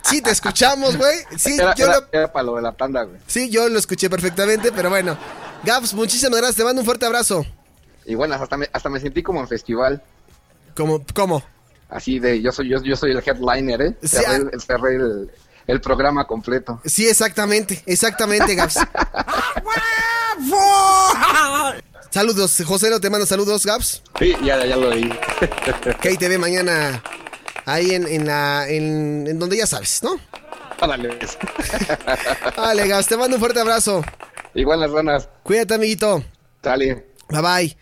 Sí, 0.03 0.21
te 0.21 0.31
escuchamos, 0.31 0.97
güey. 0.97 1.17
Sí, 1.37 1.55
Era, 1.59 1.75
yo 1.75 1.85
era- 1.85 1.99
lo, 1.99 2.07
era 2.11 2.31
para 2.33 2.43
lo 2.43 2.55
de 2.55 2.61
la 2.63 2.71
tanda, 2.71 3.03
güey. 3.03 3.19
sí, 3.27 3.49
yo 3.49 3.69
lo 3.69 3.77
escuché 3.77 4.09
perfectamente, 4.09 4.71
pero 4.71 4.89
bueno. 4.89 5.15
Gaps, 5.63 5.93
muchísimas 5.93 6.37
gracias. 6.39 6.55
Te 6.57 6.63
mando 6.63 6.81
un 6.81 6.85
fuerte 6.85 7.05
abrazo. 7.05 7.45
Y 8.05 8.15
bueno, 8.15 8.33
hasta 8.35 8.57
me, 8.57 8.67
hasta 8.73 8.89
me 8.89 8.99
sentí 8.99 9.21
como 9.21 9.39
en 9.41 9.47
festival. 9.47 10.01
¿Cómo? 10.75 11.03
¿Cómo? 11.13 11.43
Así 11.89 12.17
de, 12.19 12.41
yo 12.41 12.51
soy 12.51 12.69
yo, 12.69 12.81
yo 12.81 12.95
soy 12.95 13.11
el 13.11 13.17
headliner, 13.23 13.81
¿eh? 13.81 13.97
Sí, 14.01 14.07
Cerré, 14.07 14.25
ah. 14.27 14.35
el, 14.53 14.61
cerré 14.61 14.95
el, 14.95 15.31
el 15.69 15.81
programa 15.81 16.25
completo. 16.25 16.81
Sí, 16.83 17.07
exactamente, 17.07 17.83
exactamente, 17.85 18.55
Gaps. 18.55 18.79
Saludos, 22.09 22.63
José, 22.65 22.89
no 22.89 22.99
te 22.99 23.07
manda 23.11 23.27
saludos, 23.27 23.63
Gaps. 23.65 24.01
Sí, 24.17 24.35
ya, 24.43 24.65
ya 24.65 24.75
lo 24.75 24.89
oí. 24.89 25.13
Ve 26.19 26.37
mañana 26.39 27.03
ahí 27.65 27.91
en, 27.91 28.07
en 28.07 28.25
la 28.25 28.67
en, 28.67 29.27
en 29.27 29.37
donde 29.37 29.57
ya 29.57 29.67
sabes, 29.67 30.01
¿no? 30.01 30.19
Vale, 32.57 32.87
Gaps, 32.87 33.07
te 33.07 33.15
mando 33.15 33.35
un 33.35 33.39
fuerte 33.39 33.59
abrazo. 33.59 34.03
Igual 34.55 34.79
las 34.79 34.89
ranas. 34.89 35.29
Cuídate, 35.43 35.75
amiguito. 35.75 36.23
Sale. 36.63 37.05
Bye 37.29 37.41
bye. 37.41 37.77